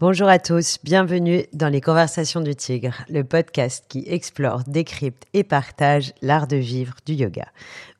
Bonjour 0.00 0.28
à 0.28 0.38
tous, 0.38 0.78
bienvenue 0.82 1.44
dans 1.52 1.68
les 1.68 1.82
Conversations 1.82 2.40
du 2.40 2.54
Tigre, 2.54 2.94
le 3.10 3.22
podcast 3.22 3.84
qui 3.86 4.02
explore, 4.06 4.62
décrypte 4.66 5.26
et 5.34 5.44
partage 5.44 6.14
l'art 6.22 6.46
de 6.46 6.56
vivre 6.56 6.94
du 7.04 7.12
yoga. 7.12 7.46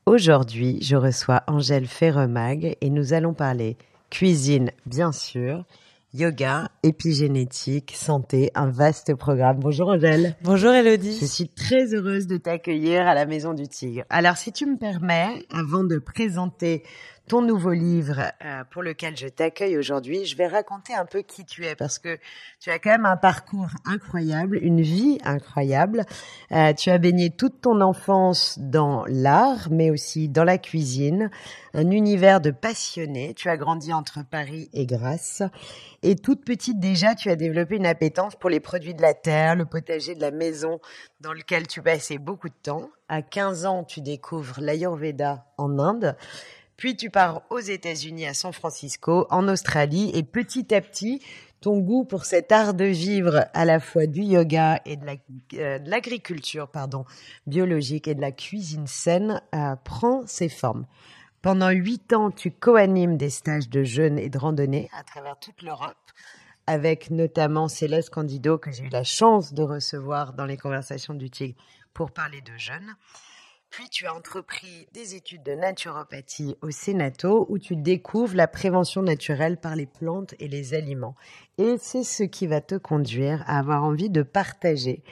Aujourd'hui, 0.06 0.78
je 0.80 0.96
reçois 0.96 1.42
Angèle 1.46 1.86
Ferremag 1.86 2.74
et 2.80 2.88
nous 2.88 3.12
allons 3.12 3.34
parler 3.34 3.76
cuisine, 4.08 4.70
bien 4.86 5.12
sûr, 5.12 5.66
yoga, 6.14 6.70
épigénétique, 6.82 7.92
santé, 7.94 8.50
un 8.54 8.70
vaste 8.70 9.14
programme. 9.14 9.58
Bonjour 9.60 9.90
Angèle. 9.90 10.36
Bonjour 10.42 10.72
Elodie. 10.72 11.18
Je 11.20 11.26
suis 11.26 11.48
très 11.48 11.92
heureuse 11.92 12.26
de 12.26 12.38
t'accueillir 12.38 13.06
à 13.06 13.14
la 13.14 13.26
Maison 13.26 13.52
du 13.52 13.68
Tigre. 13.68 14.04
Alors 14.08 14.38
si 14.38 14.52
tu 14.52 14.64
me 14.64 14.78
permets, 14.78 15.44
avant 15.50 15.84
de 15.84 15.98
présenter 15.98 16.82
ton 17.30 17.42
nouveau 17.42 17.70
livre 17.70 18.32
euh, 18.44 18.64
pour 18.72 18.82
lequel 18.82 19.16
je 19.16 19.28
t'accueille 19.28 19.78
aujourd'hui, 19.78 20.24
je 20.24 20.36
vais 20.36 20.48
raconter 20.48 20.94
un 20.94 21.04
peu 21.04 21.22
qui 21.22 21.44
tu 21.44 21.64
es 21.64 21.76
parce 21.76 22.00
que 22.00 22.18
tu 22.58 22.70
as 22.70 22.80
quand 22.80 22.90
même 22.90 23.06
un 23.06 23.16
parcours 23.16 23.68
incroyable, 23.84 24.58
une 24.60 24.80
vie 24.80 25.18
incroyable. 25.22 26.06
Euh, 26.50 26.72
tu 26.72 26.90
as 26.90 26.98
baigné 26.98 27.30
toute 27.30 27.60
ton 27.60 27.82
enfance 27.82 28.58
dans 28.58 29.04
l'art, 29.06 29.68
mais 29.70 29.92
aussi 29.92 30.28
dans 30.28 30.42
la 30.42 30.58
cuisine, 30.58 31.30
un 31.72 31.92
univers 31.92 32.40
de 32.40 32.50
passionnés. 32.50 33.32
Tu 33.34 33.48
as 33.48 33.56
grandi 33.56 33.92
entre 33.92 34.24
Paris 34.28 34.68
et 34.72 34.84
Grasse. 34.84 35.44
Et 36.02 36.16
toute 36.16 36.44
petite 36.44 36.80
déjà, 36.80 37.14
tu 37.14 37.30
as 37.30 37.36
développé 37.36 37.76
une 37.76 37.86
appétence 37.86 38.34
pour 38.34 38.50
les 38.50 38.58
produits 38.58 38.94
de 38.94 39.02
la 39.02 39.14
terre, 39.14 39.54
le 39.54 39.66
potager 39.66 40.16
de 40.16 40.20
la 40.20 40.32
maison 40.32 40.80
dans 41.20 41.32
lequel 41.32 41.68
tu 41.68 41.80
passais 41.80 42.18
beaucoup 42.18 42.48
de 42.48 42.54
temps. 42.60 42.90
À 43.08 43.22
15 43.22 43.66
ans, 43.66 43.84
tu 43.84 44.00
découvres 44.00 44.60
l'Ayurveda 44.60 45.44
en 45.58 45.78
Inde. 45.78 46.16
Puis 46.80 46.96
tu 46.96 47.10
pars 47.10 47.42
aux 47.50 47.58
États-Unis, 47.58 48.26
à 48.26 48.32
San 48.32 48.54
Francisco, 48.54 49.26
en 49.28 49.48
Australie, 49.48 50.10
et 50.14 50.22
petit 50.22 50.74
à 50.74 50.80
petit, 50.80 51.20
ton 51.60 51.78
goût 51.78 52.06
pour 52.06 52.24
cet 52.24 52.52
art 52.52 52.72
de 52.72 52.86
vivre 52.86 53.44
à 53.52 53.66
la 53.66 53.80
fois 53.80 54.06
du 54.06 54.22
yoga 54.22 54.80
et 54.86 54.96
de 54.96 55.06
euh, 55.58 55.78
l'agriculture, 55.84 56.68
pardon, 56.68 57.04
biologique 57.46 58.08
et 58.08 58.14
de 58.14 58.22
la 58.22 58.32
cuisine 58.32 58.86
saine 58.86 59.42
euh, 59.54 59.76
prend 59.84 60.26
ses 60.26 60.48
formes. 60.48 60.86
Pendant 61.42 61.68
huit 61.68 62.14
ans, 62.14 62.30
tu 62.30 62.50
co-animes 62.50 63.18
des 63.18 63.28
stages 63.28 63.68
de 63.68 63.82
jeûne 63.82 64.18
et 64.18 64.30
de 64.30 64.38
randonnée 64.38 64.88
à 64.98 65.04
travers 65.04 65.38
toute 65.38 65.60
l'Europe, 65.60 65.98
avec 66.66 67.10
notamment 67.10 67.68
Céleste 67.68 68.08
Candido 68.08 68.56
que 68.56 68.72
j'ai 68.72 68.84
eu 68.84 68.88
la 68.88 69.04
chance 69.04 69.52
de 69.52 69.62
recevoir 69.62 70.32
dans 70.32 70.46
les 70.46 70.56
conversations 70.56 71.12
du 71.12 71.28
Tigre 71.28 71.62
pour 71.92 72.10
parler 72.10 72.40
de 72.40 72.56
jeûne. 72.56 72.96
Puis 73.70 73.88
tu 73.88 74.06
as 74.06 74.14
entrepris 74.14 74.88
des 74.92 75.14
études 75.14 75.44
de 75.44 75.52
naturopathie 75.52 76.56
au 76.60 76.72
Sénato 76.72 77.46
où 77.48 77.58
tu 77.58 77.76
découvres 77.76 78.34
la 78.34 78.48
prévention 78.48 79.00
naturelle 79.00 79.58
par 79.58 79.76
les 79.76 79.86
plantes 79.86 80.34
et 80.40 80.48
les 80.48 80.74
aliments. 80.74 81.14
Et 81.56 81.76
c'est 81.78 82.02
ce 82.02 82.24
qui 82.24 82.48
va 82.48 82.60
te 82.60 82.74
conduire 82.74 83.44
à 83.46 83.60
avoir 83.60 83.84
envie 83.84 84.10
de 84.10 84.22
partager. 84.22 85.04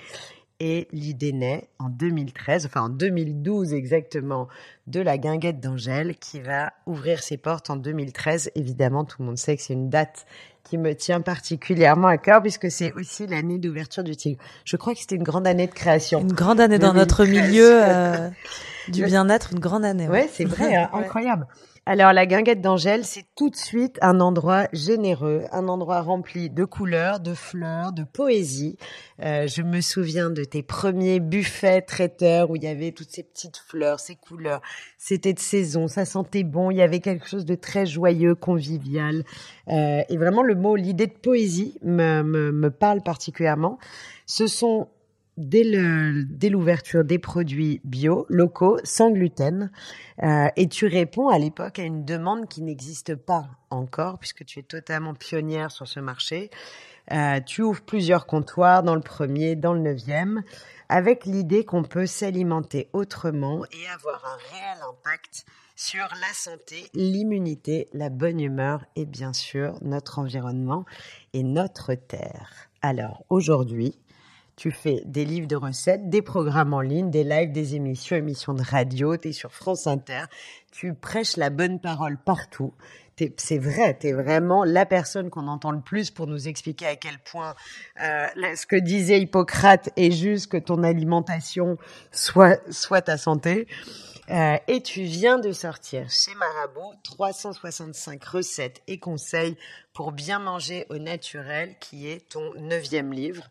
Et 0.61 0.89
l'idée 0.91 1.33
naît 1.33 1.69
en 1.79 1.89
2013, 1.89 2.67
enfin 2.67 2.83
en 2.83 2.89
2012 2.89 3.75
exactement, 3.75 4.49
de 4.89 5.01
la 5.01 5.17
guinguette 5.17 5.61
d'Angèle 5.61 6.17
qui 6.17 6.41
va 6.41 6.73
ouvrir 6.87 7.23
ses 7.23 7.37
portes 7.37 7.71
en 7.71 7.77
2013. 7.77 8.51
Évidemment, 8.57 9.05
tout 9.05 9.19
le 9.21 9.27
monde 9.27 9.39
sait 9.39 9.57
que 9.57 9.63
c'est 9.63 9.75
une 9.75 9.89
date 9.89 10.27
qui 10.65 10.77
me 10.77 10.95
tient 10.95 11.21
particulièrement 11.21 12.09
à 12.09 12.19
cœur 12.19 12.43
puisque 12.43 12.71
c'est 12.71 12.93
aussi 12.95 13.27
l'année 13.29 13.59
d'ouverture 13.59 14.03
du 14.03 14.17
Tigre. 14.17 14.43
Je 14.65 14.77
crois 14.77 14.95
que 14.95 15.01
c'était 15.01 15.15
une 15.15 15.23
grande 15.23 15.47
année 15.47 15.69
de 15.69 15.73
création. 15.73 16.21
Une 16.21 16.33
grande 16.33 16.61
année 16.61 16.79
dans 16.79 16.93
notre 16.93 17.25
milieu 17.25 17.81
euh, 17.85 18.29
du 18.89 19.05
bien-être, 19.05 19.53
une 19.53 19.61
grande 19.61 19.85
année. 19.85 20.09
Ouais, 20.09 20.29
c'est 20.33 20.45
vrai, 20.45 20.75
hein, 20.75 20.91
incroyable. 20.93 21.47
Alors 21.91 22.13
la 22.13 22.27
guinguette 22.27 22.61
d'Angèle, 22.61 23.07
c'est 23.07 23.25
tout 23.35 23.49
de 23.49 23.57
suite 23.57 23.99
un 24.03 24.21
endroit 24.21 24.69
généreux, 24.75 25.45
un 25.53 25.69
endroit 25.69 26.03
rempli 26.03 26.51
de 26.51 26.67
couleurs, 26.67 27.19
de 27.19 27.33
fleurs, 27.33 27.93
de 27.93 28.05
poésie. 28.05 28.77
Euh, 29.23 29.47
je 29.47 29.63
me 29.63 29.81
souviens 29.81 30.29
de 30.29 30.45
tes 30.45 30.63
premiers 30.63 31.19
buffets 31.19 31.81
traiteurs 31.81 32.51
où 32.51 32.57
il 32.57 32.65
y 32.65 32.67
avait 32.67 32.93
toutes 32.93 33.09
ces 33.09 33.23
petites 33.23 33.57
fleurs, 33.57 34.01
ces 34.01 34.17
couleurs. 34.17 34.61
C'était 34.99 35.33
de 35.33 35.39
saison, 35.39 35.89
ça 35.89 36.05
sentait 36.05 36.45
bon, 36.45 36.71
il 36.71 36.77
y 36.77 36.83
avait 36.83 37.01
quelque 37.01 37.27
chose 37.27 37.47
de 37.47 37.55
très 37.55 37.87
joyeux, 37.87 38.35
convivial. 38.35 39.25
Euh, 39.69 40.03
et 40.11 40.19
vraiment 40.19 40.43
le 40.43 40.57
mot, 40.57 40.77
l'idée 40.77 41.07
de 41.07 41.17
poésie 41.17 41.79
me, 41.83 42.21
me, 42.21 42.53
me 42.53 42.71
parle 42.71 43.01
particulièrement. 43.01 43.79
Ce 44.27 44.47
sont 44.47 44.89
dès 45.39 46.51
l'ouverture 46.51 47.05
des 47.05 47.19
produits 47.19 47.81
bio, 47.85 48.27
locaux, 48.29 48.79
sans 48.83 49.11
gluten. 49.11 49.71
Euh, 50.23 50.49
et 50.57 50.69
tu 50.69 50.87
réponds 50.87 51.29
à 51.29 51.39
l'époque 51.39 51.79
à 51.79 51.85
une 51.85 52.05
demande 52.05 52.49
qui 52.49 52.61
n'existe 52.61 53.15
pas 53.15 53.49
encore, 53.71 54.19
puisque 54.19 54.45
tu 54.45 54.59
es 54.59 54.63
totalement 54.65 55.15
pionnière 55.15 55.71
sur 55.71 55.87
ce 55.87 56.01
marché. 56.01 56.51
Euh, 57.13 57.41
tu 57.41 57.63
ouvres 57.63 57.83
plusieurs 57.83 58.27
comptoirs 58.27 58.83
dans 58.83 58.97
le 58.97 59.01
premier, 59.01 59.55
dans 59.57 59.73
le 59.73 59.81
neuvième, 59.81 60.43
avec 60.89 61.25
l'idée 61.25 61.65
qu'on 61.65 61.85
peut 61.85 62.07
s'alimenter 62.07 62.91
autrement 62.93 63.65
et 63.67 63.89
avoir 63.95 64.23
un 64.27 64.53
réel 64.53 64.79
impact 64.91 65.47
sur 65.77 66.01
la 66.21 66.35
santé, 66.35 66.91
l'immunité, 66.93 67.89
la 67.93 68.11
bonne 68.11 68.41
humeur 68.41 68.85
et 68.97 69.07
bien 69.07 69.33
sûr 69.33 69.79
notre 69.81 70.19
environnement 70.19 70.85
et 71.33 71.45
notre 71.45 71.95
terre. 71.95 72.69
Alors 72.83 73.25
aujourd'hui, 73.31 73.99
tu 74.59 74.73
fais 74.73 75.03
des 75.05 75.25
livres 75.25 75.47
de 75.47 75.55
recettes, 75.55 76.11
des 76.11 76.21
programmes 76.21 76.75
en 76.75 76.81
ligne, 76.81 77.11
des 77.11 77.23
lives, 77.23 77.53
des 77.53 77.77
émissions, 77.77 78.17
émissions 78.17 78.55
de 78.55 78.63
radio, 78.63 79.17
tu 79.17 79.29
es 79.29 79.33
sur 79.33 79.53
France 79.53 79.87
Inter, 79.87 80.25
tu 80.73 80.95
prêches 80.95 81.37
la 81.37 81.49
bonne 81.49 81.79
parole 81.79 82.19
partout. 82.19 82.75
C'est 83.37 83.59
vrai, 83.59 83.97
tu 83.99 84.09
es 84.09 84.13
vraiment 84.13 84.65
la 84.65 84.85
personne 84.85 85.31
qu'on 85.31 85.47
entend 85.47 85.71
le 85.71 85.81
plus 85.81 86.11
pour 86.11 86.27
nous 86.27 86.49
expliquer 86.49 86.87
à 86.87 86.97
quel 86.97 87.21
point 87.21 87.55
euh, 88.03 88.27
ce 88.57 88.67
que 88.67 88.75
disait 88.75 89.21
Hippocrate 89.21 89.91
est 89.97 90.11
juste 90.11 90.49
que 90.49 90.57
ton 90.57 90.83
alimentation 90.83 91.79
soit, 92.11 92.61
soit 92.73 93.03
ta 93.03 93.17
santé. 93.17 93.69
Euh, 94.31 94.57
et 94.67 94.83
tu 94.83 95.03
viens 95.03 95.39
de 95.39 95.53
sortir 95.53 96.11
chez 96.11 96.35
Marabout 96.35 96.95
365 97.05 98.25
recettes 98.25 98.83
et 98.89 98.99
conseils 98.99 99.57
pour 99.95 100.11
bien 100.11 100.41
manger 100.41 100.85
au 100.91 100.99
naturel, 100.99 101.77
qui 101.79 102.09
est 102.09 102.29
ton 102.29 102.53
neuvième 102.55 103.13
livre 103.13 103.49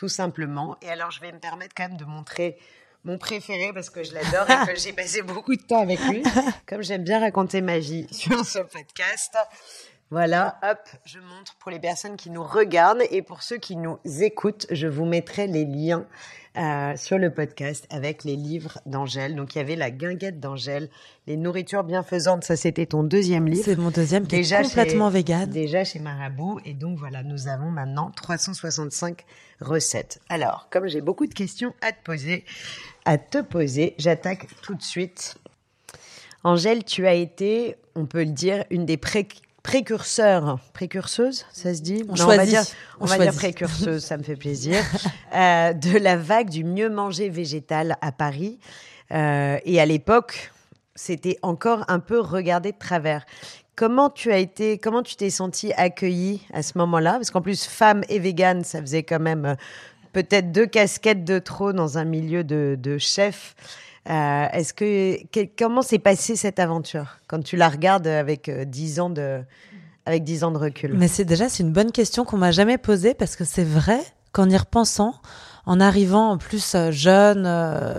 tout 0.00 0.08
simplement. 0.08 0.78
Et 0.80 0.88
alors, 0.88 1.10
je 1.10 1.20
vais 1.20 1.30
me 1.30 1.38
permettre 1.38 1.74
quand 1.76 1.86
même 1.86 1.98
de 1.98 2.06
montrer 2.06 2.56
mon 3.04 3.18
préféré 3.18 3.70
parce 3.74 3.90
que 3.90 4.02
je 4.02 4.14
l'adore 4.14 4.48
et 4.50 4.72
que 4.72 4.80
j'ai 4.80 4.94
passé 4.94 5.20
beaucoup 5.20 5.54
de 5.54 5.60
temps 5.60 5.82
avec 5.82 6.00
lui. 6.08 6.22
Comme 6.66 6.82
j'aime 6.82 7.04
bien 7.04 7.20
raconter 7.20 7.60
ma 7.60 7.78
vie 7.78 8.06
sur 8.10 8.42
ce 8.46 8.60
podcast. 8.60 9.36
Voilà, 10.10 10.58
hop, 10.62 10.78
je 11.04 11.18
montre 11.18 11.54
pour 11.58 11.70
les 11.70 11.78
personnes 11.78 12.16
qui 12.16 12.30
nous 12.30 12.42
regardent 12.42 13.02
et 13.10 13.20
pour 13.20 13.42
ceux 13.42 13.58
qui 13.58 13.76
nous 13.76 13.98
écoutent, 14.04 14.66
je 14.70 14.86
vous 14.86 15.04
mettrai 15.04 15.46
les 15.46 15.66
liens 15.66 16.06
euh, 16.56 16.96
sur 16.96 17.18
le 17.18 17.32
podcast 17.32 17.86
avec 17.90 18.24
les 18.24 18.34
livres 18.36 18.80
d'Angèle. 18.86 19.36
Donc 19.36 19.54
il 19.54 19.58
y 19.58 19.60
avait 19.60 19.76
la 19.76 19.90
guinguette 19.90 20.40
d'Angèle, 20.40 20.88
les 21.28 21.36
nourritures 21.36 21.84
bienfaisantes. 21.84 22.42
Ça 22.42 22.56
c'était 22.56 22.86
ton 22.86 23.04
deuxième 23.04 23.46
livre. 23.46 23.66
C'est 23.66 23.76
mon 23.76 23.90
deuxième 23.90 24.26
qui 24.26 24.36
déjà 24.36 24.62
est 24.62 24.64
complètement 24.64 25.10
vegan. 25.10 25.48
Déjà 25.48 25.84
chez 25.84 26.00
Marabout. 26.00 26.58
Et 26.64 26.72
donc 26.72 26.98
voilà, 26.98 27.22
nous 27.22 27.46
avons 27.46 27.70
maintenant 27.70 28.10
365 28.10 29.24
recettes. 29.60 30.20
Alors, 30.28 30.68
comme 30.70 30.88
j'ai 30.88 31.00
beaucoup 31.00 31.26
de 31.26 31.34
questions 31.34 31.74
à 31.80 31.92
te 31.92 32.02
poser, 32.02 32.44
à 33.04 33.18
te 33.18 33.38
poser, 33.42 33.94
j'attaque 33.98 34.46
tout 34.62 34.74
de 34.74 34.82
suite. 34.82 35.36
Angèle, 36.44 36.84
tu 36.84 37.06
as 37.06 37.14
été, 37.14 37.76
on 37.94 38.06
peut 38.06 38.24
le 38.24 38.32
dire, 38.32 38.64
une 38.70 38.86
des 38.86 38.96
pré 38.96 39.28
précurseur, 39.62 40.58
précurseuse, 40.72 41.44
ça 41.52 41.74
se 41.74 41.82
dit 41.82 42.02
On, 42.08 42.14
non, 42.14 42.24
on 42.24 42.26
va 42.28 42.46
dire, 42.46 42.62
on, 42.98 43.04
va 43.04 43.18
dire 43.18 43.34
précurseuse, 43.34 44.02
ça 44.02 44.16
me 44.16 44.22
fait 44.22 44.36
plaisir, 44.36 44.82
euh, 45.34 45.74
de 45.74 45.98
la 45.98 46.16
vague 46.16 46.48
du 46.48 46.64
mieux 46.64 46.88
manger 46.88 47.28
végétal 47.28 47.96
à 48.00 48.10
Paris. 48.10 48.58
Euh, 49.12 49.58
et 49.64 49.80
à 49.80 49.86
l'époque, 49.86 50.50
c'était 50.94 51.38
encore 51.42 51.84
un 51.88 51.98
peu 51.98 52.20
regardé 52.20 52.72
de 52.72 52.78
travers. 52.78 53.26
Comment 53.80 54.10
tu 54.10 54.30
as 54.30 54.36
été, 54.36 54.76
comment 54.76 55.02
tu 55.02 55.16
t'es 55.16 55.30
sentie 55.30 55.72
accueillie 55.72 56.42
à 56.52 56.62
ce 56.62 56.76
moment-là? 56.76 57.12
Parce 57.12 57.30
qu'en 57.30 57.40
plus, 57.40 57.64
femme 57.64 58.02
et 58.10 58.18
végane, 58.18 58.62
ça 58.62 58.78
faisait 58.82 59.04
quand 59.04 59.20
même 59.20 59.46
euh, 59.46 59.54
peut-être 60.12 60.52
deux 60.52 60.66
casquettes 60.66 61.24
de 61.24 61.38
trop 61.38 61.72
dans 61.72 61.96
un 61.96 62.04
milieu 62.04 62.44
de, 62.44 62.76
de 62.78 62.98
chef. 62.98 63.54
Euh, 64.10 64.44
est-ce 64.52 64.74
que, 64.74 65.16
comment 65.56 65.80
s'est 65.80 65.98
passée 65.98 66.36
cette 66.36 66.58
aventure 66.58 67.20
quand 67.26 67.42
tu 67.42 67.56
la 67.56 67.70
regardes 67.70 68.06
avec 68.06 68.50
euh, 68.50 68.66
dix 68.66 69.00
ans 69.00 69.08
de 69.08 69.40
avec 70.04 70.24
10 70.24 70.44
ans 70.44 70.50
de 70.50 70.58
recul? 70.58 70.92
Mais 70.98 71.08
c'est 71.08 71.24
déjà 71.24 71.48
c'est 71.48 71.62
une 71.62 71.72
bonne 71.72 71.90
question 71.90 72.26
qu'on 72.26 72.36
m'a 72.36 72.50
jamais 72.50 72.76
posée 72.76 73.14
parce 73.14 73.34
que 73.34 73.44
c'est 73.44 73.64
vrai 73.64 74.00
qu'en 74.32 74.50
y 74.50 74.58
repensant, 74.58 75.14
en 75.66 75.80
arrivant 75.80 76.30
en 76.30 76.38
plus 76.38 76.74
euh, 76.74 76.90
jeune, 76.90 77.46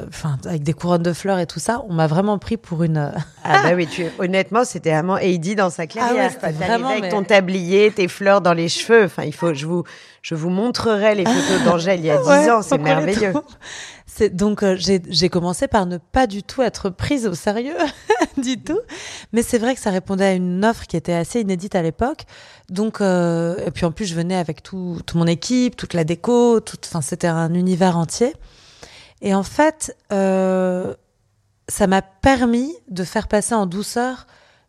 enfin 0.08 0.38
avec 0.46 0.64
des 0.64 0.74
couronnes 0.74 1.04
de 1.04 1.14
fleurs 1.14 1.40
et 1.40 1.46
tout 1.46 1.60
ça, 1.60 1.84
on 1.88 1.94
m'a 1.94 2.08
vraiment 2.08 2.38
pris 2.38 2.58
pour 2.58 2.84
une. 2.84 3.12
ah 3.44 3.64
bah 3.64 3.72
oui, 3.76 3.88
tu, 3.88 4.06
honnêtement, 4.20 4.64
c'était 4.64 4.92
vraiment 4.92 5.18
Heidi 5.18 5.56
dans 5.56 5.70
sa 5.70 5.88
clairière. 5.88 6.32
Ah 6.42 6.48
ouais, 6.48 6.52
vraiment 6.54 6.90
avec 6.90 7.10
ton 7.10 7.24
tablier, 7.24 7.92
tes 7.92 8.08
fleurs 8.08 8.42
dans 8.42 8.54
les 8.54 8.70
cheveux. 8.70 9.06
Enfin, 9.06 9.24
il 9.24 9.34
faut, 9.34 9.54
je 9.54 9.66
vous, 9.66 9.84
je 10.22 10.36
vous 10.36 10.50
montrerai 10.50 11.16
les 11.16 11.26
photos 11.26 11.64
d'Angèle 11.66 12.00
il 12.00 12.06
y 12.06 12.12
a 12.12 12.18
10 12.44 12.50
ans, 12.50 12.62
c'est 12.62 12.78
merveilleux 12.78 13.34
Donc 14.30 14.64
euh, 14.64 14.76
j'ai 14.78 15.30
commencé 15.30 15.68
par 15.68 15.86
ne 15.86 15.98
pas 15.98 16.28
du 16.28 16.44
tout 16.44 16.62
être 16.62 16.90
prise 16.90 17.28
au 17.28 17.34
sérieux 17.34 17.76
du 18.38 18.62
tout, 18.62 18.80
mais 19.34 19.42
c'est 19.42 19.58
vrai 19.58 19.76
que 19.76 19.82
ça 19.82 19.90
répondait 19.90 20.26
à 20.26 20.34
une 20.34 20.64
offre 20.64 20.86
qui 20.86 20.98
était 20.98 21.14
assez 21.14 21.42
inédite 21.42 21.76
à 21.76 21.82
l'époque. 21.82 22.26
Donc 22.70 23.02
euh, 23.02 23.58
et 23.66 23.72
puis 23.72 23.86
en 23.86 23.92
plus 23.92 24.06
je 24.06 24.16
venais 24.16 24.36
avec 24.36 24.64
tout, 24.64 25.00
tout 25.06 25.18
mon 25.18 25.28
équipe, 25.28 25.76
toute 25.76 25.94
la 25.94 26.04
déco, 26.04 26.60
enfin 26.86 27.02
c'était 27.02 27.28
un 27.28 27.54
univers 27.54 27.98
entier. 27.98 28.34
Et 29.22 29.36
en 29.36 29.44
fait, 29.44 29.96
euh, 30.12 30.96
ça 31.68 31.86
m'a 31.88 32.02
permis 32.02 32.74
de 32.90 33.04
faire 33.04 33.28
passer 33.28 33.54
en 33.54 33.68
douceur 33.68 34.26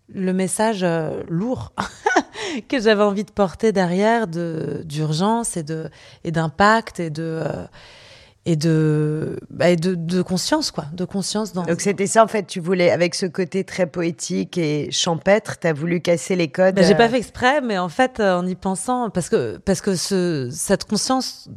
le 0.08 0.34
message 0.34 0.84
lourd 1.28 1.72
que 2.68 2.78
j'avais 2.80 3.02
envie 3.02 3.24
de 3.24 3.30
porter 3.30 3.72
derrière 3.72 4.26
de 4.26 4.82
d'urgence 4.84 5.56
et 5.56 5.62
de 5.62 5.88
et 6.24 6.30
d'impact 6.32 7.00
et 7.00 7.08
de 7.08 7.42
et 8.44 8.56
de, 8.56 9.38
bah, 9.50 9.70
et 9.70 9.76
de 9.76 9.94
de 9.94 10.20
conscience 10.20 10.72
quoi 10.72 10.86
de 10.92 11.04
conscience 11.04 11.52
dans 11.52 11.62
Donc 11.62 11.80
c'était 11.80 12.08
ça 12.08 12.24
en 12.24 12.26
fait, 12.26 12.44
tu 12.44 12.58
voulais 12.58 12.90
avec 12.90 13.14
ce 13.14 13.26
côté 13.26 13.62
très 13.62 13.86
poétique 13.86 14.58
et 14.58 14.90
champêtre, 14.90 15.60
tu 15.60 15.68
as 15.68 15.72
voulu 15.72 16.00
casser 16.00 16.34
les 16.34 16.48
codes. 16.48 16.74
Bah, 16.74 16.82
j'ai 16.82 16.96
pas 16.96 17.06
euh, 17.06 17.10
fait 17.10 17.18
exprès 17.18 17.60
mais 17.60 17.78
en 17.78 17.88
fait 17.88 18.18
euh, 18.18 18.36
en 18.36 18.46
y 18.46 18.56
pensant 18.56 19.10
parce 19.10 19.28
que 19.28 19.58
parce 19.58 19.80
que 19.80 19.94
ce 19.94 20.48
cette 20.50 20.84
conscience 20.84 21.48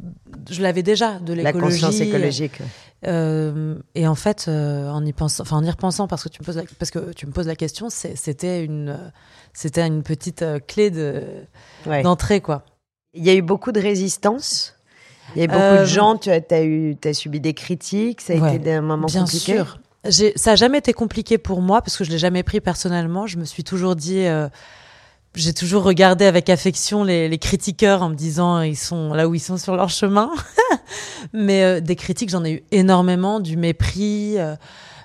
je 0.48 0.62
l'avais 0.62 0.84
déjà 0.84 1.18
de 1.18 1.32
la 1.32 1.44
l'écologie 1.44 1.80
conscience 1.80 2.00
écologique. 2.00 2.60
Euh, 3.06 3.76
et 3.94 4.08
en 4.08 4.14
fait, 4.14 4.46
euh, 4.48 4.88
en 4.88 5.04
y 5.04 5.12
pensant, 5.12 5.42
enfin 5.42 5.56
en 5.58 5.64
y 5.64 5.70
repensant, 5.70 6.08
parce 6.08 6.24
que 6.24 6.28
tu 6.28 6.40
me 6.40 6.46
poses 6.46 6.56
la, 6.56 6.62
parce 6.78 6.90
que 6.90 7.12
tu 7.12 7.26
me 7.26 7.32
poses 7.32 7.46
la 7.46 7.54
question, 7.54 7.88
c'était 7.90 8.64
une, 8.64 8.98
c'était 9.52 9.86
une 9.86 10.02
petite 10.02 10.44
clé 10.66 10.90
de 10.90 11.22
Ouais. 11.86 12.02
d'entrée 12.02 12.40
quoi. 12.40 12.64
Il 13.12 13.24
y 13.24 13.30
a 13.30 13.34
eu 13.34 13.42
beaucoup 13.42 13.70
de 13.70 13.80
résistance. 13.80 14.75
Il 15.34 15.40
y 15.40 15.44
a 15.44 15.46
beaucoup 15.48 15.58
Euh, 15.60 15.80
de 15.80 15.84
gens, 15.84 16.16
tu 16.16 16.30
as, 16.30 16.62
eu, 16.62 16.96
as 17.04 17.12
subi 17.14 17.40
des 17.40 17.54
critiques, 17.54 18.20
ça 18.20 18.32
a 18.32 18.36
Ouais, 18.36 18.48
été 18.54 18.58
des 18.58 18.80
moments 18.80 19.06
Bien 19.06 19.22
compliqués. 19.22 19.56
sûr. 19.56 19.78
J'ai, 20.08 20.32
ça 20.36 20.52
a 20.52 20.54
jamais 20.56 20.78
été 20.78 20.92
compliqué 20.92 21.36
pour 21.36 21.60
moi 21.62 21.82
parce 21.82 21.96
que 21.96 22.04
je 22.04 22.10
l'ai 22.10 22.18
jamais 22.18 22.42
pris 22.44 22.60
personnellement. 22.60 23.26
Je 23.26 23.38
me 23.38 23.44
suis 23.44 23.64
toujours 23.64 23.96
dit, 23.96 24.24
euh, 24.24 24.48
j'ai 25.34 25.52
toujours 25.52 25.82
regardé 25.82 26.24
avec 26.26 26.48
affection 26.48 27.02
les, 27.02 27.28
les 27.28 27.38
critiqueurs 27.38 28.02
en 28.02 28.10
me 28.10 28.14
disant 28.14 28.60
ils 28.60 28.76
sont 28.76 29.12
là 29.14 29.26
où 29.28 29.34
ils 29.34 29.40
sont 29.40 29.56
sur 29.56 29.74
leur 29.76 29.88
chemin. 29.88 30.30
Mais 31.32 31.62
euh, 31.64 31.80
des 31.80 31.96
critiques, 31.96 32.30
j'en 32.30 32.44
ai 32.44 32.52
eu 32.52 32.62
énormément, 32.70 33.40
du 33.40 33.56
mépris. 33.56 34.38
euh, 34.38 34.54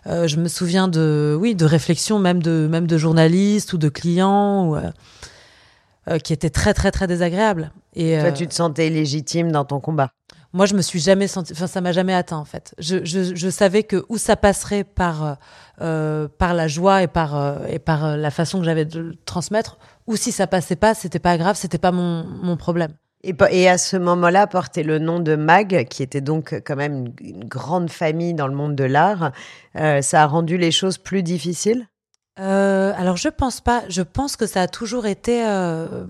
euh, 0.07 0.27
je 0.27 0.38
me 0.38 0.47
souviens 0.47 0.88
de, 0.88 1.38
oui, 1.39 1.53
de 1.56 1.65
réflexions 1.65 2.18
même 2.19 2.41
de 2.41 2.68
même 2.69 2.88
de 2.88 2.97
journalistes 2.97 3.73
ou 3.73 3.77
de 3.77 3.89
clients 3.89 4.68
ou, 4.68 4.75
euh, 6.11 6.19
qui 6.19 6.33
étaient 6.33 6.49
très 6.49 6.73
très 6.73 6.91
très 6.91 7.07
désagréables. 7.07 7.71
Et 7.95 8.17
Toi, 8.19 8.29
euh, 8.29 8.31
tu 8.31 8.47
te 8.47 8.53
sentais 8.53 8.89
légitime 8.89 9.51
dans 9.51 9.65
ton 9.65 9.79
combat? 9.79 10.11
moi, 10.53 10.65
je 10.65 10.75
me 10.75 10.81
suis 10.81 10.99
jamais 10.99 11.27
senti, 11.27 11.53
enfin, 11.53 11.67
ça 11.67 11.79
m'a 11.79 11.93
jamais 11.93 12.13
atteint 12.13 12.35
en 12.35 12.43
fait. 12.43 12.75
Je, 12.77 13.05
je, 13.05 13.33
je 13.33 13.49
savais 13.49 13.83
que 13.83 14.03
où 14.09 14.17
ça 14.17 14.35
passerait 14.35 14.83
par 14.83 15.37
euh, 15.81 16.27
par 16.37 16.53
la 16.53 16.67
joie 16.67 17.03
et 17.03 17.07
par 17.07 17.65
et 17.69 17.79
par 17.79 18.17
la 18.17 18.31
façon 18.31 18.59
que 18.59 18.65
j'avais 18.65 18.83
de 18.83 18.99
le 18.99 19.15
transmettre, 19.25 19.77
ou 20.07 20.17
si 20.17 20.33
ça 20.33 20.47
passait 20.47 20.75
pas, 20.75 20.93
c'était 20.93 21.19
pas 21.19 21.37
grave, 21.37 21.55
c'était 21.55 21.77
pas 21.77 21.93
mon 21.93 22.25
mon 22.25 22.57
problème. 22.57 22.91
Et, 23.23 23.69
à 23.69 23.77
ce 23.77 23.97
moment-là, 23.97 24.47
porter 24.47 24.81
le 24.81 24.97
nom 24.97 25.19
de 25.19 25.35
Mag, 25.35 25.87
qui 25.89 26.01
était 26.01 26.21
donc 26.21 26.59
quand 26.65 26.75
même 26.75 26.95
une, 26.95 27.13
une 27.19 27.45
grande 27.45 27.91
famille 27.91 28.33
dans 28.33 28.47
le 28.47 28.55
monde 28.55 28.75
de 28.75 28.83
l'art, 28.83 29.31
euh, 29.75 30.01
ça 30.01 30.23
a 30.23 30.25
rendu 30.25 30.57
les 30.57 30.71
choses 30.71 30.97
plus 30.97 31.21
difficiles? 31.21 31.85
Euh, 32.41 32.93
alors 32.97 33.17
je 33.17 33.29
pense 33.29 33.61
pas. 33.61 33.83
Je 33.88 34.01
pense 34.01 34.35
que 34.35 34.47
ça 34.47 34.63
a 34.63 34.67
toujours 34.67 35.05
été 35.05 35.45
euh, 35.45 36.05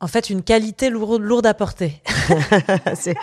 en 0.00 0.06
fait 0.06 0.30
une 0.30 0.42
qualité 0.42 0.90
lourde, 0.90 1.22
lourde 1.22 1.46
à 1.46 1.54
porter. 1.54 2.02
C'est 2.94 3.16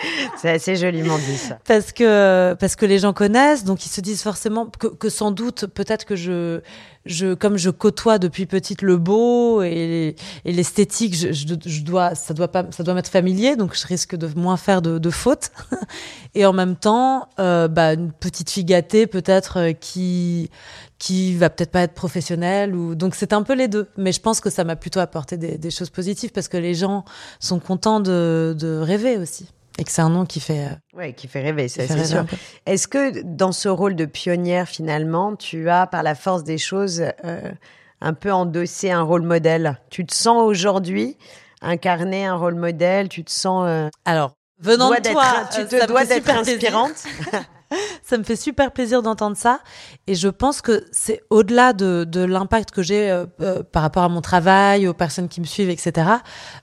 assez 0.48 0.76
joliment 0.76 1.18
dit 1.18 1.36
ça. 1.36 1.58
parce 1.66 1.92
que 1.92 2.54
parce 2.58 2.76
que 2.76 2.86
les 2.86 2.98
gens 2.98 3.12
connaissent, 3.12 3.64
donc 3.64 3.84
ils 3.84 3.90
se 3.90 4.00
disent 4.00 4.22
forcément 4.22 4.66
que, 4.66 4.86
que 4.86 5.08
sans 5.08 5.30
doute 5.30 5.66
peut-être 5.66 6.04
que 6.04 6.16
je 6.16 6.60
je 7.04 7.34
comme 7.34 7.56
je 7.56 7.70
côtoie 7.70 8.18
depuis 8.18 8.46
petite 8.46 8.82
le 8.82 8.96
beau 8.96 9.62
et, 9.62 10.14
et 10.44 10.52
l'esthétique, 10.52 11.16
je, 11.16 11.32
je, 11.32 11.46
je 11.64 11.82
dois 11.82 12.14
ça 12.14 12.32
doit 12.32 12.48
pas 12.48 12.66
ça 12.70 12.82
doit 12.84 12.94
m'être 12.94 13.08
familier, 13.08 13.56
donc 13.56 13.74
je 13.76 13.86
risque 13.86 14.14
de 14.14 14.28
moins 14.38 14.56
faire 14.56 14.80
de, 14.80 14.98
de 14.98 15.10
fautes. 15.10 15.50
et 16.34 16.46
en 16.46 16.52
même 16.52 16.76
temps, 16.76 17.28
euh, 17.40 17.66
bah, 17.66 17.94
une 17.94 18.12
petite 18.12 18.50
fille 18.50 18.64
gâtée 18.64 19.06
peut-être 19.06 19.58
euh, 19.58 19.72
qui 19.72 20.50
qui 20.98 21.34
va 21.36 21.48
peut-être 21.50 21.70
pas 21.70 21.82
être 21.82 21.94
professionnelle 21.94 22.74
ou 22.74 22.94
donc 22.94 23.14
c'est 23.14 23.32
un 23.32 23.42
peu 23.42 23.54
les 23.54 23.68
deux. 23.68 23.88
Mais 23.96 24.12
je 24.12 24.20
pense 24.20 24.40
que 24.40 24.50
ça 24.50 24.64
m'a 24.64 24.74
plutôt 24.76 25.00
apporté 25.00 25.36
des, 25.36 25.56
des 25.58 25.70
choses 25.70 25.90
positives 25.90 26.32
parce 26.32 26.48
que 26.48 26.56
les 26.56 26.74
gens 26.74 27.04
sont 27.40 27.60
contents 27.60 28.00
de, 28.00 28.54
de 28.58 28.78
rêver 28.78 29.16
aussi 29.16 29.48
et 29.78 29.84
que 29.84 29.92
c'est 29.92 30.02
un 30.02 30.08
nom 30.10 30.26
qui 30.26 30.40
fait. 30.40 30.66
euh, 30.66 30.96
Ouais, 30.98 31.12
qui 31.12 31.28
fait 31.28 31.40
rêver, 31.40 31.68
c'est 31.68 31.86
sûr. 32.04 32.24
Est-ce 32.66 32.88
que 32.88 33.22
dans 33.22 33.52
ce 33.52 33.68
rôle 33.68 33.94
de 33.94 34.06
pionnière, 34.06 34.66
finalement, 34.68 35.36
tu 35.36 35.70
as, 35.70 35.86
par 35.86 36.02
la 36.02 36.16
force 36.16 36.42
des 36.42 36.58
choses, 36.58 37.04
euh, 37.24 37.52
un 38.00 38.12
peu 38.12 38.32
endossé 38.32 38.90
un 38.90 39.02
rôle 39.02 39.22
modèle? 39.22 39.78
Tu 39.90 40.04
te 40.04 40.12
sens 40.12 40.42
aujourd'hui 40.42 41.16
incarner 41.62 42.26
un 42.26 42.34
rôle 42.34 42.56
modèle? 42.56 43.08
Tu 43.08 43.22
te 43.22 43.30
sens. 43.30 43.66
euh, 43.68 43.88
Alors, 44.04 44.32
venant 44.60 44.90
de 44.90 44.96
toi, 45.12 45.44
tu 45.54 45.64
te 45.66 45.86
dois 45.86 46.04
d'être 46.04 46.28
inspirante? 46.30 47.04
Ça 48.02 48.16
me 48.16 48.22
fait 48.22 48.36
super 48.36 48.72
plaisir 48.72 49.02
d'entendre 49.02 49.36
ça. 49.36 49.60
Et 50.06 50.14
je 50.14 50.28
pense 50.28 50.60
que 50.60 50.84
c'est 50.92 51.22
au-delà 51.30 51.72
de, 51.72 52.04
de 52.04 52.20
l'impact 52.20 52.70
que 52.70 52.82
j'ai 52.82 53.10
euh, 53.10 53.26
euh, 53.40 53.62
par 53.62 53.82
rapport 53.82 54.04
à 54.04 54.08
mon 54.08 54.20
travail, 54.20 54.88
aux 54.88 54.94
personnes 54.94 55.28
qui 55.28 55.40
me 55.40 55.46
suivent, 55.46 55.70
etc. 55.70 56.10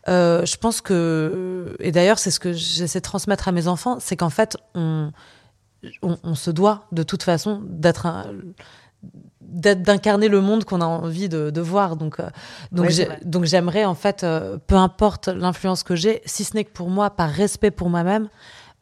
Euh, 0.08 0.46
je 0.46 0.58
pense 0.58 0.82
que, 0.82 1.76
et 1.80 1.92
d'ailleurs, 1.92 2.20
c'est 2.20 2.32
ce 2.32 2.40
que 2.40 2.54
j'essaie 2.54 3.00
de 3.00 3.04
transmettre 3.04 3.48
à 3.48 3.52
mes 3.52 3.68
enfants, 3.68 3.98
c'est 4.00 4.16
qu'en 4.16 4.30
fait, 4.30 4.58
on, 4.74 5.12
on, 6.02 6.18
on 6.24 6.36
se 6.36 6.52
doit 6.52 6.86
de 6.92 7.04
toute 7.04 7.24
façon 7.24 7.62
d'être 7.64 8.06
un 8.06 8.26
d'incarner 9.42 10.28
le 10.28 10.42
monde 10.42 10.66
qu'on 10.66 10.82
a 10.82 10.86
envie 10.86 11.30
de, 11.30 11.50
de 11.50 11.62
voir 11.62 11.96
donc 11.96 12.20
euh, 12.20 12.30
donc 12.72 12.88
Ouais, 12.88 13.20
donc 13.24 13.46
j'aimerais 13.46 13.86
en 13.86 13.96
fait 13.96 14.24
euh, 14.24 14.58
peu 14.66 14.76
importe 14.76 15.28
l'influence 15.28 15.84
que 15.84 15.96
j'ai 15.96 16.22
si 16.26 16.44
ce 16.44 16.56
n'est 16.56 16.64
que 16.64 16.72
pour 16.72 16.90
moi 16.90 17.10
par 17.12 17.30
respect 17.30 17.72
pour 17.72 17.90
moi-même 17.90 18.28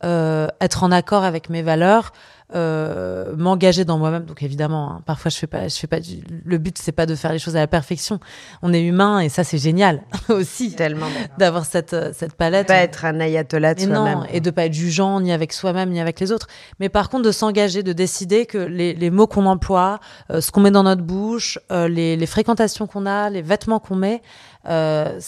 euh, 0.04 0.48
être 0.62 0.84
en 0.84 0.92
accord 0.92 1.24
avec 1.24 1.50
mes 1.50 1.62
valeurs, 1.62 2.12
euh, 2.56 3.36
m'engager 3.36 3.86
dans 3.86 3.98
moi-même. 3.98 4.26
Donc 4.26 4.44
évidemment, 4.44 4.92
hein, 4.92 5.02
parfois 5.06 5.32
je 5.32 5.38
fais 5.38 5.48
pas, 5.48 5.68
je 5.68 5.76
fais 5.76 5.88
pas. 5.88 6.00
Du... 6.00 6.24
Le 6.46 6.58
but 6.58 6.78
c'est 6.78 6.92
pas 6.92 7.06
de 7.06 7.16
faire 7.16 7.32
les 7.32 7.40
choses 7.40 7.56
à 7.56 7.60
la 7.60 7.68
perfection. 7.68 8.20
On 8.62 8.74
est 8.74 8.84
humain 8.84 9.20
et 9.20 9.30
ça 9.30 9.44
c'est 9.44 9.58
génial 9.58 10.04
aussi 10.30 10.76
Tellement. 10.76 11.08
d'avoir 11.38 11.66
cette 11.66 11.94
euh, 11.94 12.12
cette 12.14 12.34
palette. 12.34 12.68
Pas 12.68 12.76
être 12.76 13.06
un 13.06 13.20
ayatollah 13.20 13.74
de 13.74 13.82
soi-même. 13.82 14.28
et 14.32 14.40
de 14.40 14.52
pas 14.52 14.66
être 14.66 14.74
jugeant 14.74 15.20
ni 15.20 15.32
avec 15.32 15.52
soi-même 15.54 15.90
ni 15.90 16.00
avec 16.00 16.20
les 16.20 16.32
autres. 16.32 16.48
Mais 16.80 16.90
par 16.90 17.10
contre, 17.10 17.24
de 17.24 17.32
s'engager, 17.32 17.82
de 17.82 17.94
décider 17.94 18.46
que 18.46 18.58
les, 18.60 18.94
les 18.94 19.10
mots 19.10 19.28
qu'on 19.28 19.46
emploie, 19.46 20.00
euh, 20.32 20.42
ce 20.42 20.52
qu'on 20.52 20.62
met 20.62 20.72
dans 20.72 20.84
notre 20.84 21.02
bouche, 21.04 21.58
euh, 21.72 21.88
les, 21.88 22.16
les 22.16 22.26
fréquentations 22.28 22.86
qu'on 22.88 23.06
a, 23.06 23.30
les 23.30 23.42
vêtements 23.42 23.80
qu'on 23.80 23.96
met, 23.96 24.22
euh, 24.68 25.20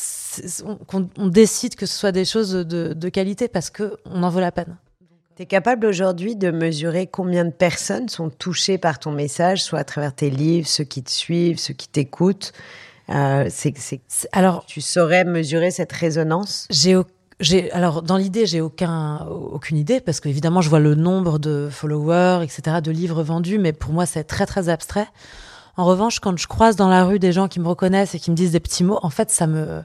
qu'on- 0.88 1.10
on 1.18 1.28
décide 1.28 1.76
que 1.76 1.86
ce 1.86 1.98
soit 1.98 2.12
des 2.12 2.26
choses 2.26 2.52
de, 2.52 2.94
de 2.94 3.10
qualité 3.10 3.48
parce 3.48 3.70
que 3.70 3.98
on 4.06 4.24
en 4.24 4.30
vaut 4.30 4.40
la 4.40 4.52
peine. 4.52 4.78
Tu 5.36 5.44
es 5.44 5.46
capable 5.46 5.86
aujourd'hui 5.86 6.38
de 6.38 6.50
mesurer 6.50 7.08
combien 7.08 7.44
de 7.44 7.52
personnes 7.52 8.08
sont 8.08 8.30
touchées 8.30 8.78
par 8.78 9.00
ton 9.00 9.12
message, 9.12 9.62
soit 9.62 9.80
à 9.80 9.84
travers 9.84 10.16
tes 10.16 10.30
livres, 10.30 10.68
ceux 10.68 10.86
qui 10.86 11.04
te 11.04 11.12
suivent, 11.12 11.60
ceux 11.60 11.74
qui 11.74 11.90
t'écoutent? 11.90 12.54
Euh, 13.10 13.50
Alors, 14.32 14.66
tu 14.66 14.82
saurais 14.82 15.26
mesurer 15.26 15.72
cette 15.72 15.92
résonance? 15.92 16.68
j'ai 17.42 17.70
alors 17.74 18.02
dans 18.02 18.16
l'idée 18.16 18.46
j'ai 18.46 18.62
aucun 18.62 19.18
aucune 19.28 19.76
idée 19.76 20.00
parce 20.00 20.22
qu'évidemment 20.22 20.62
je 20.62 20.70
vois 20.70 20.80
le 20.80 20.96
nombre 20.96 21.38
de 21.38 21.68
followers 21.70 22.40
etc 22.44 22.78
de 22.82 22.92
livres 22.92 23.24
vendus 23.24 23.60
mais 23.60 23.74
pour 23.74 23.92
moi 23.92 24.06
c'est 24.06 24.24
très 24.24 24.46
très 24.46 24.70
abstrait 24.70 25.08
en 25.78 25.86
revanche 25.86 26.20
quand 26.20 26.38
je 26.38 26.48
croise 26.48 26.76
dans 26.76 26.90
la 26.90 27.06
rue 27.06 27.20
des 27.20 27.32
gens 27.32 27.48
qui 27.48 27.60
me 27.60 27.68
reconnaissent 27.68 28.16
et 28.16 28.20
qui 28.20 28.32
me 28.32 28.36
disent 28.36 28.52
des 28.52 28.60
petits 28.60 28.84
mots 28.84 29.00
en 29.02 29.10
fait 29.10 29.30
ça 29.32 29.48
me 29.48 29.84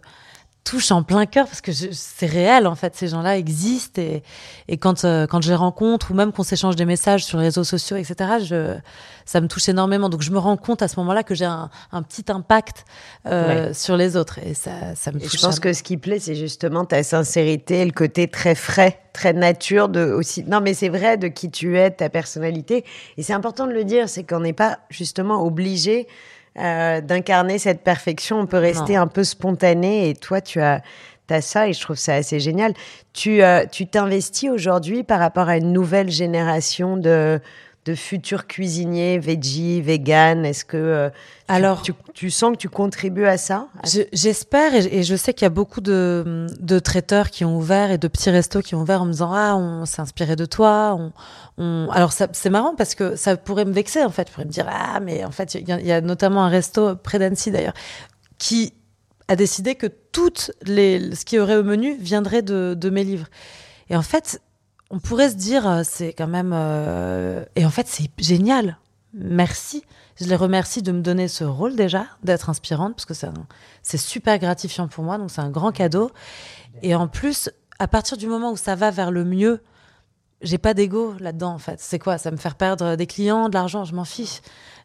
touche 0.70 0.90
en 0.92 1.02
plein 1.02 1.26
cœur 1.26 1.46
parce 1.46 1.60
que 1.60 1.72
c'est 1.72 2.26
réel 2.26 2.66
en 2.66 2.76
fait 2.76 2.94
ces 2.94 3.08
gens-là 3.08 3.36
existent 3.36 4.00
et 4.00 4.22
et 4.68 4.76
quand 4.78 5.04
euh, 5.04 5.26
quand 5.26 5.40
je 5.42 5.50
les 5.50 5.56
rencontre 5.56 6.10
ou 6.10 6.14
même 6.14 6.30
qu'on 6.32 6.44
s'échange 6.44 6.76
des 6.76 6.84
messages 6.84 7.24
sur 7.24 7.38
les 7.38 7.44
réseaux 7.46 7.64
sociaux 7.64 7.96
etc 7.96 8.12
je 8.50 8.76
ça 9.24 9.40
me 9.40 9.48
touche 9.48 9.68
énormément 9.68 10.08
donc 10.08 10.22
je 10.22 10.30
me 10.30 10.38
rends 10.38 10.56
compte 10.56 10.82
à 10.82 10.88
ce 10.88 10.96
moment-là 11.00 11.22
que 11.24 11.34
j'ai 11.34 11.44
un, 11.44 11.70
un 11.92 12.02
petit 12.02 12.24
impact 12.28 12.84
euh, 13.26 13.72
sur 13.74 13.96
les 13.96 14.16
autres 14.16 14.38
et 14.46 14.54
ça 14.54 14.94
ça 14.94 15.10
me 15.12 15.18
Et 15.18 15.22
touche 15.22 15.36
je 15.40 15.44
pense 15.46 15.56
à- 15.58 15.60
que 15.60 15.72
ce 15.72 15.82
qui 15.82 15.96
plaît, 15.96 16.18
c'est 16.20 16.34
justement 16.36 16.84
ta 16.84 17.02
sincérité, 17.02 17.84
le 17.84 17.92
côté 17.92 18.28
très 18.28 18.54
frais, 18.54 19.00
très 19.12 19.32
nature 19.32 19.88
de 19.88 20.04
aussi. 20.12 20.44
Non, 20.44 20.60
mais 20.60 20.74
c'est 20.74 20.88
vrai 20.88 21.16
de 21.16 21.28
qui 21.28 21.50
tu 21.50 21.78
es, 21.78 21.90
de 21.90 21.96
ta 21.96 22.08
personnalité. 22.10 22.84
Et 23.16 23.22
c'est 23.22 23.32
important 23.32 23.66
de 23.66 23.72
le 23.72 23.84
dire, 23.84 24.08
c'est 24.08 24.24
qu'on 24.24 24.40
n'est 24.40 24.52
pas 24.64 24.78
justement 24.90 25.42
obligé 25.44 26.06
euh, 26.58 27.00
d'incarner 27.00 27.58
cette 27.58 27.82
perfection. 27.82 28.40
On 28.40 28.46
peut 28.46 28.58
rester 28.58 28.96
un 28.96 29.06
peu 29.06 29.24
spontané. 29.24 30.10
Et 30.10 30.14
toi, 30.14 30.40
tu 30.40 30.60
as, 30.60 30.82
as 31.30 31.40
ça, 31.40 31.68
et 31.68 31.72
je 31.72 31.80
trouve 31.80 31.96
ça 31.96 32.14
assez 32.14 32.40
génial. 32.40 32.72
Tu 33.12 33.42
euh, 33.42 33.64
tu 33.70 33.86
t'investis 33.86 34.50
aujourd'hui 34.50 35.04
par 35.04 35.20
rapport 35.20 35.48
à 35.48 35.56
une 35.56 35.72
nouvelle 35.72 36.10
génération 36.10 36.96
de 36.96 37.40
de 37.86 37.94
futurs 37.94 38.46
cuisiniers, 38.46 39.18
veggie, 39.18 39.80
vegan 39.80 40.44
Est-ce 40.44 40.64
que 40.64 40.76
euh, 40.76 41.10
Alors, 41.48 41.80
tu, 41.80 41.94
tu, 42.12 42.30
sens 42.30 42.52
que 42.52 42.56
tu 42.56 42.68
contribues 42.68 43.26
à 43.26 43.38
ça? 43.38 43.68
J'espère 44.12 44.74
et, 44.74 45.02
je 45.02 45.16
sais 45.16 45.32
qu'il 45.32 45.44
y 45.44 45.46
a 45.46 45.50
beaucoup 45.50 45.80
de, 45.80 46.46
de, 46.60 46.78
traiteurs 46.78 47.30
qui 47.30 47.44
ont 47.44 47.56
ouvert 47.56 47.90
et 47.90 47.98
de 47.98 48.06
petits 48.06 48.30
restos 48.30 48.60
qui 48.60 48.74
ont 48.74 48.82
ouvert 48.82 49.02
en 49.02 49.06
me 49.06 49.12
disant 49.12 49.32
ah 49.32 49.56
on 49.56 49.86
s'est 49.86 50.02
inspiré 50.02 50.36
de 50.36 50.44
toi. 50.44 50.96
On, 50.98 51.12
on... 51.56 51.88
Alors 51.90 52.12
c'est 52.12 52.50
marrant 52.50 52.74
parce 52.76 52.94
que 52.94 53.16
ça 53.16 53.36
pourrait 53.36 53.64
me 53.64 53.72
vexer 53.72 54.04
en 54.04 54.10
fait. 54.10 54.28
Je 54.28 54.32
pourrais 54.34 54.46
me 54.46 54.52
dire 54.52 54.66
ah 54.70 55.00
mais 55.00 55.24
en 55.24 55.30
fait 55.30 55.54
il 55.54 55.66
y, 55.66 55.86
y, 55.86 55.92
a 55.92 56.00
notamment 56.02 56.44
un 56.44 56.48
resto 56.48 56.96
près 56.96 57.18
d'Annecy 57.18 57.50
d'ailleurs 57.50 57.74
qui 58.38 58.74
a 59.28 59.36
décidé 59.36 59.76
que 59.76 59.86
tout 59.86 60.32
les, 60.64 61.14
ce 61.14 61.24
qui 61.24 61.38
aurait 61.38 61.56
au 61.56 61.62
menu 61.62 61.96
viendrait 61.98 62.42
de, 62.42 62.74
de 62.76 62.90
mes 62.90 63.04
livres. 63.04 63.28
Et 63.88 63.96
en 63.96 64.02
fait, 64.02 64.40
on 64.90 64.98
pourrait 64.98 65.30
se 65.30 65.36
dire, 65.36 65.68
euh, 65.68 65.82
c'est 65.84 66.12
quand 66.12 66.26
même. 66.26 66.52
Euh, 66.52 67.44
et 67.56 67.64
en 67.64 67.70
fait, 67.70 67.86
c'est 67.86 68.10
génial. 68.18 68.78
Merci. 69.14 69.84
Je 70.20 70.26
les 70.26 70.36
remercie 70.36 70.82
de 70.82 70.92
me 70.92 71.00
donner 71.00 71.28
ce 71.28 71.44
rôle 71.44 71.74
déjà, 71.74 72.06
d'être 72.22 72.50
inspirante, 72.50 72.94
parce 72.94 73.06
que 73.06 73.14
c'est 73.82 73.96
super 73.96 74.38
gratifiant 74.38 74.86
pour 74.86 75.02
moi, 75.02 75.16
donc 75.18 75.30
c'est 75.30 75.40
un 75.40 75.50
grand 75.50 75.72
cadeau. 75.72 76.10
Et 76.82 76.94
en 76.94 77.08
plus, 77.08 77.50
à 77.78 77.88
partir 77.88 78.16
du 78.18 78.26
moment 78.26 78.52
où 78.52 78.56
ça 78.56 78.74
va 78.74 78.90
vers 78.90 79.10
le 79.10 79.24
mieux, 79.24 79.62
j'ai 80.42 80.58
pas 80.58 80.74
d'ego 80.74 81.14
là-dedans 81.20 81.52
en 81.52 81.58
fait. 81.58 81.76
C'est 81.78 81.98
quoi? 81.98 82.18
Ça 82.18 82.30
me 82.30 82.36
faire 82.36 82.54
perdre 82.54 82.96
des 82.96 83.06
clients, 83.06 83.48
de 83.48 83.54
l'argent, 83.54 83.84
je 83.84 83.94
m'en 83.94 84.04
fiche. 84.04 84.40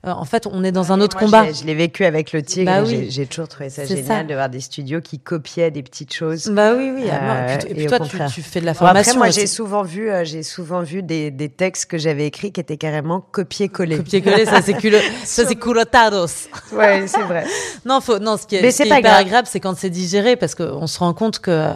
Euh, 0.05 0.11
en 0.11 0.25
fait, 0.25 0.45
on 0.45 0.63
est 0.63 0.71
dans 0.71 0.91
un 0.91 1.01
autre 1.01 1.17
combat. 1.17 1.51
Je 1.51 1.63
l'ai 1.63 1.73
vécu 1.73 2.05
avec 2.05 2.31
le 2.31 2.43
Tigre. 2.43 2.71
Bah 2.71 2.83
oui. 2.85 3.07
J'ai 3.09 3.25
toujours 3.25 3.47
trouvé 3.47 3.69
ça 3.69 3.85
génial 3.85 4.27
de 4.27 4.35
voir 4.35 4.49
des 4.49 4.59
studios 4.59 5.01
qui 5.01 5.17
copiaient 5.17 5.71
des 5.71 5.81
petites 5.81 6.13
choses. 6.13 6.47
Bah 6.47 6.73
oui, 6.75 6.91
oui. 6.93 7.05
Euh, 7.11 7.57
et 7.67 7.73
puis, 7.73 7.85
toi, 7.87 7.99
tu, 8.01 8.17
tu, 8.31 8.41
fais 8.43 8.61
de 8.61 8.65
la 8.65 8.75
formation. 8.75 9.13
après, 9.13 9.17
moi, 9.17 9.29
j'ai 9.31 9.47
souvent 9.47 9.81
vu, 9.81 10.11
euh, 10.11 10.23
j'ai 10.23 10.43
souvent 10.43 10.83
vu 10.83 11.01
des, 11.01 11.31
des 11.31 11.49
textes 11.49 11.89
que 11.89 11.97
j'avais 11.97 12.27
écrits 12.27 12.51
qui 12.51 12.59
étaient 12.61 12.77
carrément 12.77 13.19
copiés-collés. 13.19 13.97
Copiés-collés, 13.97 14.45
ça 14.45 14.61
c'est 14.61 14.75
culo, 14.75 14.99
ça 15.23 15.45
c'est 15.47 15.55
culotados. 15.55 16.49
Ouais, 16.71 17.07
c'est 17.07 17.23
vrai. 17.23 17.45
non, 17.85 17.99
faut, 17.99 18.19
non, 18.19 18.37
ce 18.37 18.45
qui 18.45 18.57
est, 18.57 18.61
Mais 18.61 18.71
ce 18.71 18.83
qui 18.83 18.89
est 18.89 18.99
hyper 18.99 19.15
agréable, 19.15 19.47
c'est 19.49 19.59
quand 19.59 19.75
c'est 19.75 19.89
digéré, 19.89 20.35
parce 20.35 20.53
qu'on 20.53 20.85
se 20.85 20.99
rend 20.99 21.15
compte 21.15 21.39
que, 21.39 21.71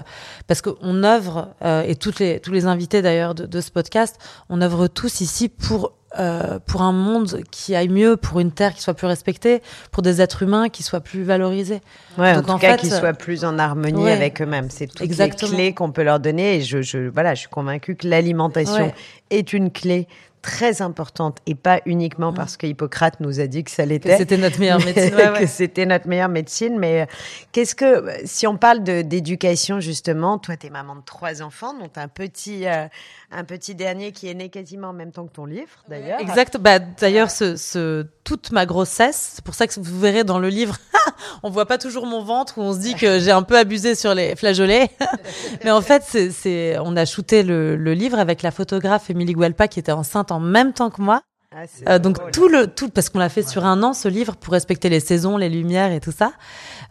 parce 0.50 0.62
qu'on 0.62 1.04
œuvre 1.04 1.54
et 1.86 1.96
toutes 1.96 2.20
les, 2.20 2.42
tous 2.42 2.52
les 2.52 2.66
invités 2.66 3.02
d'ailleurs 3.02 3.36
de, 3.36 3.46
de 3.46 3.62
ce 3.62 3.72
podcast, 3.72 4.18
on 4.50 4.62
œuvre 4.62 4.88
tous 4.88 5.22
ici 5.22 5.48
pour 5.48 5.94
euh, 6.18 6.58
pour 6.66 6.82
un 6.82 6.92
monde 6.92 7.42
qui 7.52 7.76
aille 7.76 7.88
mieux, 7.88 8.18
pour 8.18 8.40
une 8.40 8.52
terre 8.52 8.74
qui 8.74 8.82
soit 8.82 8.96
plus 8.96 9.06
respectée, 9.06 9.62
pour 9.92 10.02
des 10.02 10.22
êtres 10.24 10.42
humains 10.42 10.70
qui 10.70 10.82
soient 10.82 11.02
plus 11.02 11.22
valorisés. 11.22 11.82
Ouais, 12.18 12.36
en 12.36 12.42
tout 12.42 12.58
cas, 12.58 12.78
qui 12.78 12.90
soient 12.90 13.14
plus 13.14 13.46
en 13.46 13.60
harmonie 13.60 14.10
avec 14.10 14.42
eux-mêmes. 14.42 14.72
C'est 14.72 14.88
toutes 14.88 15.08
les 15.08 15.30
clés 15.30 15.74
qu'on 15.74 15.92
peut 15.92 16.02
leur 16.02 16.20
donner. 16.20 16.56
Et 16.56 16.62
je, 16.62 16.82
je, 16.82 16.98
voilà, 17.10 17.36
je 17.36 17.42
suis 17.42 17.50
convaincue 17.50 17.96
que 17.96 18.08
l'alimentation 18.08 18.92
est 19.30 19.54
une 19.54 19.70
clé 19.70 20.08
très 20.42 20.82
importante 20.82 21.40
et 21.46 21.56
pas 21.56 21.82
uniquement 21.86 22.34
parce 22.34 22.58
que 22.58 22.66
Hippocrate 22.66 23.20
nous 23.20 23.40
a 23.40 23.48
dit 23.48 23.64
que 23.64 23.72
ça 23.72 23.86
l'était. 23.86 24.18
C'était 24.18 24.38
notre 24.38 24.60
meilleure 24.60 24.80
médecine. 24.86 25.16
que 25.38 25.46
c'était 25.48 25.86
notre 25.86 26.08
meilleure 26.08 26.30
médecine. 26.30 26.78
Mais 26.80 27.02
euh, 27.02 27.06
qu'est-ce 27.52 27.76
que, 27.76 28.06
si 28.26 28.48
on 28.48 28.58
parle 28.58 28.84
d'éducation 28.84 29.80
justement, 29.80 30.38
toi, 30.38 30.56
tu 30.58 30.68
es 30.68 30.70
maman 30.70 30.96
de 30.96 31.02
trois 31.02 31.42
enfants, 31.42 31.74
dont 31.74 31.92
un 31.96 32.08
petit, 32.08 32.68
euh, 32.68 32.88
un 33.32 33.44
petit 33.44 33.76
dernier 33.76 34.12
qui 34.12 34.30
est 34.30 34.34
né 34.34 34.50
quasiment 34.50 34.90
en 34.90 34.94
même 34.94 35.12
temps 35.12 35.26
que 35.26 35.34
ton 35.34 35.46
livre, 35.46 35.84
d'ailleurs. 35.88 36.20
Exact. 36.20 36.58
Bah, 36.58 36.80
d'ailleurs, 36.80 37.32
ce, 37.32 37.56
ce, 37.56 38.06
toute 38.24 38.52
ma 38.52 38.66
grossesse, 38.66 39.34
c'est 39.36 39.44
pour 39.44 39.56
ça 39.56 39.68
que 39.68 39.80
vous 39.80 40.00
verrez 40.00 40.24
dans 40.24 40.40
le 40.40 40.50
livre, 40.50 40.78
on 41.44 41.50
voit 41.50 41.66
pas 41.66 41.78
toujours 41.78 42.06
mon 42.06 42.24
ventre 42.24 42.58
où 42.58 42.62
on 42.62 42.74
se 42.74 42.80
dit 42.80 42.96
que 42.96 43.20
j'ai 43.20 43.32
un 43.32 43.44
peu 43.44 43.58
abusé 43.58 43.96
sur 43.96 44.14
les 44.14 44.36
flageolets. 44.36 44.90
Mais 45.64 45.72
en 45.72 45.82
fait, 45.82 46.04
c'est, 46.32 46.78
on 46.80 46.96
a 46.96 47.06
shooté 47.06 47.44
le, 47.44 47.76
le 47.76 47.94
livre 47.94 48.20
avec 48.20 48.42
la 48.42 48.52
photographe 48.52 49.10
Émilie 49.10 49.34
Guelpa 49.34 49.68
qui 49.68 49.80
était 49.80 49.92
enceinte 49.92 50.29
en 50.32 50.40
même 50.40 50.74
temps 50.74 50.90
que 50.90 51.02
moi. 51.02 51.22
Ah, 51.52 51.64
euh, 51.88 51.98
donc 51.98 52.32
tout 52.32 52.48
le 52.48 52.68
tout 52.68 52.90
parce 52.90 53.10
qu'on 53.10 53.18
l'a 53.18 53.28
fait 53.28 53.42
sur 53.42 53.66
un 53.66 53.82
an 53.82 53.94
ce 53.94 54.08
livre 54.08 54.36
pour 54.36 54.54
respecter 54.54 54.88
les 54.88 55.00
saisons, 55.00 55.36
les 55.36 55.50
lumières 55.50 55.92
et 55.92 56.00
tout 56.00 56.12
ça. 56.12 56.34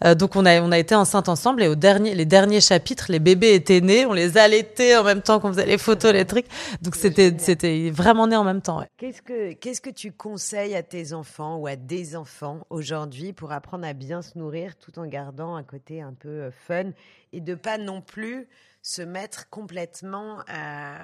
Euh, 0.05 0.17
donc 0.17 0.35
on 0.35 0.45
a 0.45 0.61
on 0.61 0.73
a 0.73 0.79
été 0.79 0.97
enceinte 0.97 1.29
ensemble 1.29 1.63
et 1.63 1.69
au 1.69 1.77
dernier 1.77 2.17
les 2.17 2.25
derniers 2.25 2.61
chapitres 2.61 3.07
les 3.09 3.21
bébés 3.21 3.55
étaient 3.55 3.81
nés, 3.81 4.05
on 4.05 4.13
les 4.13 4.37
allaitait 4.37 4.97
en 4.97 5.05
même 5.05 5.23
temps 5.23 5.39
qu'on 5.39 5.53
faisait 5.53 5.67
les 5.67 5.79
photos 5.79 6.13
les 6.13 6.25
trucs. 6.25 6.47
Donc 6.83 6.97
c'était 6.97 7.37
c'était 7.39 7.91
vraiment 7.91 8.27
né 8.27 8.35
en 8.35 8.43
même 8.43 8.61
temps. 8.61 8.81
Ouais. 8.81 8.89
Qu'est-ce 8.97 9.23
que 9.23 9.53
qu'est-ce 9.53 9.81
que 9.81 9.91
tu 9.91 10.11
conseilles 10.11 10.75
à 10.75 10.83
tes 10.83 11.13
enfants 11.13 11.59
ou 11.59 11.69
à 11.69 11.77
des 11.77 12.17
enfants 12.17 12.67
aujourd'hui 12.69 13.33
pour 13.33 13.53
apprendre 13.53 13.87
à 13.87 13.93
bien 13.93 14.23
se 14.23 14.37
nourrir 14.37 14.75
tout 14.75 14.99
en 14.99 15.07
gardant 15.07 15.55
un 15.55 15.63
côté 15.63 16.03
un 16.03 16.15
peu 16.15 16.29
euh, 16.29 16.51
fun 16.51 16.91
et 17.33 17.41
de 17.41 17.55
pas 17.55 17.79
non 17.79 18.01
plus 18.01 18.49
se 18.83 19.03
mettre 19.03 19.51
complètement, 19.51 20.39
à, 20.49 20.97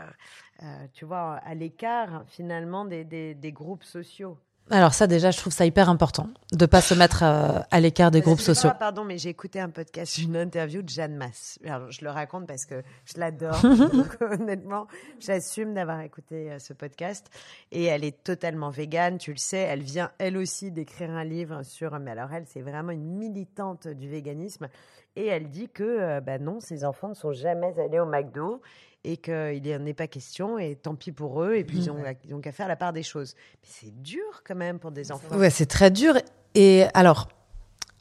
euh, 0.63 0.87
tu 0.93 1.05
vois, 1.05 1.41
à 1.45 1.55
l'écart 1.55 2.25
finalement 2.29 2.85
des, 2.85 3.05
des, 3.05 3.53
groupes 3.53 3.85
sociaux. 3.85 4.39
Alors 4.71 4.95
ça 4.95 5.07
déjà, 5.07 5.31
je 5.31 5.37
trouve 5.37 5.53
ça 5.53 5.67
hyper 5.67 5.91
important 5.91 6.29
de 6.53 6.65
pas 6.65 6.81
se 6.81 6.95
mettre 6.95 7.23
euh, 7.23 7.61
à 7.71 7.81
l'écart 7.81 8.11
des 8.11 8.23
groupes 8.23 8.41
sociaux. 8.41 8.71
Pardon, 8.79 9.05
mais 9.05 9.19
j'ai 9.19 9.29
écouté 9.29 9.61
un 9.61 9.69
podcast, 9.69 10.17
une 10.23 10.37
interview 10.37 10.81
de 10.81 10.89
Jeanne 10.89 11.17
Masse. 11.17 11.59
Alors, 11.67 11.91
je 11.91 12.03
le 12.03 12.11
raconte 12.11 12.47
parce 12.47 12.65
que 12.65 12.83
je 13.05 13.19
l'adore. 13.21 13.61
honnêtement, 14.21 14.87
j'assume 15.21 15.75
d'avoir 15.75 16.01
écouté 16.01 16.51
euh, 16.51 16.59
ce 16.59 16.73
podcast 16.73 17.29
et 17.73 17.85
elle 17.85 18.05
est 18.05 18.23
totalement 18.23 18.71
végane. 18.71 19.19
Tu 19.19 19.33
le 19.33 19.39
sais, 19.39 19.59
elle 19.59 19.83
vient 19.83 20.13
elle 20.19 20.39
aussi 20.39 20.71
d'écrire 20.71 21.11
un 21.11 21.25
livre 21.25 21.63
sur. 21.63 21.99
Mais 21.99 22.13
alors 22.13 22.33
elle, 22.33 22.47
c'est 22.47 22.63
vraiment 22.63 22.93
une 22.93 23.17
militante 23.17 23.87
du 23.89 24.09
véganisme 24.09 24.69
et 25.17 25.27
elle 25.27 25.49
dit 25.49 25.69
que 25.69 25.85
euh, 25.85 26.21
bah 26.21 26.39
non, 26.39 26.61
ses 26.61 26.85
enfants 26.85 27.09
ne 27.09 27.15
sont 27.15 27.33
jamais 27.33 27.79
allés 27.79 28.01
au 28.01 28.07
McDo 28.07 28.61
et 29.05 29.17
qu'il 29.19 29.63
n'y 29.63 29.75
en 29.75 29.85
est 29.87 29.95
pas 29.95 30.07
question, 30.07 30.59
et 30.59 30.77
tant 30.77 30.95
pis 30.95 31.13
pour 31.13 31.43
eux, 31.43 31.55
et 31.57 31.65
puis 31.65 31.79
ils 31.79 31.91
ont, 31.91 32.41
qu'à 32.41 32.53
faire 32.53 32.69
la 32.69 32.77
part 32.77 32.93
des 32.93 33.03
choses. 33.03 33.35
Mais 33.63 33.69
c'est 33.71 34.03
dur 34.03 34.43
quand 34.47 34.55
même 34.55 34.79
pour 34.79 34.91
des 34.91 35.13
enfants. 35.13 35.37
Ouais, 35.37 35.51
c'est 35.51 35.67
très 35.67 35.91
dur. 35.91 36.15
Et 36.55 36.85
alors, 36.95 37.29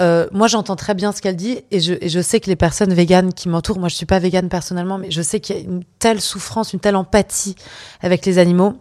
euh, 0.01 0.27
moi 0.31 0.47
j'entends 0.47 0.75
très 0.75 0.93
bien 0.93 1.11
ce 1.11 1.21
qu'elle 1.21 1.35
dit, 1.35 1.63
et 1.71 1.79
je, 1.79 1.95
je, 2.01 2.21
sais 2.21 2.39
que 2.39 2.49
les 2.49 2.55
personnes 2.55 2.93
véganes 2.93 3.33
qui 3.33 3.49
m'entourent, 3.49 3.79
moi 3.79 3.89
je 3.89 3.95
suis 3.95 4.05
pas 4.05 4.19
végane 4.19 4.49
personnellement, 4.49 4.97
mais 4.97 5.11
je 5.11 5.21
sais 5.21 5.39
qu'il 5.39 5.55
y 5.55 5.59
a 5.59 5.61
une 5.61 5.83
telle 5.99 6.21
souffrance, 6.21 6.73
une 6.73 6.79
telle 6.79 6.95
empathie 6.95 7.55
avec 8.01 8.25
les 8.25 8.37
animaux 8.37 8.75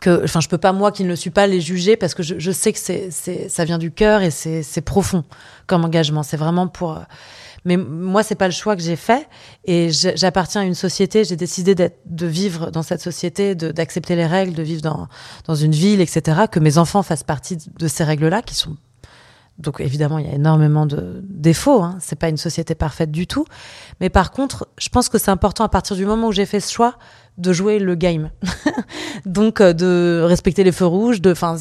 que, 0.00 0.24
enfin, 0.24 0.40
je 0.40 0.48
peux 0.48 0.58
pas 0.58 0.72
moi 0.72 0.92
qui 0.92 1.04
ne 1.04 1.08
le 1.08 1.16
suis 1.16 1.30
pas 1.30 1.46
les 1.46 1.60
juger 1.60 1.96
parce 1.96 2.14
que 2.14 2.22
je, 2.22 2.38
je 2.38 2.50
sais 2.50 2.72
que 2.72 2.78
c'est, 2.78 3.10
ça 3.10 3.64
vient 3.64 3.78
du 3.78 3.90
cœur 3.90 4.22
et 4.22 4.30
c'est 4.30 4.80
profond 4.80 5.24
comme 5.66 5.84
engagement. 5.84 6.22
C'est 6.22 6.36
vraiment 6.36 6.68
pour. 6.68 7.00
Mais 7.64 7.76
moi, 7.76 8.22
c'est 8.22 8.34
pas 8.34 8.46
le 8.46 8.52
choix 8.52 8.76
que 8.76 8.82
j'ai 8.82 8.96
fait 8.96 9.28
et 9.64 9.90
j'appartiens 9.90 10.62
à 10.62 10.64
une 10.64 10.74
société. 10.74 11.24
J'ai 11.24 11.36
décidé 11.36 11.74
de 11.74 12.26
vivre 12.26 12.70
dans 12.70 12.82
cette 12.82 13.00
société, 13.00 13.54
d'accepter 13.54 14.16
les 14.16 14.26
règles, 14.26 14.54
de 14.54 14.62
vivre 14.62 14.82
dans 14.82 15.08
dans 15.46 15.54
une 15.54 15.72
ville, 15.72 16.00
etc. 16.00 16.42
Que 16.50 16.60
mes 16.60 16.78
enfants 16.78 17.02
fassent 17.02 17.22
partie 17.22 17.56
de 17.56 17.88
ces 17.88 18.04
règles-là 18.04 18.42
qui 18.42 18.54
sont 18.54 18.76
donc 19.58 19.80
évidemment, 19.80 20.18
il 20.18 20.26
y 20.26 20.30
a 20.30 20.34
énormément 20.34 20.84
de 20.84 21.22
défauts. 21.22 21.82
Hein. 21.82 21.96
C'est 22.00 22.18
pas 22.18 22.28
une 22.28 22.36
société 22.36 22.74
parfaite 22.74 23.10
du 23.10 23.26
tout. 23.26 23.44
Mais 24.00 24.10
par 24.10 24.32
contre, 24.32 24.68
je 24.78 24.88
pense 24.88 25.08
que 25.08 25.18
c'est 25.18 25.30
important 25.30 25.64
à 25.64 25.68
partir 25.68 25.96
du 25.96 26.04
moment 26.06 26.28
où 26.28 26.32
j'ai 26.32 26.46
fait 26.46 26.60
ce 26.60 26.72
choix 26.72 26.98
de 27.38 27.52
jouer 27.52 27.78
le 27.78 27.94
game. 27.94 28.30
Donc 29.26 29.60
euh, 29.60 29.72
de 29.72 30.22
respecter 30.24 30.64
les 30.64 30.72
feux 30.72 30.86
rouges, 30.86 31.20
de, 31.20 31.32
enfin, 31.32 31.56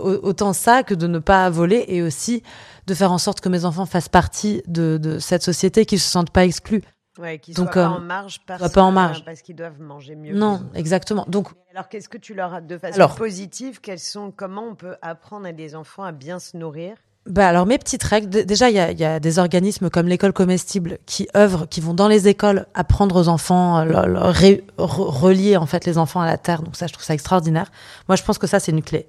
autant 0.00 0.52
ça 0.52 0.82
que 0.82 0.94
de 0.94 1.06
ne 1.06 1.18
pas 1.18 1.48
voler 1.50 1.84
et 1.88 2.02
aussi 2.02 2.42
de 2.86 2.94
faire 2.94 3.12
en 3.12 3.18
sorte 3.18 3.40
que 3.40 3.48
mes 3.48 3.64
enfants 3.64 3.86
fassent 3.86 4.08
partie 4.08 4.62
de, 4.66 4.98
de 4.98 5.18
cette 5.18 5.42
société, 5.42 5.86
qu'ils 5.86 6.00
se 6.00 6.08
sentent 6.08 6.30
pas 6.30 6.44
exclus. 6.44 6.82
Ouais, 7.18 7.38
qu'ils 7.38 7.54
soient 7.54 7.66
pas 7.66 7.80
euh, 7.80 7.88
en 7.88 8.00
marge 8.00 8.40
parce, 8.46 8.72
pas 8.72 8.82
en 8.82 8.92
marge. 8.92 9.24
parce 9.24 9.40
qu'ils 9.40 9.56
doivent 9.56 9.80
manger 9.80 10.14
mieux. 10.16 10.34
Non, 10.34 10.68
exactement. 10.74 11.24
Donc, 11.28 11.48
alors 11.70 11.88
qu'est-ce 11.88 12.08
que 12.08 12.18
tu 12.18 12.34
leur 12.34 12.52
as 12.52 12.60
de 12.60 12.76
façon 12.76 13.08
positive 13.16 13.80
Quels 13.80 13.98
sont 13.98 14.30
comment 14.30 14.64
on 14.64 14.74
peut 14.74 14.96
apprendre 15.00 15.46
à 15.46 15.52
des 15.52 15.74
enfants 15.74 16.04
à 16.04 16.12
bien 16.12 16.38
se 16.38 16.56
nourrir 16.56 16.96
bah 17.26 17.48
alors 17.48 17.66
mes 17.66 17.78
petites 17.78 18.04
règles, 18.04 18.44
déjà 18.44 18.70
il 18.70 18.76
y 18.76 18.78
a, 18.78 18.92
y 18.92 19.04
a, 19.04 19.18
des 19.18 19.38
organismes 19.38 19.90
comme 19.90 20.06
l'école 20.06 20.32
comestible 20.32 20.98
qui 21.06 21.28
œuvrent, 21.36 21.68
qui 21.68 21.80
vont 21.80 21.94
dans 21.94 22.08
les 22.08 22.28
écoles 22.28 22.66
apprendre 22.74 23.20
aux 23.20 23.28
enfants, 23.28 23.78
euh, 23.80 24.30
relier 24.78 25.56
en 25.56 25.66
fait 25.66 25.84
les 25.86 25.98
enfants 25.98 26.20
à 26.20 26.26
la 26.26 26.38
terre. 26.38 26.62
Donc 26.62 26.76
ça 26.76 26.86
je 26.86 26.92
trouve 26.92 27.04
ça 27.04 27.14
extraordinaire. 27.14 27.70
Moi 28.08 28.16
je 28.16 28.22
pense 28.22 28.38
que 28.38 28.46
ça 28.46 28.60
c'est 28.60 28.72
une 28.72 28.82
clé 28.82 29.08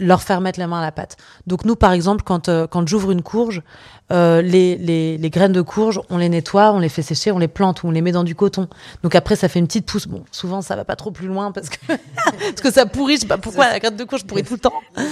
leur 0.00 0.22
faire 0.22 0.40
mettre 0.40 0.58
la 0.58 0.66
main 0.66 0.78
à 0.78 0.82
la 0.82 0.92
pâte. 0.92 1.16
Donc 1.46 1.64
nous, 1.64 1.76
par 1.76 1.92
exemple, 1.92 2.24
quand, 2.24 2.48
euh, 2.48 2.66
quand 2.66 2.88
j'ouvre 2.88 3.10
une 3.10 3.22
courge, 3.22 3.62
euh, 4.12 4.42
les, 4.42 4.76
les, 4.76 5.18
les, 5.18 5.30
graines 5.30 5.52
de 5.52 5.60
courge, 5.60 6.00
on 6.10 6.18
les 6.18 6.28
nettoie, 6.28 6.72
on 6.72 6.78
les 6.78 6.88
fait 6.88 7.02
sécher, 7.02 7.30
on 7.30 7.38
les 7.38 7.48
plante 7.48 7.82
ou 7.82 7.88
on 7.88 7.90
les 7.90 8.00
met 8.00 8.12
dans 8.12 8.24
du 8.24 8.34
coton. 8.34 8.68
Donc 9.02 9.14
après, 9.14 9.36
ça 9.36 9.48
fait 9.48 9.58
une 9.58 9.66
petite 9.66 9.86
pousse. 9.86 10.08
Bon, 10.08 10.24
souvent, 10.32 10.62
ça 10.62 10.74
va 10.74 10.84
pas 10.84 10.96
trop 10.96 11.10
plus 11.10 11.28
loin 11.28 11.52
parce 11.52 11.68
que, 11.68 11.78
parce 11.86 12.60
que 12.60 12.72
ça 12.72 12.86
pourrit. 12.86 13.16
Je 13.16 13.20
sais 13.20 13.26
pas 13.26 13.38
pourquoi 13.38 13.68
la 13.68 13.78
graine 13.78 13.96
de 13.96 14.04
courge 14.04 14.24
pourrit 14.24 14.42
tout 14.42 14.54
le 14.54 14.60
temps. 14.60 14.80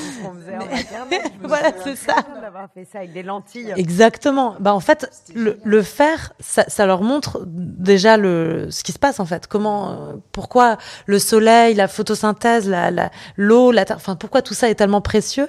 voilà, 1.43 1.73
c'est 1.85 1.97
ça. 1.97 2.17
D'avoir 2.43 2.69
fait 2.75 2.87
ça 2.91 2.99
avec 2.99 3.13
des 3.13 3.23
lentilles. 3.23 3.73
Exactement. 3.77 4.57
Bah, 4.59 4.75
en 4.75 4.81
fait, 4.81 5.09
le, 5.35 5.59
le 5.63 5.83
faire, 5.83 6.33
ça, 6.41 6.65
ça, 6.69 6.87
leur 6.87 7.03
montre 7.03 7.43
déjà 7.47 8.17
le, 8.17 8.69
ce 8.71 8.83
qui 8.83 8.93
se 8.93 8.99
passe, 8.99 9.21
en 9.21 9.27
fait. 9.27 9.47
Comment, 9.47 9.91
euh, 9.91 10.13
pourquoi 10.33 10.79
le 11.07 11.19
soleil, 11.19 11.75
la 11.75 11.89
photosynthèse, 11.89 12.69
la, 12.69 12.91
la, 12.91 13.11
l'eau, 13.37 13.71
la 13.71 13.85
terre, 13.85 13.97
enfin, 13.97 14.17
pourquoi 14.17 14.43
tout 14.43 14.55
ça 14.55 14.69
est 14.69 14.75
tellement 14.75 15.01
précieux. 15.01 15.49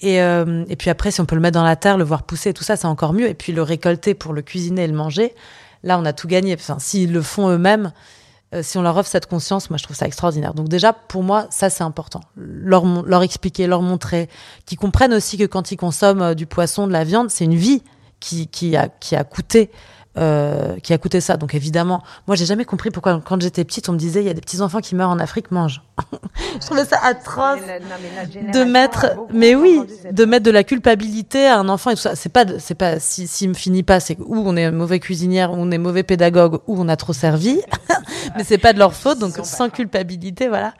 Et, 0.00 0.22
euh, 0.22 0.64
et 0.68 0.76
puis 0.76 0.90
après, 0.90 1.10
si 1.10 1.20
on 1.20 1.26
peut 1.26 1.34
le 1.34 1.40
mettre 1.40 1.58
dans 1.58 1.64
la 1.64 1.76
terre, 1.76 1.98
le 1.98 2.04
voir 2.04 2.22
pousser, 2.22 2.52
tout 2.52 2.64
ça, 2.64 2.76
c'est 2.76 2.86
encore 2.86 3.12
mieux. 3.12 3.28
Et 3.28 3.34
puis 3.34 3.52
le 3.52 3.62
récolter 3.62 4.14
pour 4.14 4.32
le 4.32 4.42
cuisiner 4.42 4.84
et 4.84 4.86
le 4.86 4.94
manger, 4.94 5.34
là, 5.82 5.98
on 5.98 6.04
a 6.04 6.12
tout 6.12 6.28
gagné. 6.28 6.54
Enfin, 6.54 6.78
s'ils 6.78 7.12
le 7.12 7.22
font 7.22 7.48
eux-mêmes, 7.48 7.92
euh, 8.54 8.62
si 8.62 8.78
on 8.78 8.82
leur 8.82 8.96
offre 8.96 9.10
cette 9.10 9.26
conscience, 9.26 9.68
moi 9.68 9.76
je 9.76 9.84
trouve 9.84 9.96
ça 9.96 10.06
extraordinaire. 10.06 10.54
Donc 10.54 10.68
déjà, 10.68 10.92
pour 10.92 11.22
moi, 11.22 11.46
ça 11.50 11.68
c'est 11.68 11.84
important. 11.84 12.20
Leur, 12.36 12.84
leur 13.04 13.22
expliquer, 13.22 13.66
leur 13.66 13.82
montrer, 13.82 14.28
qu'ils 14.64 14.78
comprennent 14.78 15.12
aussi 15.12 15.36
que 15.36 15.44
quand 15.44 15.70
ils 15.70 15.76
consomment 15.76 16.22
euh, 16.22 16.34
du 16.34 16.46
poisson, 16.46 16.86
de 16.86 16.92
la 16.92 17.04
viande, 17.04 17.30
c'est 17.30 17.44
une 17.44 17.56
vie 17.56 17.82
qui, 18.20 18.48
qui, 18.48 18.76
a, 18.76 18.88
qui 18.88 19.16
a 19.16 19.24
coûté 19.24 19.70
euh, 20.16 20.76
qui 20.82 20.92
a 20.92 20.98
coûté 20.98 21.20
ça. 21.20 21.36
Donc 21.36 21.54
évidemment, 21.54 22.02
moi 22.26 22.34
j'ai 22.34 22.46
jamais 22.46 22.64
compris 22.64 22.90
pourquoi 22.90 23.20
quand 23.24 23.40
j'étais 23.40 23.64
petite 23.64 23.88
on 23.88 23.92
me 23.92 23.98
disait 23.98 24.20
il 24.20 24.26
y 24.26 24.30
a 24.30 24.34
des 24.34 24.40
petits 24.40 24.62
enfants 24.62 24.80
qui 24.80 24.94
meurent 24.94 25.10
en 25.10 25.18
Afrique 25.18 25.50
mangent. 25.50 25.82
je 26.60 26.66
trouvais 26.66 26.84
ça 26.84 26.98
atroce 27.04 27.60
de 28.52 28.64
mettre, 28.64 29.16
mais 29.32 29.54
oui, 29.54 29.80
de 30.10 30.24
mettre 30.24 30.44
de 30.44 30.50
la 30.50 30.64
culpabilité 30.64 31.46
à 31.46 31.58
un 31.58 31.68
enfant 31.68 31.90
et 31.90 31.94
tout 31.94 32.00
ça. 32.00 32.16
C'est 32.16 32.30
pas, 32.30 32.44
c'est 32.58 32.74
pas 32.74 32.98
si 32.98 33.28
s'il 33.28 33.50
me 33.50 33.54
finit 33.54 33.82
pas, 33.82 34.00
c'est 34.00 34.16
où 34.18 34.42
on 34.44 34.56
est 34.56 34.70
mauvais 34.70 34.98
cuisinière, 34.98 35.52
ou 35.52 35.56
on 35.58 35.70
est 35.70 35.78
mauvais 35.78 36.02
pédagogue, 36.02 36.60
ou 36.66 36.80
on 36.80 36.88
a 36.88 36.96
trop 36.96 37.12
servi. 37.12 37.60
mais 38.36 38.44
c'est 38.44 38.58
pas 38.58 38.72
de 38.72 38.78
leur 38.78 38.94
faute, 38.94 39.18
donc 39.18 39.34
sans 39.44 39.68
culpabilité, 39.68 40.48
voilà. 40.48 40.74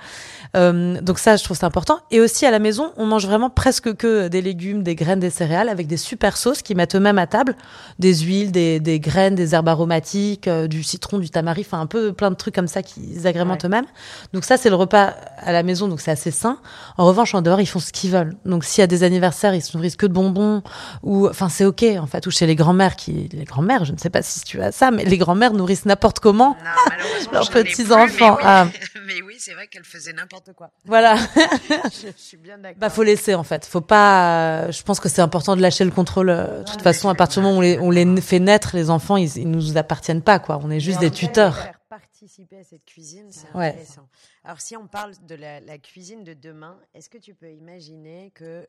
Euh, 0.57 1.01
donc 1.01 1.19
ça, 1.19 1.37
je 1.37 1.45
trouve 1.45 1.57
c'est 1.57 1.67
important. 1.67 2.01
Et 2.11 2.21
aussi 2.21 2.47
à 2.47 2.51
la 2.51 2.59
maison, 2.59 2.93
on 2.97 3.07
mange 3.07 3.27
vraiment 3.27 3.51
presque 3.51 3.95
que 3.95 4.29
des 4.29 4.43
légumes, 4.43 4.83
des 4.83 4.95
graines, 4.95 5.21
des 5.21 5.31
céréales 5.31 5.69
avec 5.69 5.87
des 5.87 5.97
super 5.97 6.37
sauces 6.37 6.63
qui 6.63 6.75
mettent 6.75 6.95
eux-mêmes 6.95 7.19
à 7.19 7.27
table, 7.27 7.55
des 7.99 8.15
huiles, 8.15 8.53
des, 8.53 8.81
des 8.81 9.01
graines, 9.01 9.35
des 9.35 9.55
herbes 9.55 9.69
aromatiques, 9.69 10.49
euh, 10.49 10.67
du 10.67 10.83
citron, 10.83 11.19
du 11.19 11.31
tamari, 11.31 11.63
enfin 11.67 11.81
un 11.81 11.87
peu 11.87 12.13
plein 12.13 12.31
de 12.31 12.37
trucs 12.37 12.55
comme 12.55 12.69
ça 12.69 12.83
qu'ils 12.83 13.27
agrémentent 13.27 13.65
eux-mêmes. 13.65 13.87
Donc 14.33 14.45
ça, 14.45 14.57
c'est 14.57 14.71
le 14.71 14.77
repas 14.77 15.15
à 15.39 15.53
la 15.53 15.63
maison, 15.63 15.89
donc 15.89 16.01
c'est 16.01 16.11
assez 16.11 16.31
sain. 16.31 16.59
En 16.97 17.07
revanche, 17.07 17.35
en 17.35 17.43
dehors, 17.43 17.61
ils 17.61 17.67
font 17.67 17.81
ce 17.81 17.93
qu'ils 17.93 18.11
veulent. 18.11 18.37
Donc 18.45 18.65
s'il 18.65 18.81
y 18.81 18.85
a 18.85 18.87
des 18.87 19.03
anniversaires, 19.03 19.55
ils 19.55 19.63
se 19.63 19.77
nourrissent 19.77 19.97
que 19.97 20.07
de 20.07 20.13
bonbons 20.13 20.63
ou, 21.03 21.29
enfin 21.29 21.49
c'est 21.49 21.65
ok 21.65 21.85
en 22.01 22.07
fait. 22.07 22.27
Ou 22.27 22.31
chez 22.31 22.47
les 22.47 22.57
grands-mères 22.57 22.97
qui, 22.97 23.29
les 23.33 23.45
grands-mères, 23.45 23.85
je 23.85 23.93
ne 23.93 23.99
sais 23.99 24.11
pas 24.11 24.23
si 24.23 24.41
tu 24.41 24.61
as 24.61 24.73
ça, 24.73 24.91
mais 24.91 25.05
les 25.05 25.19
grands-mères 25.19 25.53
nourrissent 25.53 25.87
n'importe 25.87 26.21
comment 26.21 26.57
leurs 27.33 27.51
petits 27.51 27.93
enfants. 27.93 28.37
Mais 28.41 28.43
oui, 28.43 28.45
ah. 28.45 28.67
mais 29.07 29.23
oui 29.23 29.35
c'est 29.39 29.55
vrai 29.55 29.67
qu'elles 29.67 29.85
faisaient 29.85 30.13
n'importe 30.13 30.38
quoi. 30.57 30.71
Voilà. 30.85 31.17
je, 31.85 32.11
suis 32.17 32.37
bien 32.37 32.59
d'accord. 32.59 32.79
Bah 32.79 32.91
faut 32.91 33.03
laisser 33.03 33.35
en 33.35 33.45
fait. 33.45 33.65
Faut 33.67 33.81
pas. 33.81 34.71
Je 34.71 34.83
pense 34.83 35.01
que 35.01 35.09
c'est 35.09 35.23
important 35.23 35.57
de 35.57 35.63
lâcher 35.63 35.85
le 35.85 35.91
contrôle. 35.91 36.29
De 36.29 36.65
toute 36.65 36.83
façon, 36.83 37.09
à 37.09 37.15
partir 37.15 37.43
du 37.43 37.49
moment 37.49 37.59
où 37.59 37.61
on 37.61 37.63
les, 37.63 37.79
on 37.79 37.91
les 37.91 38.21
fait 38.21 38.41
naître, 38.41 38.77
les 38.77 38.91
enfants, 38.91 39.17
ils, 39.17 39.37
ils 39.37 39.51
nous 39.51 39.77
appartiennent 39.77 40.23
pas 40.23 40.39
quoi. 40.39 40.61
On 40.63 40.71
est 40.71 40.81
juste 40.81 41.01
des 41.01 41.11
tuteurs. 41.11 41.57
participer 41.89 42.59
à 42.59 42.65
cette 42.65 42.85
cuisine, 42.85 43.29
c'est 43.31 43.49
intéressant. 43.55 44.09
Alors 44.45 44.61
si 44.61 44.77
on 44.77 44.87
parle 44.87 45.13
de 45.27 45.35
la, 45.35 45.61
la 45.61 45.79
cuisine 45.79 46.25
de 46.25 46.35
demain, 46.35 46.79
est-ce 46.95 47.09
que 47.09 47.19
tu 47.19 47.35
peux 47.35 47.51
imaginer 47.51 48.33
que 48.35 48.67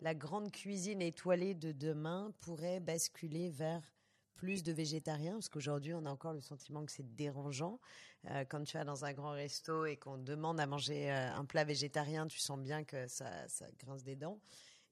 la 0.00 0.14
grande 0.14 0.50
cuisine 0.52 1.02
étoilée 1.02 1.54
de 1.54 1.72
demain 1.72 2.30
pourrait 2.40 2.80
basculer 2.80 3.50
vers 3.50 3.82
plus 4.38 4.62
de 4.62 4.72
végétariens, 4.72 5.34
parce 5.34 5.48
qu'aujourd'hui, 5.48 5.92
on 5.94 6.06
a 6.06 6.10
encore 6.10 6.32
le 6.32 6.40
sentiment 6.40 6.84
que 6.84 6.92
c'est 6.92 7.14
dérangeant. 7.16 7.78
Euh, 8.30 8.44
quand 8.48 8.62
tu 8.64 8.78
vas 8.78 8.84
dans 8.84 9.04
un 9.04 9.12
grand 9.12 9.32
resto 9.32 9.84
et 9.84 9.96
qu'on 9.96 10.16
demande 10.16 10.60
à 10.60 10.66
manger 10.66 11.10
euh, 11.10 11.34
un 11.36 11.44
plat 11.44 11.64
végétarien, 11.64 12.26
tu 12.26 12.38
sens 12.38 12.58
bien 12.58 12.84
que 12.84 13.06
ça, 13.08 13.26
ça, 13.48 13.66
grince 13.84 14.04
des 14.04 14.16
dents. 14.16 14.38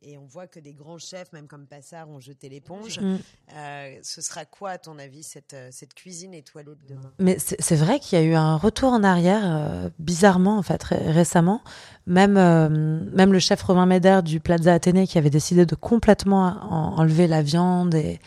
Et 0.02 0.18
on 0.18 0.26
voit 0.26 0.46
que 0.46 0.60
des 0.60 0.74
grands 0.74 0.98
chefs, 0.98 1.32
même 1.32 1.46
comme 1.46 1.66
Passard, 1.66 2.10
ont 2.10 2.20
jeté 2.20 2.48
l'éponge. 2.48 3.00
Mm. 3.00 3.16
Euh, 3.54 3.98
ce 4.02 4.20
sera 4.20 4.44
quoi, 4.44 4.70
à 4.70 4.78
ton 4.78 4.98
avis, 4.98 5.22
cette, 5.22 5.56
cette 5.70 5.94
cuisine 5.94 6.34
étoilée 6.34 6.74
de 6.74 6.94
demain? 6.94 7.12
Mais 7.18 7.38
c'est 7.38 7.76
vrai 7.76 7.98
qu'il 7.98 8.18
y 8.18 8.22
a 8.22 8.24
eu 8.24 8.34
un 8.34 8.56
retour 8.56 8.92
en 8.92 9.02
arrière, 9.02 9.90
bizarrement, 9.98 10.58
en 10.58 10.62
fait, 10.62 10.82
récemment. 10.82 11.62
Même, 12.06 12.34
même 12.34 13.32
le 13.32 13.38
chef 13.38 13.62
Romain 13.62 13.86
Médère 13.86 14.22
du 14.22 14.38
Plaza 14.38 14.74
Athénée 14.74 15.06
qui 15.06 15.16
avait 15.16 15.30
décidé 15.30 15.64
de 15.64 15.74
complètement 15.74 16.98
enlever 16.98 17.26
la 17.26 17.40
viande 17.40 17.94
et 17.94 18.20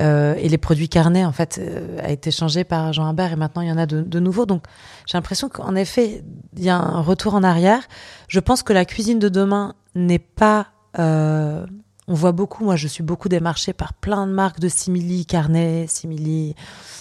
euh, 0.00 0.34
et 0.36 0.48
les 0.48 0.58
produits 0.58 0.88
carnés, 0.88 1.24
en 1.24 1.32
fait, 1.32 1.58
euh, 1.60 1.98
a 2.02 2.10
été 2.10 2.30
changé 2.30 2.64
par 2.64 2.92
Jean 2.92 3.06
Humbert 3.06 3.32
et 3.32 3.36
maintenant 3.36 3.62
il 3.62 3.68
y 3.68 3.72
en 3.72 3.78
a 3.78 3.86
de, 3.86 4.20
nouveaux. 4.20 4.46
Donc 4.46 4.64
j'ai 5.06 5.16
l'impression 5.16 5.48
qu'en 5.48 5.74
effet, 5.74 6.22
il 6.56 6.64
y 6.64 6.70
a 6.70 6.76
un 6.76 7.00
retour 7.00 7.34
en 7.34 7.42
arrière. 7.42 7.82
Je 8.28 8.40
pense 8.40 8.62
que 8.62 8.72
la 8.72 8.84
cuisine 8.84 9.18
de 9.18 9.28
demain 9.28 9.74
n'est 9.94 10.18
pas... 10.18 10.68
Euh, 10.98 11.66
on 12.10 12.14
voit 12.14 12.32
beaucoup, 12.32 12.64
moi 12.64 12.76
je 12.76 12.88
suis 12.88 13.02
beaucoup 13.02 13.28
démarchée 13.28 13.74
par 13.74 13.92
plein 13.92 14.26
de 14.26 14.32
marques 14.32 14.60
de 14.60 14.68
simili 14.68 15.26
carnet, 15.26 15.84
simili 15.88 16.54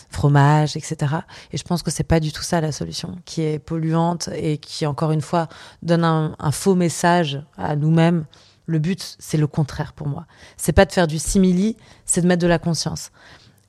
fromage, 0.10 0.76
etc. 0.76 1.16
Et 1.54 1.58
je 1.58 1.64
pense 1.64 1.82
que 1.82 1.92
c'est 1.92 2.04
pas 2.04 2.20
du 2.20 2.34
tout 2.34 2.44
ça 2.44 2.60
la 2.60 2.74
solution, 2.74 3.16
qui 3.24 3.42
est 3.42 3.58
polluante 3.58 4.30
et 4.36 4.58
qui 4.58 4.86
encore 4.86 5.14
une 5.14 5.22
fois 5.22 5.48
donne 5.82 6.04
un, 6.04 6.36
un 6.40 6.52
faux 6.52 6.76
message 6.76 7.42
à 7.58 7.78
nous-mêmes 7.78 8.26
le 8.68 8.80
but, 8.80 9.16
c'est 9.18 9.38
le 9.38 9.48
contraire 9.48 9.94
pour 9.94 10.08
moi. 10.08 10.28
C'est 10.58 10.74
pas 10.74 10.86
de 10.86 10.92
faire 10.92 11.08
du 11.08 11.18
simili, 11.18 11.78
c'est 12.08 12.22
de 12.22 12.28
mettre 12.28 12.42
de 12.42 12.48
la 12.48 12.58
conscience. 12.58 13.12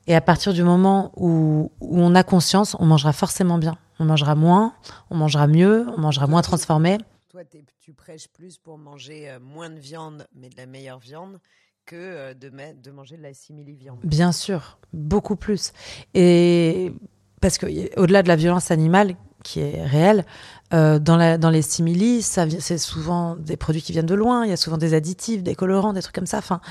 Et 0.07 0.15
à 0.15 0.21
partir 0.21 0.53
du 0.53 0.63
moment 0.63 1.11
où, 1.15 1.71
on 1.81 2.15
a 2.15 2.23
conscience, 2.23 2.75
on 2.79 2.85
mangera 2.85 3.13
forcément 3.13 3.59
bien. 3.59 3.77
On 3.99 4.05
mangera 4.05 4.33
moins, 4.33 4.73
on 5.11 5.15
mangera 5.15 5.45
mieux, 5.45 5.85
on 5.95 5.99
mangera 5.99 6.25
moins 6.25 6.41
transformé. 6.41 6.97
Toi, 7.29 7.41
tu 7.79 7.93
prêches 7.93 8.27
plus 8.27 8.57
pour 8.57 8.79
manger 8.79 9.29
euh, 9.29 9.39
moins 9.39 9.69
de 9.69 9.77
viande, 9.77 10.25
mais 10.33 10.49
de 10.49 10.57
la 10.57 10.65
meilleure 10.65 10.97
viande, 10.97 11.39
que 11.85 11.95
euh, 11.95 12.33
de, 12.33 12.49
de 12.49 12.91
manger 12.91 13.17
de 13.17 13.21
la 13.21 13.35
simili-viande. 13.35 13.99
Bien 14.03 14.31
sûr, 14.31 14.79
beaucoup 14.93 15.35
plus. 15.35 15.73
Et 16.15 16.91
parce 17.39 17.59
que 17.59 17.67
au-delà 17.99 18.23
de 18.23 18.29
la 18.29 18.35
violence 18.35 18.71
animale, 18.71 19.15
qui 19.43 19.59
est 19.59 19.83
réelle, 19.83 20.25
euh, 20.73 20.99
dans, 20.99 21.17
la, 21.17 21.37
dans 21.37 21.49
les 21.49 21.61
simili, 21.61 22.21
c'est 22.21 22.77
souvent 22.77 23.35
des 23.35 23.57
produits 23.57 23.81
qui 23.81 23.91
viennent 23.91 24.05
de 24.05 24.15
loin. 24.15 24.45
Il 24.45 24.49
y 24.49 24.53
a 24.53 24.57
souvent 24.57 24.77
des 24.77 24.93
additifs, 24.93 25.43
des 25.43 25.55
colorants, 25.55 25.93
des 25.93 26.01
trucs 26.01 26.15
comme 26.15 26.25
ça. 26.25 26.39
Enfin, 26.39 26.61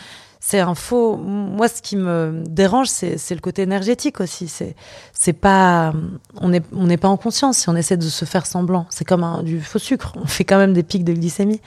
c'est 0.40 0.60
un 0.60 0.74
faux. 0.74 1.16
Moi, 1.16 1.68
ce 1.68 1.82
qui 1.82 1.96
me 1.96 2.42
dérange, 2.46 2.88
c'est 2.88 3.34
le 3.34 3.40
côté 3.40 3.62
énergétique 3.62 4.20
aussi. 4.20 4.48
C'est 4.48 4.76
c'est 5.12 5.32
pas. 5.32 5.92
On 6.36 6.48
n'est 6.50 6.62
on 6.72 6.86
n'est 6.86 6.96
pas 6.96 7.08
en 7.08 7.16
conscience 7.16 7.58
si 7.58 7.68
on 7.68 7.76
essaie 7.76 7.96
de 7.96 8.08
se 8.08 8.24
faire 8.24 8.46
semblant. 8.46 8.86
C'est 8.90 9.04
comme 9.04 9.24
un, 9.24 9.42
du 9.42 9.60
faux 9.60 9.78
sucre. 9.78 10.12
On 10.16 10.26
fait 10.26 10.44
quand 10.44 10.58
même 10.58 10.72
des 10.72 10.82
pics 10.82 11.04
de 11.04 11.12
glycémie. 11.12 11.60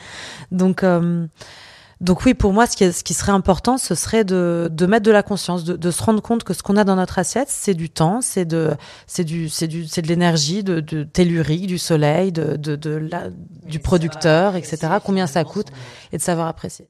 Donc 0.52 0.84
euh, 0.84 1.28
donc 2.02 2.26
oui, 2.26 2.34
pour 2.34 2.52
moi, 2.52 2.66
ce 2.66 2.76
qui, 2.76 2.92
ce 2.92 3.04
qui 3.04 3.14
serait 3.14 3.32
important, 3.32 3.78
ce 3.78 3.94
serait 3.94 4.24
de, 4.24 4.70
de 4.72 4.86
mettre 4.88 5.06
de 5.06 5.12
la 5.12 5.22
conscience, 5.22 5.64
de, 5.64 5.76
de, 5.76 5.92
se 5.92 6.02
rendre 6.02 6.20
compte 6.20 6.44
que 6.44 6.56
ce 6.56 6.64
qu'on 6.64 6.76
a 6.76 6.84
dans 6.84 6.96
notre 6.96 7.20
assiette, 7.20 7.48
c'est 7.48 7.76
du 7.76 7.92
temps, 7.92 8.22
c'est 8.22 8.44
de, 8.44 8.72
c'est 9.06 9.24
du, 9.24 9.50
c'est 9.50 9.68
du, 9.68 9.86
c'est 9.86 10.02
de 10.02 10.08
l'énergie, 10.08 10.64
de, 10.64 10.80
de 10.80 11.04
tellurique, 11.04 11.68
du 11.68 11.78
soleil, 11.78 12.32
de, 12.32 12.56
de, 12.56 12.76
de 12.76 12.90
la, 12.90 13.26
du 13.68 13.78
producteur, 13.78 14.56
etc. 14.56 14.80
Combien 15.06 15.28
ça 15.28 15.44
coûte 15.44 15.68
et 16.12 16.18
de 16.18 16.24
savoir 16.24 16.48
apprécier. 16.48 16.88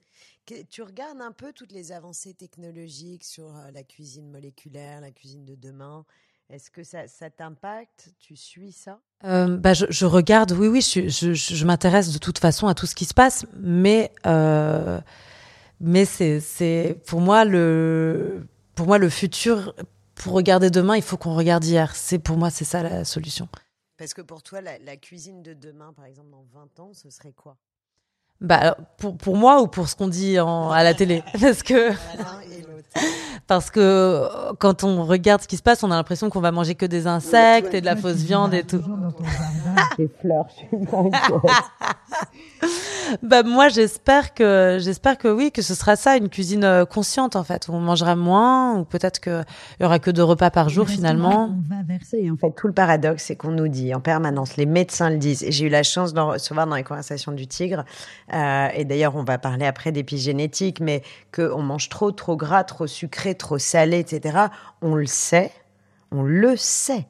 Tu 0.70 0.82
regardes 0.82 1.22
un 1.22 1.32
peu 1.32 1.54
toutes 1.54 1.72
les 1.72 1.92
avancées 1.92 2.34
technologiques 2.34 3.24
sur 3.24 3.56
euh, 3.56 3.72
la 3.72 3.84
cuisine 3.84 4.30
moléculaire, 4.30 5.02
la 5.02 5.12
cuisine 5.12 5.46
de 5.46 5.56
demain. 5.56 6.06
Est-ce 6.50 6.70
que 6.70 6.84
ça, 6.84 7.08
ça 7.08 7.30
t'impacte? 7.30 8.10
Tu 8.20 8.36
suis 8.36 8.72
ça? 8.72 9.00
Euh, 9.24 9.58
bah 9.58 9.74
je, 9.74 9.86
je, 9.90 10.06
regarde, 10.06 10.52
oui, 10.52 10.68
oui, 10.68 10.82
je, 10.82 11.08
je, 11.08 11.34
je 11.34 11.66
m'intéresse 11.66 12.12
de 12.12 12.18
toute 12.18 12.40
façon 12.40 12.68
à 12.68 12.74
tout 12.74 12.86
ce 12.86 12.96
qui 12.96 13.06
se 13.06 13.14
passe, 13.14 13.46
mais 13.56 14.12
euh, 14.26 15.00
mais 15.80 16.06
c'est 16.06 17.02
pour 17.06 17.22
moi 17.22 17.46
le 17.46 18.46
pour 18.76 18.88
moi 18.88 18.98
le 18.98 19.10
futur. 19.10 19.74
Pour 20.16 20.34
regarder 20.34 20.70
demain, 20.70 20.96
il 20.98 21.02
faut 21.02 21.18
qu'on 21.18 21.36
regarde 21.36 21.64
hier. 21.64 21.96
C'est 21.96 22.20
pour 22.20 22.38
moi, 22.38 22.52
c'est 22.52 22.66
ça 22.66 22.84
la 22.84 23.06
solution. 23.06 23.48
Parce 23.98 24.14
que 24.14 24.22
pour 24.22 24.44
toi, 24.44 24.62
la, 24.62 24.78
la 24.80 24.98
cuisine 24.98 25.42
de 25.42 25.54
demain, 25.54 25.94
par 25.94 26.06
exemple, 26.06 26.30
dans 26.30 26.44
20 26.54 26.80
ans, 26.80 26.94
ce 26.94 27.10
serait 27.10 27.34
quoi? 27.34 27.58
Bah, 28.42 28.76
pour, 28.98 29.18
pour 29.18 29.38
moi 29.38 29.62
ou 29.62 29.68
pour 29.68 29.88
ce 29.88 29.96
qu'on 29.96 30.08
dit 30.08 30.40
en, 30.40 30.72
à 30.72 30.84
la 30.84 30.94
télé? 30.94 31.24
Parce 31.40 31.64
que 31.64 31.92
parce 33.48 33.70
que 33.70 33.80
euh, 33.82 34.54
quand 34.60 34.86
on 34.86 35.04
regarde 35.04 35.42
ce 35.42 35.48
qui 35.48 35.58
se 35.58 35.62
passe, 35.62 35.84
on 35.84 35.92
a 35.92 35.96
l'impression 35.96 36.30
qu'on 36.30 36.40
va 36.40 36.52
manger 36.52 36.76
que 36.76 36.86
des 36.86 37.06
insectes 37.06 37.74
et 37.74 37.82
de 37.82 37.86
la 37.86 37.98
fausse 37.98 38.18
viande 38.18 38.54
et 38.54 38.64
tout. 38.64 38.82
Des 39.98 40.10
fleurs, 40.22 40.48
bah 43.24 43.44
moi 43.44 43.68
j'espère 43.68 44.34
que 44.34 44.78
j'espère 44.80 45.18
que 45.18 45.28
oui 45.28 45.52
que 45.52 45.62
ce 45.62 45.76
sera 45.76 45.98
ça 45.98 46.16
une 46.16 46.30
cuisine 46.30 46.64
euh, 46.64 46.86
consciente 46.86 47.36
en 47.36 47.44
fait 47.44 47.68
où 47.68 47.74
on 47.74 47.82
mangera 47.82 48.16
moins 48.16 48.78
ou 48.78 48.86
peut-être 48.86 49.20
que 49.20 49.42
il 49.80 49.84
y 49.84 49.86
aura 49.86 50.00
que 50.00 50.12
deux 50.12 50.24
repas 50.24 50.50
par 50.50 50.70
jour 50.70 50.88
finalement. 50.88 51.52
On 51.52 51.76
va 51.76 51.84
verser 51.84 52.32
en 52.32 52.38
fait 52.38 52.54
tout 52.56 52.68
le 52.68 52.74
paradoxe 52.74 53.24
c'est 53.24 53.36
qu'on 53.36 53.52
nous 53.52 53.68
dit 53.68 53.94
en 53.94 54.00
permanence 54.00 54.56
les 54.56 54.66
médecins 54.66 55.10
le 55.10 55.18
disent 55.18 55.44
et 55.44 55.52
j'ai 55.52 55.66
eu 55.66 55.70
la 55.70 55.84
chance 55.84 56.14
d'en 56.14 56.30
recevoir 56.30 56.68
dans 56.68 56.76
les 56.76 56.84
conversations 56.84 57.34
du 57.34 57.48
tigre 57.48 57.84
euh, 58.34 58.70
et 58.74 58.86
d'ailleurs 58.86 59.16
on 59.16 59.24
va 59.24 59.38
parler 59.38 59.66
après 59.66 59.92
d'épigénétique 59.92 60.80
mais 60.80 61.02
que 61.32 61.52
on 61.54 61.62
mange 61.62 61.90
trop 61.90 62.12
trop 62.12 62.36
gras 62.36 62.64
trop 62.64 62.88
sucré 62.88 63.36
trop 63.36 63.58
salé 63.58 64.00
etc 64.00 64.46
on 64.82 64.96
le 64.96 65.06
sait 65.06 65.52
on 66.12 66.24
le 66.24 66.56
sait 66.58 67.08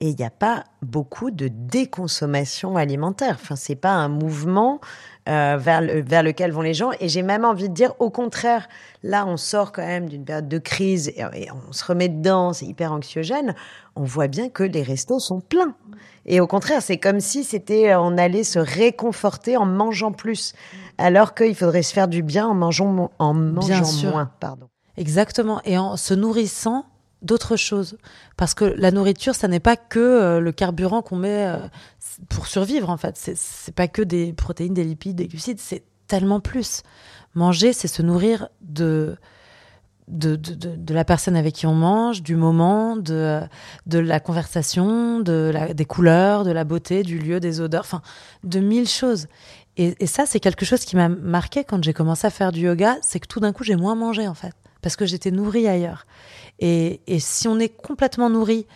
et 0.00 0.10
il 0.10 0.16
n'y 0.16 0.24
a 0.24 0.30
pas 0.30 0.64
beaucoup 0.82 1.30
de 1.30 1.48
déconsommation 1.48 2.76
alimentaire. 2.76 3.38
Enfin, 3.40 3.56
c'est 3.56 3.76
pas 3.76 3.92
un 3.92 4.08
mouvement 4.08 4.80
euh, 5.28 5.56
vers, 5.58 5.82
vers 5.82 6.22
lequel 6.22 6.52
vont 6.52 6.62
les 6.62 6.74
gens. 6.74 6.90
Et 7.00 7.08
j'ai 7.08 7.22
même 7.22 7.44
envie 7.44 7.68
de 7.68 7.74
dire, 7.74 7.94
au 7.98 8.10
contraire, 8.10 8.68
là, 9.02 9.26
on 9.26 9.36
sort 9.36 9.72
quand 9.72 9.84
même 9.84 10.08
d'une 10.08 10.24
période 10.24 10.48
de 10.48 10.58
crise 10.58 11.08
et, 11.08 11.50
on 11.50 11.72
se 11.72 11.84
remet 11.84 12.08
dedans, 12.08 12.52
c'est 12.52 12.66
hyper 12.66 12.92
anxiogène. 12.92 13.54
On 13.96 14.04
voit 14.04 14.28
bien 14.28 14.48
que 14.48 14.62
les 14.62 14.82
restos 14.82 15.18
sont 15.18 15.40
pleins. 15.40 15.74
Et 16.26 16.40
au 16.40 16.46
contraire, 16.46 16.82
c'est 16.82 16.98
comme 16.98 17.20
si 17.20 17.44
c'était, 17.44 17.94
on 17.94 18.18
allait 18.18 18.44
se 18.44 18.58
réconforter 18.58 19.56
en 19.56 19.66
mangeant 19.66 20.12
plus, 20.12 20.54
alors 20.98 21.34
qu'il 21.34 21.54
faudrait 21.54 21.82
se 21.82 21.92
faire 21.92 22.08
du 22.08 22.22
bien 22.22 22.46
en 22.46 22.54
mangeant, 22.54 23.10
en 23.18 23.34
mangeant 23.34 24.10
moins. 24.10 24.30
Pardon. 24.40 24.68
Exactement. 24.96 25.60
Et 25.64 25.76
en 25.78 25.96
se 25.96 26.14
nourrissant 26.14 26.86
d'autres 27.26 27.56
choses. 27.56 27.98
Parce 28.36 28.54
que 28.54 28.64
la 28.64 28.90
nourriture, 28.90 29.34
ça 29.34 29.48
n'est 29.48 29.60
pas 29.60 29.76
que 29.76 29.98
euh, 29.98 30.40
le 30.40 30.52
carburant 30.52 31.02
qu'on 31.02 31.16
met 31.16 31.46
euh, 31.46 31.58
pour 32.28 32.46
survivre, 32.46 32.88
en 32.88 32.96
fait. 32.96 33.16
C'est 33.16 33.74
pas 33.74 33.88
que 33.88 34.02
des 34.02 34.32
protéines, 34.32 34.74
des 34.74 34.84
lipides, 34.84 35.16
des 35.16 35.28
glucides, 35.28 35.60
c'est 35.60 35.82
tellement 36.06 36.40
plus. 36.40 36.82
Manger, 37.34 37.72
c'est 37.72 37.88
se 37.88 38.00
nourrir 38.00 38.48
de, 38.62 39.16
de, 40.08 40.36
de, 40.36 40.76
de, 40.76 40.94
la 40.94 41.04
personne 41.04 41.36
avec 41.36 41.54
qui 41.54 41.66
on 41.66 41.74
mange, 41.74 42.22
du 42.22 42.36
moment, 42.36 42.96
de, 42.96 43.40
de 43.86 43.98
la 43.98 44.20
conversation, 44.20 45.20
de 45.20 45.50
la, 45.52 45.74
des 45.74 45.84
couleurs, 45.84 46.44
de 46.44 46.52
la 46.52 46.64
beauté, 46.64 47.02
du 47.02 47.18
lieu, 47.18 47.40
des 47.40 47.60
odeurs, 47.60 47.82
enfin, 47.82 48.02
de 48.44 48.60
mille 48.60 48.88
choses. 48.88 49.26
Et, 49.76 49.94
et 50.00 50.06
ça, 50.06 50.24
c'est 50.26 50.40
quelque 50.40 50.64
chose 50.64 50.84
qui 50.84 50.96
m'a 50.96 51.08
marqué 51.08 51.64
quand 51.64 51.82
j'ai 51.82 51.92
commencé 51.92 52.26
à 52.26 52.30
faire 52.30 52.52
du 52.52 52.60
yoga, 52.60 52.96
c'est 53.02 53.20
que 53.20 53.26
tout 53.26 53.40
d'un 53.40 53.52
coup, 53.52 53.64
j'ai 53.64 53.76
moins 53.76 53.94
mangé, 53.94 54.28
en 54.28 54.34
fait, 54.34 54.54
parce 54.86 54.94
que 54.94 55.04
j'étais 55.04 55.32
nourrie 55.32 55.66
ailleurs. 55.66 56.06
Et, 56.60 57.00
et, 57.08 57.18
si 57.18 57.48
on 57.48 57.58
est 57.58 57.70
complètement 57.70 58.30
nourri 58.30 58.68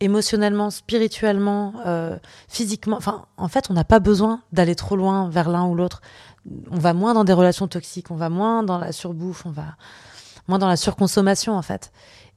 émotionnellement, 0.00 0.70
spirituellement, 0.70 1.74
euh, 1.86 2.18
physiquement, 2.48 2.96
enfin, 2.96 3.26
en 3.36 3.46
fait, 3.46 3.70
on 3.70 3.72
n'a 3.74 3.84
pas 3.84 4.00
besoin 4.00 4.40
d'aller 4.50 4.74
trop 4.74 4.96
loin 4.96 5.28
vers 5.30 5.48
l'un 5.48 5.64
ou 5.68 5.76
l'autre. 5.76 6.02
On 6.72 6.80
va 6.80 6.94
moins 6.94 7.14
dans 7.14 7.22
des 7.22 7.32
relations 7.32 7.68
toxiques, 7.68 8.10
on 8.10 8.16
va 8.16 8.28
moins 8.28 8.64
dans 8.64 8.76
la 8.78 8.90
surbouffe, 8.90 9.46
on 9.46 9.52
va 9.52 9.76
moins 10.48 10.58
dans 10.58 10.66
la 10.66 10.74
surconsommation, 10.76 11.54
en 11.56 11.62
fait. 11.62 11.92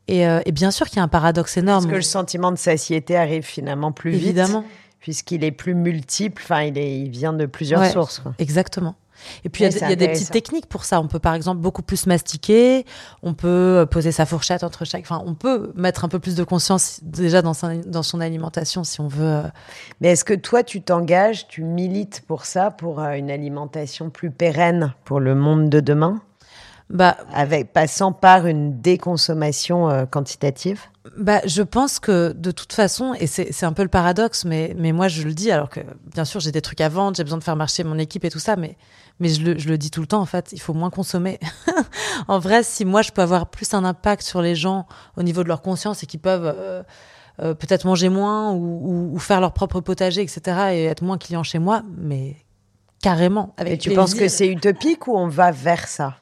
Et, 0.08 0.28
euh, 0.28 0.42
et 0.46 0.52
bien 0.52 0.70
sûr 0.70 0.86
qu'il 0.88 0.98
y 0.98 1.00
a 1.00 1.04
un 1.04 1.08
paradoxe 1.08 1.58
énorme. 1.58 1.80
Parce 1.86 1.92
que 1.92 1.96
le 1.96 2.02
sentiment 2.04 2.52
de 2.52 2.58
satiété 2.60 3.18
arrive 3.18 3.42
finalement 3.44 3.92
plus 3.92 4.14
Évidemment. 4.14 4.62
vite. 4.62 4.70
Puisqu'il 5.00 5.44
est 5.44 5.52
plus 5.52 5.74
multiple, 5.74 6.44
enfin, 6.46 6.62
il, 6.62 6.78
est, 6.78 7.00
il 7.00 7.10
vient 7.10 7.34
de 7.34 7.48
plusieurs 7.48 7.82
Ouais, 7.82 7.92
sources. 7.92 8.20
quoi. 8.20 8.36
Exactement. 8.38 8.94
Et 9.43 9.49
puis, 9.49 9.63
il 9.63 9.71
y 9.71 9.84
a, 9.84 9.91
y 9.91 9.95
des 9.95 10.08
petites 10.08 10.32
techniques 10.32 10.67
pour 10.67 10.86
ça. 10.86 10.99
On 11.01 11.08
peut, 11.08 11.19
par 11.19 11.34
exemple, 11.34 11.62
beaucoup 11.62 11.82
plus 11.82 12.06
mastiquer. 12.08 12.86
On 13.23 13.34
peut 13.34 13.47
euh, 13.47 13.86
poser 13.86 14.12
sa 14.12 14.25
fourchette 14.25 14.63
entre 14.63 14.86
chaque. 14.86 15.01
Enfin, 15.04 15.23
on 15.25 15.34
peut 15.36 15.71
mettre 15.75 16.06
un 16.06 16.10
peu 16.10 16.19
plus 16.19 16.36
de 16.36 16.43
conscience 16.43 16.99
déjà 17.04 17.41
dans, 17.41 17.54
son 17.54 18.21
alimentation 18.21 18.84
si 18.84 19.01
on 19.01 19.08
veut. 19.08 19.25
euh, 19.25 19.43
Mais 20.01 20.10
est-ce 20.10 20.25
que 20.25 20.34
toi, 20.34 20.63
tu 20.63 20.82
t'engages, 20.82 21.47
tu 21.47 21.63
milites 21.63 22.23
pour 22.28 22.45
ça, 22.45 22.71
pour 22.71 22.99
euh, 22.99 23.13
une 23.13 23.32
alimentation 23.32 24.10
plus 24.10 24.32
pérenne 24.32 24.93
pour 25.06 25.19
le 25.19 25.36
monde 25.36 25.69
de 25.69 25.80
demain, 25.80 26.21
Bah, 26.89 27.17
avec 27.34 27.73
passant 27.73 28.12
par 28.12 28.45
une 28.47 28.80
déconsommation 28.82 29.89
euh, 29.89 30.06
quantitative? 30.06 30.82
bah, 31.17 31.39
je 31.45 31.62
pense 31.62 31.99
que 31.99 32.34
de 32.34 32.49
toute 32.49 32.73
façon, 32.73 33.13
et 33.19 33.28
c'est 33.28 33.51
c'est 33.54 33.67
un 33.67 33.73
peu 33.73 33.84
le 33.84 33.89
paradoxe, 33.89 34.43
mais, 34.43 34.73
mais 34.78 34.91
moi 34.91 35.08
je 35.08 35.21
le 35.21 35.36
dis, 35.36 35.51
alors 35.51 35.69
que 35.69 35.80
bien 36.13 36.25
sûr 36.25 36.39
j'ai 36.39 36.51
des 36.51 36.62
trucs 36.63 36.82
à 36.82 36.89
vendre, 36.89 37.15
j'ai 37.15 37.23
besoin 37.23 37.38
de 37.38 37.43
faire 37.43 37.56
marcher 37.56 37.84
mon 37.84 37.99
équipe 37.99 38.25
et 38.25 38.32
tout 38.32 38.39
ça, 38.39 38.56
mais, 38.56 38.75
mais 39.19 39.30
je, 39.30 39.43
le, 39.43 39.58
je 39.58 39.67
le 39.69 39.78
dis 39.78 39.91
tout 39.91 40.01
le 40.01 40.08
temps 40.08 40.21
en 40.21 40.25
fait, 40.25 40.51
il 40.51 40.60
faut 40.60 40.73
moins 40.73 40.89
consommer. 40.89 41.39
en 42.28 42.39
vrai, 42.39 42.63
si 42.63 42.86
moi 42.86 43.01
je 43.01 43.12
peux 43.12 43.21
avoir 43.21 43.47
plus 43.47 43.73
un 43.73 43.84
impact 43.84 44.23
sur 44.23 44.41
les 44.41 44.56
gens 44.56 44.88
au 45.17 45.23
niveau 45.23 45.43
de 45.43 45.47
leur 45.47 45.62
conscience 45.62 46.04
et 46.04 46.06
qu'ils 46.06 46.19
peuvent 46.19 46.54
euh, 46.58 46.84
euh, 47.41 47.54
peut-être 47.54 47.86
manger 47.86 48.10
moins 48.10 48.51
ou, 48.51 48.80
ou, 48.84 49.15
ou 49.15 49.19
faire 49.19 49.41
leur 49.41 49.54
propre 49.54 49.82
potager, 49.82 50.21
etc., 50.21 50.41
et 50.71 50.86
être 50.86 51.04
moins 51.04 51.17
clients 51.17 51.43
chez 51.43 51.60
moi, 51.60 51.84
mais 51.97 52.38
carrément. 53.01 53.54
Avec 53.58 53.73
Et 53.73 53.78
tu 53.78 53.89
plaisir. 53.89 54.01
penses 54.04 54.15
que 54.15 54.28
c'est 54.28 54.47
utopique 54.47 55.08
ou 55.08 55.15
on 55.15 55.28
va 55.28 55.51
vers 55.51 55.88
ça? 55.88 56.15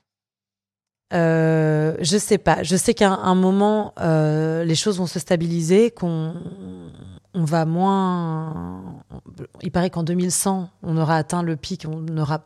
Euh, 1.13 1.95
je 1.99 2.17
sais 2.17 2.39
pas. 2.39 2.63
Je 2.63 2.75
sais 2.75 2.93
qu'à 2.93 3.12
un, 3.12 3.36
moment, 3.36 3.93
euh, 3.99 4.63
les 4.63 4.75
choses 4.75 4.97
vont 4.97 5.06
se 5.06 5.19
stabiliser, 5.19 5.91
qu'on 5.91 6.34
on 7.36 7.45
va 7.45 7.65
moins. 7.65 9.03
Il 9.62 9.71
paraît 9.71 9.89
qu'en 9.89 10.03
2100, 10.03 10.69
on 10.82 10.97
aura 10.97 11.17
atteint 11.17 11.43
le 11.43 11.56
pic, 11.56 11.86
on 11.88 11.97
n'aura, 11.99 12.43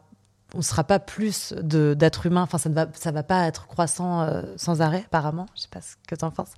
on 0.54 0.62
sera 0.62 0.84
pas 0.84 1.00
plus 1.00 1.54
d'êtres 1.54 2.26
humains. 2.26 2.44
Enfin, 2.44 2.58
ça 2.58 2.70
ne 2.70 2.76
va, 2.76 3.24
pas 3.24 3.48
être 3.48 3.68
croissant 3.68 4.22
euh, 4.22 4.42
sans 4.56 4.82
arrêt, 4.82 5.04
apparemment. 5.06 5.46
Je 5.56 5.62
sais 5.62 5.68
pas 5.70 5.82
ce 5.82 5.96
que 6.08 6.16
tu 6.16 6.24
en 6.24 6.32
penses, 6.32 6.52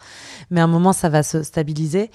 mais 0.52 0.62
à 0.62 0.64
un 0.64 0.68
moment, 0.68 0.94
ça 0.94 1.10
va 1.10 1.24
se 1.24 1.44
stabiliser. 1.44 2.12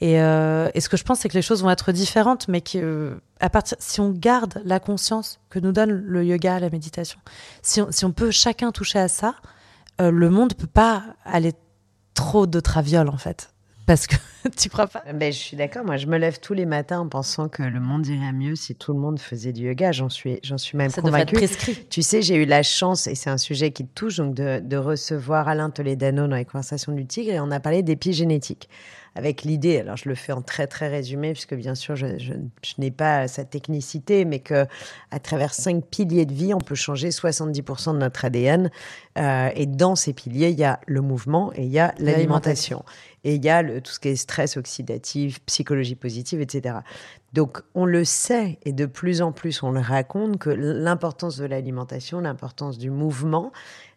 Et, 0.00 0.20
euh, 0.20 0.68
et 0.74 0.80
ce 0.80 0.88
que 0.88 0.96
je 0.96 1.04
pense, 1.04 1.20
c'est 1.20 1.28
que 1.28 1.34
les 1.34 1.42
choses 1.42 1.62
vont 1.62 1.70
être 1.70 1.92
différentes, 1.92 2.48
mais 2.48 2.60
que 2.60 3.18
à 3.40 3.50
partir, 3.50 3.76
si 3.80 4.00
on 4.00 4.10
garde 4.10 4.60
la 4.64 4.80
conscience 4.80 5.40
que 5.50 5.58
nous 5.58 5.72
donne 5.72 5.90
le 5.90 6.24
yoga, 6.24 6.60
la 6.60 6.70
méditation, 6.70 7.18
si 7.62 7.80
on, 7.80 8.12
peut 8.12 8.30
chacun 8.30 8.72
toucher 8.72 8.98
à 8.98 9.08
ça, 9.08 9.34
euh, 10.00 10.10
le 10.10 10.30
monde 10.30 10.54
peut 10.54 10.66
pas 10.66 11.02
aller 11.24 11.52
trop 12.14 12.46
de 12.46 12.60
traviole 12.60 13.08
en 13.08 13.16
fait, 13.16 13.53
parce 13.86 14.06
que 14.06 14.16
tu 14.56 14.68
crois 14.68 14.86
pas? 14.86 15.02
Ben, 15.12 15.32
Je 15.32 15.38
suis 15.38 15.56
d'accord. 15.56 15.84
Moi, 15.84 15.96
je 15.96 16.06
me 16.06 16.18
lève 16.18 16.38
tous 16.40 16.54
les 16.54 16.66
matins 16.66 17.00
en 17.00 17.08
pensant 17.08 17.48
que 17.48 17.62
le 17.62 17.80
monde 17.80 18.06
irait 18.06 18.32
mieux 18.32 18.54
si 18.56 18.74
tout 18.74 18.92
le 18.92 18.98
monde 18.98 19.18
faisait 19.18 19.52
du 19.52 19.62
yoga. 19.66 19.92
J'en 19.92 20.08
suis, 20.08 20.38
j'en 20.42 20.58
suis 20.58 20.76
même 20.76 20.90
Ça 20.90 21.00
devrait 21.02 21.22
être 21.22 21.30
convaincue. 21.32 21.46
prescrit. 21.56 21.86
Tu 21.88 22.02
sais, 22.02 22.20
j'ai 22.22 22.36
eu 22.36 22.44
la 22.46 22.62
chance, 22.62 23.06
et 23.06 23.14
c'est 23.14 23.30
un 23.30 23.38
sujet 23.38 23.70
qui 23.70 23.86
te 23.86 23.94
touche, 23.94 24.16
donc 24.16 24.34
de, 24.34 24.60
de 24.60 24.76
recevoir 24.76 25.48
Alain 25.48 25.70
Toledano 25.70 26.26
dans 26.26 26.36
les 26.36 26.44
conversations 26.44 26.92
du 26.92 27.06
tigre, 27.06 27.32
et 27.32 27.40
on 27.40 27.50
a 27.50 27.60
parlé 27.60 27.82
d'épigénétique. 27.82 28.68
Avec 29.16 29.44
l'idée, 29.44 29.78
alors 29.78 29.96
je 29.96 30.08
le 30.08 30.16
fais 30.16 30.32
en 30.32 30.42
très 30.42 30.66
très 30.66 30.88
résumé, 30.88 31.32
puisque 31.34 31.54
bien 31.54 31.76
sûr 31.76 31.94
je, 31.94 32.18
je- 32.18 32.32
je 32.64 32.72
n'ai 32.78 32.90
pas 32.90 33.28
sa 33.28 33.44
technicité, 33.44 34.24
mais 34.24 34.40
que 34.40 34.66
à 35.12 35.20
travers 35.20 35.54
cinq 35.54 35.84
piliers 35.84 36.26
de 36.26 36.34
vie, 36.34 36.52
on 36.52 36.58
peut 36.58 36.74
changer 36.74 37.10
70% 37.10 37.92
de 37.94 37.98
notre 37.98 38.24
ADN. 38.24 38.72
Euh, 39.16 39.50
et 39.54 39.66
dans 39.66 39.94
ces 39.94 40.12
piliers, 40.14 40.48
il 40.50 40.58
y 40.58 40.64
a 40.64 40.80
le 40.88 41.00
mouvement 41.00 41.52
et 41.54 41.62
il 41.62 41.70
y 41.70 41.78
a 41.78 41.94
l'alimentation. 42.00 42.84
Et 43.24 43.34
il 43.34 43.44
y 43.44 43.50
a 43.50 43.62
tout 43.80 43.92
ce 43.92 43.98
qui 43.98 44.08
est 44.08 44.16
stress 44.16 44.56
oxydatif, 44.56 45.40
psychologie 45.46 45.94
positive, 45.94 46.40
etc. 46.40 46.76
Donc, 47.32 47.62
on 47.74 47.84
le 47.84 48.04
sait 48.04 48.58
et 48.64 48.72
de 48.72 48.86
plus 48.86 49.20
en 49.20 49.32
plus, 49.32 49.62
on 49.64 49.72
le 49.72 49.80
raconte 49.80 50.38
que 50.38 50.50
l'importance 50.50 51.36
de 51.36 51.44
l'alimentation, 51.44 52.20
l'importance 52.20 52.78
du 52.78 52.90
mouvement 52.90 53.50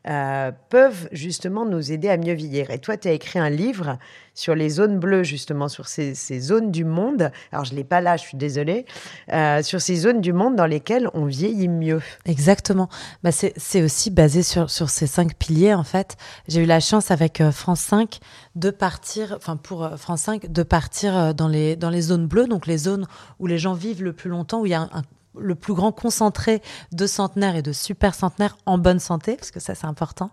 euh, 0.07 0.51
peuvent 0.69 1.09
justement 1.11 1.65
nous 1.65 1.91
aider 1.91 2.07
à 2.07 2.17
mieux 2.17 2.33
vieillir. 2.33 2.71
Et 2.71 2.79
toi, 2.79 2.95
tu 2.95 3.09
as 3.09 3.11
écrit 3.11 3.39
un 3.39 3.49
livre 3.49 3.97
sur 4.33 4.55
les 4.55 4.69
zones 4.69 4.99
bleues, 4.99 5.23
justement, 5.23 5.67
sur 5.67 5.87
ces, 5.87 6.13
zones 6.39 6.71
du 6.71 6.85
monde. 6.85 7.29
Alors, 7.51 7.65
je 7.65 7.73
ne 7.73 7.77
l'ai 7.77 7.83
pas 7.83 7.99
là, 7.99 8.15
je 8.15 8.21
suis 8.21 8.37
désolée. 8.37 8.85
euh, 9.33 9.61
sur 9.61 9.81
ces 9.81 9.95
zones 9.95 10.21
du 10.21 10.31
monde 10.31 10.55
dans 10.55 10.65
lesquelles 10.65 11.09
on 11.13 11.25
vieillit 11.25 11.67
mieux. 11.67 12.01
Exactement. 12.25 12.87
Bah 13.23 13.31
c'est 13.31 13.53
c'est 13.57 13.83
aussi 13.83 14.09
basé 14.09 14.43
sur, 14.43 14.69
sur 14.69 14.89
ces 14.89 15.07
cinq 15.07 15.35
piliers, 15.35 15.73
en 15.73 15.83
fait. 15.83 16.15
J'ai 16.47 16.63
eu 16.63 16.65
la 16.65 16.79
chance 16.79 17.11
avec 17.11 17.41
euh, 17.41 17.51
France 17.51 17.81
5 17.81 18.19
de 18.57 18.71
partir, 18.71 19.33
enfin 19.37 19.55
pour 19.55 19.83
euh, 19.83 19.97
France 19.97 20.21
5, 20.21 20.51
de 20.51 20.63
partir 20.63 21.15
euh, 21.15 21.33
dans 21.33 21.47
les, 21.47 21.75
dans 21.75 21.91
les 21.91 22.01
zones 22.01 22.27
bleues, 22.27 22.47
donc 22.47 22.65
les 22.65 22.77
zones 22.77 23.05
où 23.39 23.45
les 23.45 23.59
gens 23.59 23.73
vivent 23.73 24.03
le 24.03 24.13
plus 24.13 24.29
longtemps, 24.29 24.61
où 24.61 24.65
il 24.65 24.71
y 24.71 24.75
a 24.75 24.89
le 25.39 25.53
plus 25.53 25.75
grand 25.75 25.91
concentré 25.91 26.63
de 26.91 27.05
centenaires 27.05 27.55
et 27.55 27.61
de 27.61 27.71
super 27.71 28.15
centenaires 28.15 28.57
en 28.65 28.79
bonne 28.79 28.99
santé, 28.99 29.35
parce 29.35 29.51
que 29.51 29.59
ça 29.59 29.75
c'est 29.75 29.85
important, 29.85 30.31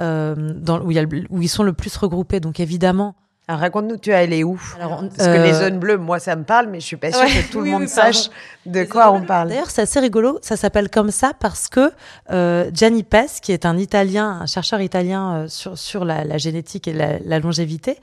euh, 0.00 0.52
où 0.82 1.42
ils 1.42 1.48
sont 1.48 1.62
le 1.62 1.72
plus 1.72 1.96
regroupés. 1.96 2.40
Donc 2.40 2.60
évidemment, 2.60 3.16
Alors, 3.48 3.60
raconte-nous, 3.60 3.96
tu 3.96 4.10
es 4.10 4.14
allé 4.14 4.44
où 4.44 4.58
Alors, 4.78 5.00
on- 5.02 5.08
Parce 5.08 5.28
que 5.28 5.32
les 5.42 5.52
euh, 5.54 5.60
zones 5.68 5.78
bleues, 5.80 5.98
moi, 5.98 6.20
ça 6.20 6.36
me 6.36 6.44
parle, 6.44 6.68
mais 6.68 6.78
je 6.80 6.86
suis 6.86 6.96
pas 6.96 7.10
sûre 7.10 7.22
Ouais, 7.22 7.42
que 7.42 7.50
tout 7.52 7.60
le 7.60 7.70
monde 7.70 7.82
oui, 7.82 7.88
sache 7.88 8.30
de 8.66 8.84
quoi 8.84 9.10
on 9.10 9.22
parle. 9.22 9.48
D'ailleurs, 9.48 9.70
c'est 9.70 9.82
assez 9.82 9.98
rigolo. 9.98 10.38
Ça 10.42 10.56
s'appelle 10.56 10.88
comme 10.88 11.10
ça 11.10 11.32
parce 11.38 11.68
que 11.68 11.92
euh, 12.30 12.70
Gianni 12.72 13.02
Pes, 13.02 13.26
qui 13.42 13.50
est 13.52 13.66
un 13.66 13.76
Italien, 13.78 14.38
un 14.42 14.46
chercheur 14.46 14.80
italien 14.80 15.34
euh, 15.34 15.48
sur, 15.48 15.76
sur 15.76 16.04
la, 16.04 16.24
la 16.24 16.38
génétique 16.38 16.86
et 16.86 16.92
la, 16.92 17.18
la 17.18 17.40
longévité, 17.40 17.98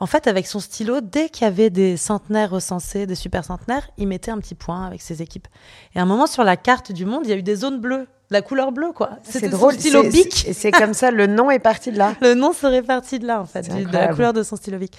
en 0.00 0.06
fait, 0.06 0.26
avec 0.26 0.46
son 0.46 0.58
stylo, 0.60 1.00
dès 1.00 1.28
qu'il 1.28 1.44
y 1.44 1.46
avait 1.48 1.70
des 1.70 1.96
centenaires 1.96 2.50
recensés, 2.50 3.06
des 3.06 3.14
super 3.14 3.44
centenaires, 3.44 3.88
il 3.96 4.08
mettait 4.08 4.30
un 4.32 4.38
petit 4.38 4.54
point 4.56 4.86
avec 4.86 5.02
ses 5.02 5.22
équipes. 5.22 5.46
Et 5.94 5.98
à 6.00 6.02
un 6.02 6.06
moment, 6.06 6.26
sur 6.26 6.42
la 6.42 6.56
carte 6.56 6.90
du 6.90 7.04
monde, 7.04 7.20
il 7.24 7.30
y 7.30 7.32
a 7.32 7.36
eu 7.36 7.42
des 7.42 7.54
zones 7.56 7.80
bleues, 7.80 8.08
la 8.30 8.42
couleur 8.42 8.70
bleue, 8.72 8.92
quoi. 8.94 9.10
C'est 9.24 9.40
son 9.50 9.56
drôle. 9.56 9.72
stylo 9.74 10.02
c'est- 10.04 10.08
bic. 10.10 10.32
c'est- 10.34 10.48
Et 10.50 10.52
c'est 10.52 10.70
comme 10.70 10.94
ça, 10.94 11.10
le 11.10 11.26
nom 11.26 11.50
est 11.50 11.58
parti 11.58 11.90
de 11.90 11.98
là. 11.98 12.14
Le 12.22 12.34
nom 12.34 12.52
serait 12.52 12.82
parti 12.82 13.18
de 13.18 13.26
là, 13.26 13.40
en 13.40 13.44
fait, 13.44 13.62
de 13.68 13.92
la 13.92 14.08
couleur 14.08 14.32
de 14.32 14.42
son 14.42 14.56
stylo 14.56 14.78
bic. 14.78 14.92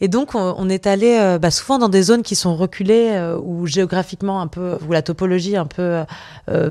Et 0.00 0.08
donc, 0.08 0.34
on, 0.34 0.54
on 0.58 0.68
est 0.68 0.86
allé 0.86 1.16
euh, 1.18 1.38
bah, 1.38 1.50
souvent 1.50 1.78
dans 1.78 1.88
des 1.88 2.02
zones 2.02 2.22
qui 2.22 2.34
sont 2.34 2.56
reculées, 2.56 3.10
euh, 3.12 3.38
ou 3.42 3.66
géographiquement 3.66 4.40
un 4.40 4.48
peu, 4.48 4.76
où 4.86 4.92
la 4.92 5.02
topologie 5.02 5.56
un 5.56 5.66
peu 5.66 6.02
euh, 6.50 6.70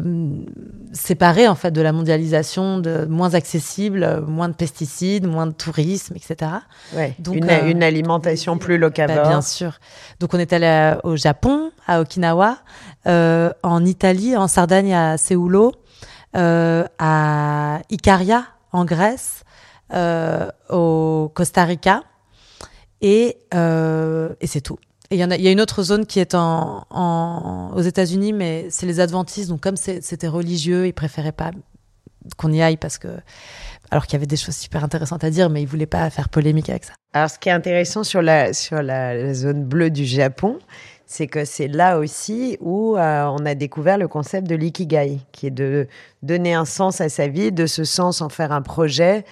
séparée, 0.93 1.47
en 1.47 1.55
fait, 1.55 1.71
de 1.71 1.81
la 1.81 1.91
mondialisation, 1.91 2.77
de, 2.79 3.05
moins 3.05 3.33
accessible, 3.33 4.03
euh, 4.03 4.21
moins 4.21 4.49
de 4.49 4.53
pesticides, 4.53 5.25
moins 5.25 5.47
de 5.47 5.53
tourisme, 5.53 6.15
etc. 6.15 6.51
Ouais. 6.95 7.15
Donc, 7.19 7.35
une, 7.37 7.49
une 7.67 7.83
alimentation 7.83 8.57
plus 8.57 8.75
Bah, 8.77 8.87
locavore. 8.87 9.27
bien 9.27 9.41
sûr. 9.41 9.79
Donc, 10.19 10.33
on 10.33 10.39
est 10.39 10.53
allé 10.53 10.95
au 11.03 11.15
Japon, 11.15 11.71
à 11.87 12.01
Okinawa, 12.01 12.57
euh, 13.07 13.49
en 13.63 13.83
Italie, 13.85 14.37
en 14.37 14.47
Sardaigne, 14.47 14.93
à 14.93 15.17
Seulo, 15.17 15.71
à 16.33 17.81
Icaria, 17.89 18.45
en 18.71 18.85
Grèce, 18.85 19.43
euh, 19.93 20.49
au 20.69 21.31
Costa 21.35 21.63
Rica, 21.65 22.03
et, 23.01 23.37
euh, 23.53 24.29
et 24.41 24.47
c'est 24.47 24.61
tout. 24.61 24.79
Il 25.11 25.17
y, 25.17 25.21
a, 25.21 25.51
une 25.51 25.61
autre 25.61 25.83
zone 25.83 26.07
qui 26.07 26.19
est 26.19 26.33
en, 26.33 27.71
aux 27.75 27.81
États-Unis, 27.81 28.33
mais 28.33 28.65
c'est 28.71 28.87
les 28.87 28.99
adventistes. 28.99 29.49
Donc, 29.49 29.61
comme 29.61 29.75
c'était 29.75 30.27
religieux, 30.27 30.87
ils 30.87 30.93
préféraient 30.93 31.31
pas 31.31 31.51
qu'on 32.37 32.51
y 32.51 32.63
aille 32.63 32.77
parce 32.77 32.97
que. 32.97 33.09
Alors 33.91 34.07
qu'il 34.07 34.13
y 34.13 34.15
avait 34.15 34.25
des 34.25 34.37
choses 34.37 34.55
super 34.55 34.83
intéressantes 34.83 35.23
à 35.23 35.29
dire, 35.29 35.51
mais 35.51 35.61
ils 35.61 35.67
voulaient 35.67 35.85
pas 35.85 36.09
faire 36.09 36.29
polémique 36.29 36.67
avec 36.69 36.85
ça. 36.85 36.93
Alors, 37.13 37.29
ce 37.29 37.37
qui 37.37 37.49
est 37.49 37.51
intéressant 37.51 38.03
sur 38.03 38.23
la, 38.23 38.53
sur 38.53 38.81
la 38.81 39.35
zone 39.35 39.65
bleue 39.65 39.91
du 39.91 40.05
Japon, 40.05 40.57
c'est 41.13 41.27
que 41.27 41.45
c'est 41.45 41.67
là 41.67 41.99
aussi 41.99 42.57
où 42.59 42.97
euh, 42.97 43.25
on 43.25 43.45
a 43.45 43.53
découvert 43.53 43.99
le 43.99 44.07
concept 44.07 44.47
de 44.47 44.55
l'ikigai, 44.55 45.19
qui 45.31 45.45
est 45.45 45.51
de 45.51 45.87
donner 46.23 46.55
un 46.55 46.65
sens 46.65 47.01
à 47.01 47.09
sa 47.09 47.27
vie, 47.27 47.51
de 47.51 47.67
ce 47.67 47.83
sens 47.83 48.21
en 48.21 48.29
faire 48.29 48.51
un 48.51 48.63
projet 48.63 49.23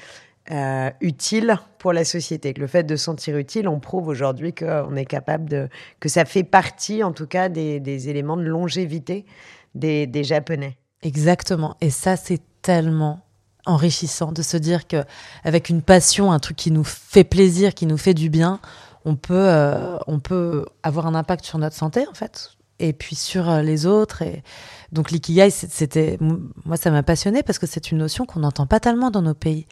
euh, 0.51 0.91
utile 1.01 1.57
pour 1.79 1.91
la 1.91 2.05
société. 2.05 2.53
Que 2.53 2.61
le 2.61 2.67
fait 2.67 2.83
de 2.83 2.95
se 2.95 3.05
sentir 3.05 3.35
utile, 3.35 3.67
on 3.67 3.79
prouve 3.79 4.09
aujourd'hui 4.09 4.53
qu'on 4.53 4.95
est 4.95 5.05
capable 5.05 5.49
de, 5.49 5.69
que 5.99 6.07
ça 6.07 6.23
fait 6.23 6.43
partie, 6.43 7.03
en 7.03 7.13
tout 7.13 7.25
cas, 7.25 7.49
des, 7.49 8.09
éléments 8.09 8.37
de 8.37 8.43
longévité 8.43 9.25
des, 9.73 10.05
des 10.05 10.23
Japonais. 10.23 10.77
Exactement. 11.01 11.77
Et 11.81 11.89
ça, 11.89 12.15
c'est 12.15 12.43
tellement 12.61 13.21
enrichissant 13.65 14.31
de 14.31 14.43
se 14.43 14.57
dire 14.57 14.87
que 14.87 15.03
avec 15.43 15.69
une 15.69 15.81
passion, 15.81 16.31
un 16.31 16.39
truc 16.39 16.57
qui 16.57 16.69
nous 16.69 16.83
fait 16.83 17.23
plaisir, 17.23 17.73
qui 17.73 17.87
nous 17.87 17.97
fait 17.97 18.13
du 18.13 18.29
bien, 18.29 18.59
on 19.05 19.15
peut, 19.15 19.33
euh, 19.35 19.97
on 20.07 20.19
peut 20.19 20.65
avoir 20.83 21.07
un 21.07 21.15
impact 21.15 21.45
sur 21.45 21.57
notre 21.57 21.75
santé 21.75 22.05
en 22.09 22.13
fait, 22.13 22.51
et 22.79 22.93
puis 22.93 23.15
sur 23.15 23.49
euh, 23.49 23.61
les 23.61 23.85
autres. 23.85 24.21
Et 24.21 24.43
donc 24.91 25.11
l'ikigai, 25.11 25.49
c'était, 25.49 26.17
moi, 26.19 26.77
ça 26.77 26.91
m'a 26.91 27.03
passionné 27.03 27.43
parce 27.43 27.59
que 27.59 27.67
c'est 27.67 27.91
une 27.91 27.97
notion 27.97 28.25
qu'on 28.25 28.41
n'entend 28.41 28.67
pas 28.67 28.79
tellement 28.79 29.11
dans 29.11 29.21
nos 29.21 29.33
pays. 29.33 29.65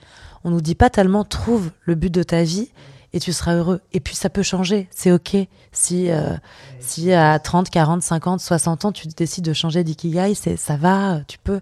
On 0.43 0.51
nous 0.51 0.61
dit 0.61 0.75
pas 0.75 0.89
tellement 0.89 1.23
trouve 1.23 1.71
le 1.83 1.95
but 1.95 2.13
de 2.13 2.23
ta 2.23 2.43
vie 2.43 2.71
et 3.13 3.19
tu 3.19 3.33
seras 3.33 3.55
heureux. 3.55 3.81
Et 3.91 3.99
puis 3.99 4.15
ça 4.15 4.29
peut 4.29 4.43
changer, 4.43 4.87
c'est 4.91 5.11
ok. 5.11 5.35
Si, 5.71 6.11
euh, 6.11 6.35
si 6.79 7.11
à 7.11 7.39
30, 7.39 7.69
40, 7.69 8.01
50, 8.01 8.39
60 8.39 8.85
ans, 8.85 8.91
tu 8.91 9.07
décides 9.07 9.45
de 9.45 9.53
changer 9.53 9.83
d'ikigai, 9.83 10.33
ça 10.35 10.77
va, 10.77 11.21
tu 11.27 11.37
peux. 11.39 11.59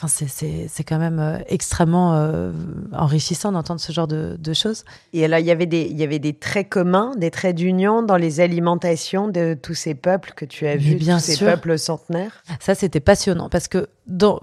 Enfin, 0.00 0.24
c'est 0.28 0.84
quand 0.84 0.98
même 1.00 1.18
euh, 1.18 1.38
extrêmement 1.48 2.14
euh, 2.14 2.52
enrichissant 2.92 3.50
d'entendre 3.50 3.80
ce 3.80 3.90
genre 3.90 4.06
de, 4.06 4.36
de, 4.38 4.52
choses. 4.52 4.84
Et 5.12 5.24
alors, 5.24 5.40
il 5.40 5.46
y 5.46 5.50
avait 5.50 5.66
des, 5.66 5.88
il 5.90 5.98
y 5.98 6.04
avait 6.04 6.20
des 6.20 6.34
traits 6.34 6.68
communs, 6.68 7.16
des 7.16 7.32
traits 7.32 7.56
d'union 7.56 8.02
dans 8.02 8.16
les 8.16 8.38
alimentations 8.38 9.26
de 9.26 9.58
tous 9.60 9.74
ces 9.74 9.96
peuples 9.96 10.34
que 10.36 10.44
tu 10.44 10.68
as 10.68 10.76
vus, 10.76 10.94
bien 10.94 11.16
tous 11.16 11.24
ces 11.24 11.44
peuples 11.44 11.76
centenaires? 11.76 12.44
Ça, 12.60 12.76
c'était 12.76 13.00
passionnant 13.00 13.48
parce 13.48 13.66
que 13.66 13.88
dans, 14.06 14.40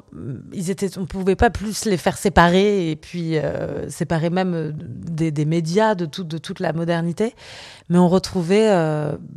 ils 0.52 0.72
étaient, 0.72 0.98
on 0.98 1.06
pouvait 1.06 1.38
pas 1.38 1.50
plus 1.50 1.86
les 1.86 1.96
faire 1.96 2.18
séparer 2.18 2.92
et 2.92 2.98
puis 2.98 3.38
euh, 3.38 3.90
séparer 3.90 4.30
même 4.30 4.74
des, 4.76 5.32
des, 5.32 5.46
médias, 5.46 5.96
de, 5.96 6.06
tout, 6.06 6.26
de 6.26 6.38
toute 6.38 6.60
la 6.60 6.74
modernité. 6.74 7.34
Mais 7.88 7.98
on 7.98 8.10
retrouvait 8.10 8.70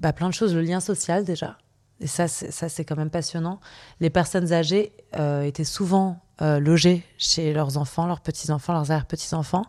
bah, 0.01 0.13
plein 0.13 0.29
de 0.29 0.35
choses, 0.35 0.53
le 0.53 0.63
lien 0.63 0.81
social 0.81 1.23
déjà 1.25 1.59
et 2.01 2.07
ça, 2.07 2.29
ça 2.29 2.69
c'est 2.69 2.85
quand 2.85 2.97
même 2.97 3.11
passionnant. 3.11 3.61
Les 4.01 4.11
personnes 4.11 4.53
âgées 4.53 4.93
euh, 5.17 5.43
étaient 5.43 5.65
souvent 5.65 6.21
euh, 6.41 6.61
logées 6.61 7.03
chez 7.17 7.53
leurs 7.53 7.77
enfants, 7.77 8.07
leurs 8.07 8.21
petits-enfants, 8.21 8.73
leurs 8.73 8.91
arrière-petits-enfants, 8.91 9.65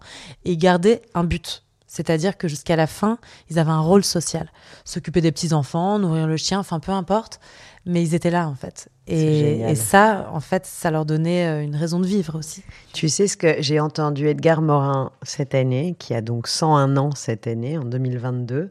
et 0.46 0.56
gardaient 0.58 1.02
un 1.16 1.24
but. 1.24 1.64
C'est-à-dire 1.88 2.38
que 2.38 2.48
jusqu'à 2.48 2.76
la 2.76 2.86
fin, 2.86 3.18
ils 3.50 3.58
avaient 3.58 3.72
un 3.72 3.82
rôle 3.82 4.04
social. 4.04 4.52
S'occuper 4.86 5.22
des 5.22 5.32
petits-enfants, 5.32 5.98
nourrir 5.98 6.28
le 6.28 6.38
chien, 6.38 6.60
enfin 6.60 6.80
peu 6.80 6.92
importe, 6.92 7.40
mais 7.88 8.04
ils 8.04 8.14
étaient 8.14 8.30
là 8.30 8.48
en 8.48 8.54
fait. 8.54 8.90
Et, 9.08 9.62
et, 9.62 9.74
ça, 9.74 10.30
en 10.32 10.40
fait, 10.40 10.68
ça 10.68 10.92
leur 10.92 11.04
donnait 11.04 11.48
euh, 11.48 11.64
une 11.64 11.76
raison 11.76 12.00
de 12.00 12.06
vivre 12.06 12.38
aussi. 12.38 12.64
Tu 12.94 13.10
sais 13.10 13.28
ce 13.28 13.36
que 13.36 13.56
j'ai 13.60 13.80
entendu 13.80 14.28
Edgar 14.28 14.62
Morin 14.62 15.12
cette 15.24 15.56
année, 15.56 15.96
qui 15.98 16.14
a 16.14 16.22
donc 16.22 16.48
101 16.48 16.96
ans 16.98 17.16
cette 17.16 17.48
année, 17.48 17.80
en 17.80 17.86
2022, 17.86 18.70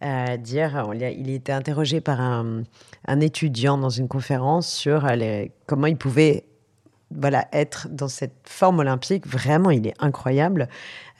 à 0.00 0.36
dire, 0.36 0.90
il 0.92 1.04
a 1.04 1.10
été 1.10 1.52
interrogé 1.52 2.00
par 2.00 2.20
un, 2.20 2.64
étudiant 3.20 3.78
dans 3.78 3.90
une 3.90 4.08
conférence 4.08 4.68
sur 4.68 5.06
les, 5.06 5.52
comment 5.66 5.86
il 5.86 5.96
pouvait 5.96 6.44
voilà, 7.10 7.46
être 7.52 7.88
dans 7.88 8.08
cette 8.08 8.34
forme 8.44 8.80
olympique. 8.80 9.26
Vraiment, 9.26 9.70
il 9.70 9.86
est 9.86 9.94
incroyable 10.00 10.68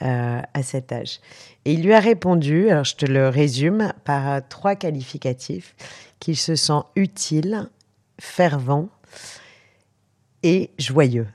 euh, 0.02 0.40
à 0.52 0.62
cet 0.62 0.92
âge. 0.92 1.20
Et 1.64 1.72
il 1.72 1.82
lui 1.82 1.94
a 1.94 2.00
répondu, 2.00 2.70
alors 2.70 2.84
je 2.84 2.96
te 2.96 3.06
le 3.06 3.28
résume, 3.28 3.92
par 4.04 4.46
trois 4.48 4.74
qualificatifs, 4.74 5.74
qu'il 6.18 6.36
se 6.36 6.56
sent 6.56 6.82
utile, 6.96 7.68
fervent 8.20 8.88
et 10.42 10.70
joyeux. 10.78 11.28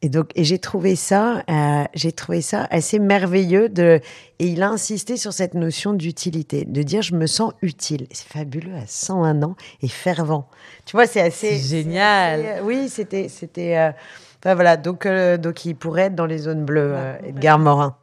Et 0.00 0.08
donc, 0.08 0.30
et 0.36 0.44
j'ai 0.44 0.58
trouvé 0.60 0.94
ça, 0.94 1.42
euh, 1.50 1.84
j'ai 1.92 2.12
trouvé 2.12 2.40
ça 2.40 2.68
assez 2.70 3.00
merveilleux 3.00 3.68
de, 3.68 4.00
et 4.38 4.46
il 4.46 4.62
a 4.62 4.68
insisté 4.68 5.16
sur 5.16 5.32
cette 5.32 5.54
notion 5.54 5.92
d'utilité, 5.92 6.64
de 6.64 6.82
dire 6.82 7.02
je 7.02 7.16
me 7.16 7.26
sens 7.26 7.52
utile. 7.62 8.06
C'est 8.12 8.28
fabuleux 8.28 8.76
à 8.76 8.86
101 8.86 9.42
ans 9.42 9.56
et 9.82 9.88
fervent. 9.88 10.48
Tu 10.84 10.96
vois, 10.96 11.06
c'est 11.06 11.20
assez 11.20 11.58
génial. 11.58 12.42
Euh, 12.44 12.60
oui, 12.62 12.88
c'était, 12.88 13.28
c'était, 13.28 13.76
euh, 13.76 13.90
enfin, 14.40 14.54
voilà. 14.54 14.76
Donc, 14.76 15.06
donc 15.06 15.64
il 15.64 15.74
pourrait 15.74 16.02
être 16.02 16.14
dans 16.14 16.26
les 16.26 16.38
zones 16.38 16.64
bleues, 16.64 16.94
Edgar 17.24 17.58
Morin. 17.58 17.96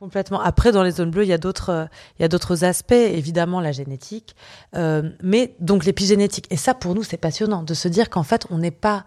Complètement. 0.00 0.40
Après, 0.40 0.70
dans 0.70 0.84
les 0.84 0.92
zones 0.92 1.10
bleues, 1.10 1.24
il 1.24 1.28
y 1.28 1.32
a 1.32 1.38
d'autres, 1.38 1.88
il 2.18 2.22
y 2.22 2.24
a 2.24 2.28
d'autres 2.28 2.62
aspects, 2.62 2.92
évidemment 2.92 3.60
la 3.60 3.72
génétique, 3.72 4.36
mais 4.74 5.56
donc 5.58 5.86
l'épigénétique. 5.86 6.46
Et 6.50 6.56
ça, 6.56 6.74
pour 6.74 6.94
nous, 6.94 7.02
c'est 7.02 7.16
passionnant 7.16 7.62
de 7.62 7.74
se 7.74 7.88
dire 7.88 8.10
qu'en 8.10 8.22
fait, 8.22 8.46
on 8.50 8.58
n'est 8.58 8.70
pas 8.70 9.06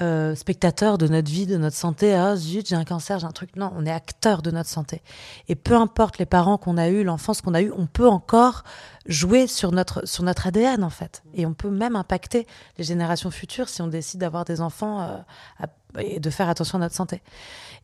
euh, 0.00 0.34
spectateur 0.34 0.96
de 0.96 1.08
notre 1.08 1.30
vie, 1.30 1.46
de 1.46 1.56
notre 1.56 1.76
santé. 1.76 2.14
Ah 2.14 2.36
zut, 2.36 2.68
j'ai 2.68 2.76
un 2.76 2.84
cancer, 2.84 3.18
j'ai 3.18 3.26
un 3.26 3.32
truc. 3.32 3.56
Non, 3.56 3.72
on 3.76 3.84
est 3.84 3.90
acteur 3.90 4.42
de 4.42 4.50
notre 4.50 4.68
santé. 4.68 5.02
Et 5.48 5.54
peu 5.54 5.74
importe 5.74 6.18
les 6.18 6.26
parents 6.26 6.56
qu'on 6.56 6.76
a 6.76 6.88
eu, 6.88 7.02
l'enfance 7.02 7.40
qu'on 7.40 7.54
a 7.54 7.62
eu, 7.62 7.72
on 7.76 7.86
peut 7.86 8.08
encore 8.08 8.62
jouer 9.06 9.46
sur 9.46 9.72
notre 9.72 10.06
sur 10.06 10.22
notre 10.22 10.46
ADN 10.46 10.84
en 10.84 10.90
fait. 10.90 11.22
Et 11.34 11.46
on 11.46 11.54
peut 11.54 11.70
même 11.70 11.96
impacter 11.96 12.46
les 12.76 12.84
générations 12.84 13.30
futures 13.30 13.68
si 13.68 13.82
on 13.82 13.88
décide 13.88 14.20
d'avoir 14.20 14.44
des 14.44 14.60
enfants 14.60 15.00
euh, 15.00 15.66
et 15.98 16.20
de 16.20 16.30
faire 16.30 16.48
attention 16.48 16.78
à 16.78 16.82
notre 16.82 16.94
santé. 16.94 17.22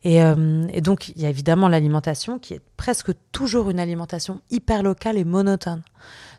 Et, 0.03 0.23
euh, 0.23 0.67
et 0.71 0.81
donc 0.81 1.09
il 1.09 1.21
y 1.21 1.25
a 1.25 1.29
évidemment 1.29 1.67
l'alimentation 1.67 2.39
qui 2.39 2.53
est 2.53 2.61
presque 2.77 3.11
toujours 3.31 3.69
une 3.69 3.79
alimentation 3.79 4.39
hyper 4.51 4.83
locale 4.83 5.17
et 5.17 5.25
monotone. 5.25 5.81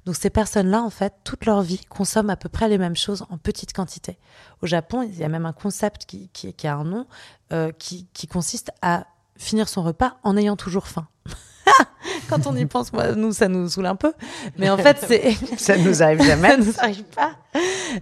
Donc 0.07 0.15
ces 0.15 0.31
personnes-là, 0.31 0.83
en 0.83 0.91
fait, 0.91 1.13
toute 1.25 1.45
leur 1.47 1.63
vie, 1.63 1.85
consomment 1.89 2.31
à 2.31 2.37
peu 2.37 2.49
près 2.49 2.69
les 2.69 2.79
mêmes 2.79 2.97
choses 2.97 3.27
en 3.29 3.39
petite 3.39 3.73
quantité. 3.73 4.19
Au 4.63 4.67
Japon, 4.67 5.03
il 5.03 5.19
y 5.19 5.25
a 5.25 5.29
même 5.29 5.47
un 5.47 5.53
concept 5.53 6.07
qui, 6.07 6.31
qui, 6.33 6.67
a 6.67 6.77
un 6.77 6.85
nom, 6.85 7.07
euh, 7.53 7.73
qui, 7.77 8.07
qui 8.15 8.29
consiste 8.29 8.71
à 8.83 9.05
finir 9.37 9.69
son 9.69 9.83
repas 9.83 10.17
en 10.23 10.37
ayant 10.37 10.57
toujours 10.57 10.87
faim. 10.87 11.09
Quand 12.29 12.47
on 12.47 12.55
y 12.55 12.67
pense, 12.67 12.93
moi, 12.93 13.17
nous, 13.17 13.33
ça 13.33 13.49
nous 13.49 13.69
saoule 13.69 13.87
un 13.87 13.97
peu. 13.97 14.13
Mais 14.59 14.71
en 14.71 14.79
fait, 14.79 14.97
c'est. 15.07 15.33
ça 15.59 15.77
nous 15.77 16.03
arrive 16.03 16.23
jamais. 16.23 16.51
ça 16.51 16.57
nous 16.57 16.79
arrive 16.79 17.05
pas. 17.05 17.33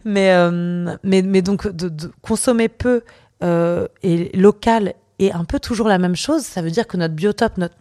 Mais, 0.04 0.30
euh, 0.30 0.96
mais, 1.02 1.22
mais 1.22 1.40
donc, 1.40 1.66
de, 1.66 1.88
de 1.88 2.12
consommer 2.20 2.68
peu 2.68 3.02
euh, 3.42 3.88
et 4.02 4.30
local 4.36 4.94
et 5.18 5.32
un 5.32 5.44
peu 5.44 5.60
toujours 5.60 5.88
la 5.88 5.98
même 5.98 6.16
chose. 6.16 6.42
Ça 6.42 6.60
veut 6.60 6.70
dire 6.70 6.86
que 6.86 6.96
notre 6.96 7.14
biotope, 7.14 7.56
notre, 7.58 7.74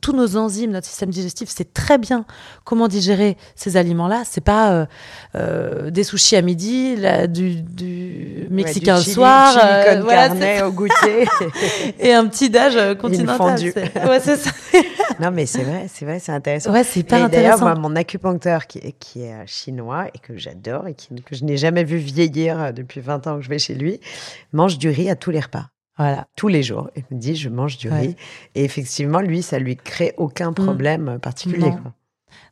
tous 0.00 0.12
nos 0.12 0.36
enzymes, 0.36 0.72
notre 0.72 0.86
système 0.86 1.10
digestif, 1.10 1.48
c'est 1.48 1.72
très 1.72 1.98
bien 1.98 2.24
comment 2.64 2.88
digérer 2.88 3.36
ces 3.54 3.76
aliments-là. 3.76 4.22
C'est 4.24 4.40
pas 4.40 4.72
euh, 4.72 4.86
euh, 5.36 5.90
des 5.90 6.02
sushis 6.02 6.36
à 6.36 6.42
midi, 6.42 6.96
du, 7.28 7.62
du 7.62 8.48
mexicain 8.50 8.96
le 8.96 9.02
soir, 9.02 9.56
euh, 9.62 10.00
voilà, 10.02 10.66
au 10.66 10.72
goûter 10.72 11.28
et 12.00 12.12
un 12.12 12.26
petit 12.26 12.50
dage 12.50 12.98
continental. 12.98 13.60
Ouais, 13.60 14.20
c'est 14.20 14.36
ça. 14.36 14.50
non, 15.20 15.30
mais 15.30 15.46
c'est 15.46 15.62
vrai, 15.62 15.86
c'est 15.92 16.04
vrai, 16.04 16.18
c'est 16.18 16.32
intéressant. 16.32 16.72
Ouais, 16.72 16.84
c'est 16.84 17.04
pas 17.04 17.22
intéressant. 17.22 17.58
D'ailleurs, 17.58 17.60
moi, 17.60 17.74
mon 17.76 17.94
acupuncteur 17.94 18.66
qui 18.66 18.78
est, 18.78 18.94
qui 18.98 19.22
est 19.22 19.46
chinois 19.46 20.06
et 20.12 20.18
que 20.18 20.36
j'adore 20.36 20.88
et 20.88 20.94
qui, 20.94 21.08
que 21.22 21.36
je 21.36 21.44
n'ai 21.44 21.56
jamais 21.56 21.84
vu 21.84 21.98
vieillir 21.98 22.72
depuis 22.72 23.00
20 23.00 23.26
ans 23.28 23.36
que 23.36 23.42
je 23.42 23.48
vais 23.48 23.58
chez 23.58 23.74
lui, 23.74 24.00
mange 24.52 24.78
du 24.78 24.88
riz 24.88 25.08
à 25.08 25.14
tous 25.14 25.30
les 25.30 25.40
repas. 25.40 25.66
Voilà, 26.00 26.26
tous 26.34 26.48
les 26.48 26.62
jours. 26.62 26.88
Il 26.96 27.04
me 27.10 27.20
dit, 27.20 27.36
je 27.36 27.50
mange 27.50 27.76
du 27.76 27.90
riz. 27.90 28.16
Et 28.54 28.64
effectivement, 28.64 29.20
lui, 29.20 29.42
ça 29.42 29.58
lui 29.58 29.76
crée 29.76 30.14
aucun 30.16 30.52
mm. 30.52 30.54
problème 30.54 31.18
particulier. 31.18 31.74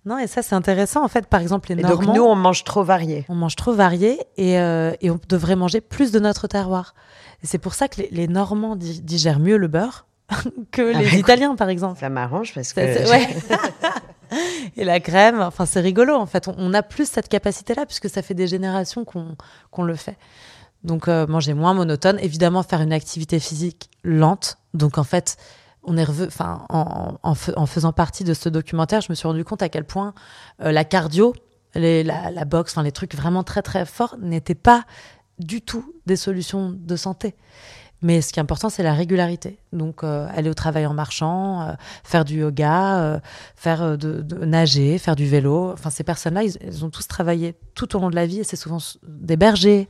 Non. 0.04 0.18
et 0.18 0.26
ça, 0.26 0.42
c'est 0.42 0.54
intéressant. 0.54 1.02
En 1.02 1.08
fait, 1.08 1.26
par 1.26 1.40
exemple, 1.40 1.72
les 1.72 1.80
et 1.80 1.82
Donc, 1.82 2.04
nous, 2.04 2.22
on 2.22 2.34
mange 2.34 2.62
trop 2.64 2.82
varié. 2.82 3.24
On 3.30 3.34
mange 3.34 3.56
trop 3.56 3.72
varié 3.72 4.20
et, 4.36 4.58
euh, 4.58 4.92
et 5.00 5.10
on 5.10 5.18
devrait 5.30 5.56
manger 5.56 5.80
plus 5.80 6.12
de 6.12 6.18
notre 6.18 6.46
terroir. 6.46 6.94
C'est 7.42 7.56
pour 7.56 7.72
ça 7.72 7.88
que 7.88 8.02
les, 8.10 8.28
Normands 8.28 8.76
digèrent 8.76 9.40
mieux 9.40 9.56
le 9.56 9.68
beurre 9.68 10.06
que 10.70 10.94
ah 10.94 10.98
les 10.98 11.06
bah, 11.06 11.16
Italiens, 11.16 11.56
par 11.56 11.70
exemple. 11.70 12.00
Ça 12.00 12.10
m'arrange 12.10 12.52
parce 12.54 12.74
que. 12.74 12.80
et 14.76 14.84
la 14.84 15.00
crème, 15.00 15.40
enfin, 15.40 15.64
c'est 15.64 15.80
rigolo. 15.80 16.14
En 16.14 16.26
fait, 16.26 16.48
on, 16.54 16.74
a 16.74 16.82
plus 16.82 17.08
cette 17.08 17.30
capacité-là 17.30 17.86
puisque 17.86 18.10
ça 18.10 18.20
fait 18.20 18.34
des 18.34 18.46
générations 18.46 19.06
qu'on 19.06 19.82
le 19.82 19.94
fait. 19.94 20.18
Donc 20.84 21.08
euh, 21.08 21.26
manger 21.26 21.54
moins 21.54 21.74
monotone, 21.74 22.18
évidemment 22.20 22.62
faire 22.62 22.80
une 22.80 22.92
activité 22.92 23.40
physique 23.40 23.90
lente. 24.04 24.58
Donc 24.74 24.98
en 24.98 25.04
fait, 25.04 25.36
on 25.82 25.96
est 25.96 26.06
en, 26.38 27.66
faisant 27.66 27.92
partie 27.92 28.24
de 28.24 28.34
ce 28.34 28.48
documentaire, 28.48 29.00
je 29.00 29.10
me 29.10 29.14
suis 29.14 29.26
rendu 29.26 29.44
compte 29.44 29.62
à 29.62 29.68
quel 29.68 29.84
point 29.84 30.14
euh, 30.62 30.70
la 30.70 30.84
cardio, 30.84 31.34
la, 31.74 32.30
la 32.30 32.44
boxe, 32.44 32.72
enfin 32.72 32.82
les 32.82 32.92
trucs 32.92 33.14
vraiment 33.14 33.42
très 33.42 33.62
très 33.62 33.84
forts 33.86 34.16
n'étaient 34.20 34.54
pas 34.54 34.84
du 35.38 35.62
tout 35.62 35.94
des 36.06 36.16
solutions 36.16 36.74
de 36.76 36.96
santé. 36.96 37.34
Mais 38.00 38.20
ce 38.20 38.32
qui 38.32 38.38
est 38.38 38.42
important, 38.42 38.70
c'est 38.70 38.84
la 38.84 38.94
régularité. 38.94 39.58
Donc, 39.72 40.04
euh, 40.04 40.28
aller 40.32 40.48
au 40.48 40.54
travail 40.54 40.86
en 40.86 40.94
marchant, 40.94 41.62
euh, 41.62 41.72
faire 42.04 42.24
du 42.24 42.38
yoga, 42.38 43.00
euh, 43.00 43.18
faire 43.56 43.98
de, 43.98 44.24
nager, 44.44 44.98
faire 44.98 45.16
du 45.16 45.26
vélo. 45.26 45.72
Enfin, 45.72 45.90
ces 45.90 46.04
personnes-là, 46.04 46.44
ils, 46.44 46.84
ont 46.84 46.90
tous 46.90 47.08
travaillé 47.08 47.56
tout 47.74 47.96
au 47.96 48.00
long 48.00 48.08
de 48.08 48.14
la 48.14 48.26
vie 48.26 48.40
et 48.40 48.44
c'est 48.44 48.56
souvent 48.56 48.78
des 49.06 49.36
bergers, 49.36 49.88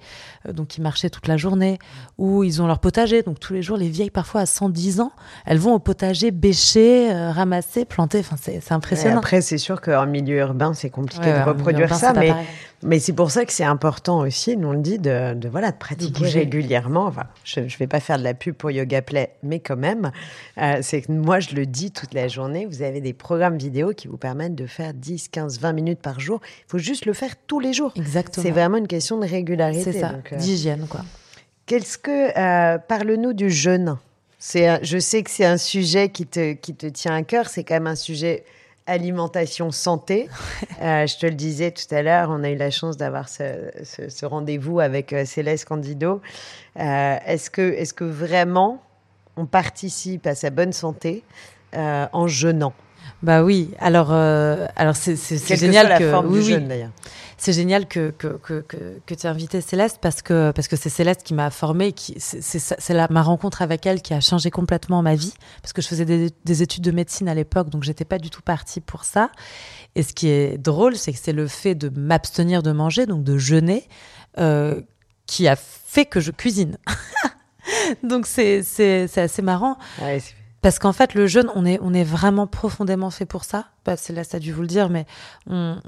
donc 0.50 0.78
ils 0.78 0.80
marchaient 0.80 1.10
toute 1.10 1.28
la 1.28 1.36
journée, 1.36 1.78
ou 2.16 2.44
ils 2.44 2.62
ont 2.62 2.66
leur 2.66 2.78
potager. 2.78 3.22
Donc, 3.22 3.40
tous 3.40 3.52
les 3.52 3.62
jours, 3.62 3.76
les 3.76 3.90
vieilles, 3.90 4.10
parfois 4.10 4.40
à 4.42 4.46
110 4.46 5.00
ans, 5.00 5.12
elles 5.44 5.58
vont 5.58 5.74
au 5.74 5.78
potager 5.78 6.30
bêcher, 6.30 7.12
ramasser, 7.12 7.84
planter. 7.84 8.20
Enfin, 8.20 8.36
c'est 8.38 8.72
impressionnant. 8.72 9.18
après, 9.18 9.42
c'est 9.42 9.58
sûr 9.58 9.82
qu'en 9.82 10.06
milieu 10.06 10.38
urbain, 10.38 10.72
c'est 10.72 10.90
compliqué 10.90 11.30
de 11.30 11.44
reproduire 11.44 11.94
ça, 11.94 12.14
mais 12.14 12.34
Mais 12.82 13.00
c'est 13.00 13.12
pour 13.12 13.30
ça 13.30 13.44
que 13.44 13.52
c'est 13.52 13.64
important 13.64 14.20
aussi, 14.20 14.56
nous 14.56 14.68
on 14.68 14.72
le 14.72 14.80
dit, 14.80 14.98
de, 14.98 15.34
de 15.34 15.48
voilà, 15.48 15.72
de 15.72 15.76
pratiquer 15.76 16.26
régulièrement. 16.26 17.06
Enfin, 17.06 17.24
je 17.42 17.60
ne 17.60 17.66
vais 17.66 17.88
pas 17.88 17.98
faire 17.98 18.18
de 18.18 18.24
la 18.24 18.34
pub 18.34 18.54
pour 18.54 18.70
Yoga 18.70 19.02
Play, 19.02 19.34
mais 19.42 19.58
quand 19.58 19.76
même, 19.76 20.12
euh, 20.58 20.78
c'est 20.82 21.02
que 21.02 21.10
moi 21.10 21.40
je 21.40 21.54
le 21.56 21.66
dis 21.66 21.90
toute 21.90 22.14
la 22.14 22.28
journée, 22.28 22.66
vous 22.66 22.82
avez 22.82 23.00
des 23.00 23.12
programmes 23.12 23.58
vidéo 23.58 23.92
qui 23.94 24.06
vous 24.06 24.16
permettent 24.16 24.54
de 24.54 24.66
faire 24.66 24.94
10, 24.94 25.28
15, 25.28 25.58
20 25.58 25.72
minutes 25.72 26.00
par 26.00 26.20
jour. 26.20 26.40
Il 26.44 26.70
faut 26.70 26.78
juste 26.78 27.04
le 27.04 27.14
faire 27.14 27.34
tous 27.48 27.58
les 27.58 27.72
jours. 27.72 27.92
Exactement. 27.96 28.44
C'est 28.44 28.52
vraiment 28.52 28.76
une 28.76 28.88
question 28.88 29.18
de 29.18 29.26
régularité. 29.26 29.92
C'est 29.92 30.00
ça, 30.00 30.14
euh, 30.32 30.36
d'hygiène 30.36 30.86
quoi. 30.88 31.00
Qu'est-ce 31.66 31.98
que... 31.98 32.38
Euh, 32.38 32.78
Parle-nous 32.78 33.34
du 33.34 33.50
jeûne? 33.50 33.98
Je 34.40 34.98
sais 35.00 35.22
que 35.22 35.30
c'est 35.30 35.44
un 35.44 35.58
sujet 35.58 36.08
qui 36.10 36.26
te, 36.26 36.52
qui 36.54 36.74
te 36.74 36.86
tient 36.86 37.14
à 37.14 37.22
cœur, 37.22 37.48
c'est 37.48 37.64
quand 37.64 37.74
même 37.74 37.88
un 37.88 37.96
sujet 37.96 38.44
alimentation 38.88 39.70
santé. 39.70 40.28
Euh, 40.80 41.08
je 41.08 41.18
te 41.18 41.26
le 41.26 41.32
disais 41.32 41.72
tout 41.72 41.92
à 41.92 42.02
l'heure, 42.02 42.28
on 42.30 42.44
a 42.44 42.50
eu 42.50 42.56
la 42.56 42.70
chance 42.70 42.96
d'avoir 42.96 43.28
ce, 43.28 44.24
rendez-vous 44.24 44.78
avec 44.78 45.12
euh, 45.12 45.24
Céleste 45.24 45.64
Candido. 45.64 46.20
Euh, 46.78 47.16
est-ce 47.26 47.50
que, 47.50 47.72
est 47.72 47.92
que 47.92 48.04
vraiment 48.04 48.80
on 49.36 49.44
participe 49.44 50.24
à 50.28 50.36
sa 50.36 50.50
bonne 50.50 50.72
santé 50.72 51.24
en 51.74 52.28
jeûnant? 52.28 52.72
Bah 53.22 53.42
oui. 53.42 53.70
Alors, 53.78 54.12
alors 54.12 54.96
c'est, 54.96 55.16
génial 55.56 55.98
que, 55.98 56.04
la 56.04 56.40
jeûne 56.40 56.68
d'ailleurs 56.68 56.90
c'est 57.38 57.52
génial 57.52 57.86
que, 57.86 58.10
que, 58.10 58.26
que, 58.36 58.64
que, 59.06 59.14
tu 59.14 59.26
aies 59.26 59.30
invité 59.30 59.60
Céleste 59.60 59.98
parce 60.02 60.22
que 60.22 60.50
parce 60.50 60.66
que 60.66 60.74
c'est 60.74 60.88
Céleste 60.88 61.22
qui 61.22 61.34
m'a 61.34 61.50
formée, 61.50 61.92
qui 61.92 62.16
c'est 62.18 63.10
ma 63.10 63.22
rencontre 63.22 63.62
avec 63.62 63.86
elle 63.86 64.02
qui 64.02 64.12
a 64.12 64.20
changé 64.20 64.50
complètement 64.50 65.02
ma 65.02 65.14
vie 65.14 65.32
parce 65.62 65.72
que 65.72 65.80
je 65.80 65.86
faisais 65.86 66.04
des, 66.04 66.62
études 66.62 66.82
de 66.82 66.90
médecine 66.90 67.28
à 67.28 67.34
l'époque, 67.34 67.70
donc 67.70 67.84
j'étais 67.84 68.04
pas 68.04 68.18
du 68.18 68.28
tout 68.28 68.42
partie 68.42 68.80
pour 68.80 69.04
ça. 69.04 69.30
Et 69.94 70.02
ce 70.02 70.12
qui 70.12 70.28
est 70.28 70.58
drôle, 70.58 70.96
c'est 70.96 71.12
que 71.12 71.18
c'est 71.18 71.32
le 71.32 71.46
fait 71.46 71.76
de 71.76 71.88
m'abstenir 71.88 72.62
de 72.62 72.72
manger, 72.72 73.06
donc 73.06 73.22
de 73.22 73.38
jeûner, 73.38 73.88
euh, 74.38 74.80
qui 75.26 75.46
a 75.46 75.54
fait 75.54 76.06
que 76.06 76.18
je 76.18 76.32
cuisine. 76.32 76.76
donc 78.02 78.26
c'est 78.26 78.64
assez 79.16 79.42
marrant. 79.42 79.78
Ouais, 80.02 80.20
parce 80.60 80.80
qu'en 80.80 80.92
fait, 80.92 81.14
le 81.14 81.26
jeûne, 81.28 81.48
on 81.54 81.64
est, 81.64 81.78
on 81.82 81.94
est 81.94 82.04
vraiment 82.04 82.48
profondément 82.48 83.10
fait 83.10 83.26
pour 83.26 83.44
ça. 83.44 83.66
Bah, 83.84 83.96
c'est 83.96 84.12
là, 84.12 84.24
ça 84.24 84.38
a 84.38 84.40
dû 84.40 84.52
vous 84.52 84.62
le 84.62 84.66
dire, 84.66 84.88
mais 84.88 85.06
on, 85.46 85.80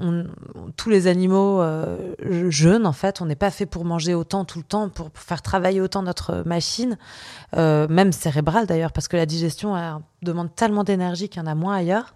tous 0.77 0.89
les 0.89 1.07
animaux 1.07 1.61
euh, 1.61 2.15
jeûnent, 2.49 2.85
en 2.85 2.93
fait. 2.93 3.21
On 3.21 3.25
n'est 3.25 3.35
pas 3.35 3.51
fait 3.51 3.65
pour 3.65 3.83
manger 3.83 4.13
autant 4.13 4.45
tout 4.45 4.59
le 4.59 4.63
temps, 4.63 4.87
pour, 4.87 5.09
faire 5.13 5.41
travailler 5.41 5.81
autant 5.81 6.03
notre 6.03 6.43
machine, 6.45 6.97
euh, 7.57 7.87
même 7.89 8.13
cérébrale 8.13 8.65
d'ailleurs, 8.65 8.93
parce 8.93 9.09
que 9.09 9.17
la 9.17 9.25
digestion 9.25 9.75
demande 10.21 10.55
tellement 10.55 10.85
d'énergie 10.85 11.27
qu'il 11.27 11.41
y 11.41 11.43
en 11.43 11.47
a 11.47 11.55
moins 11.55 11.75
ailleurs. 11.75 12.15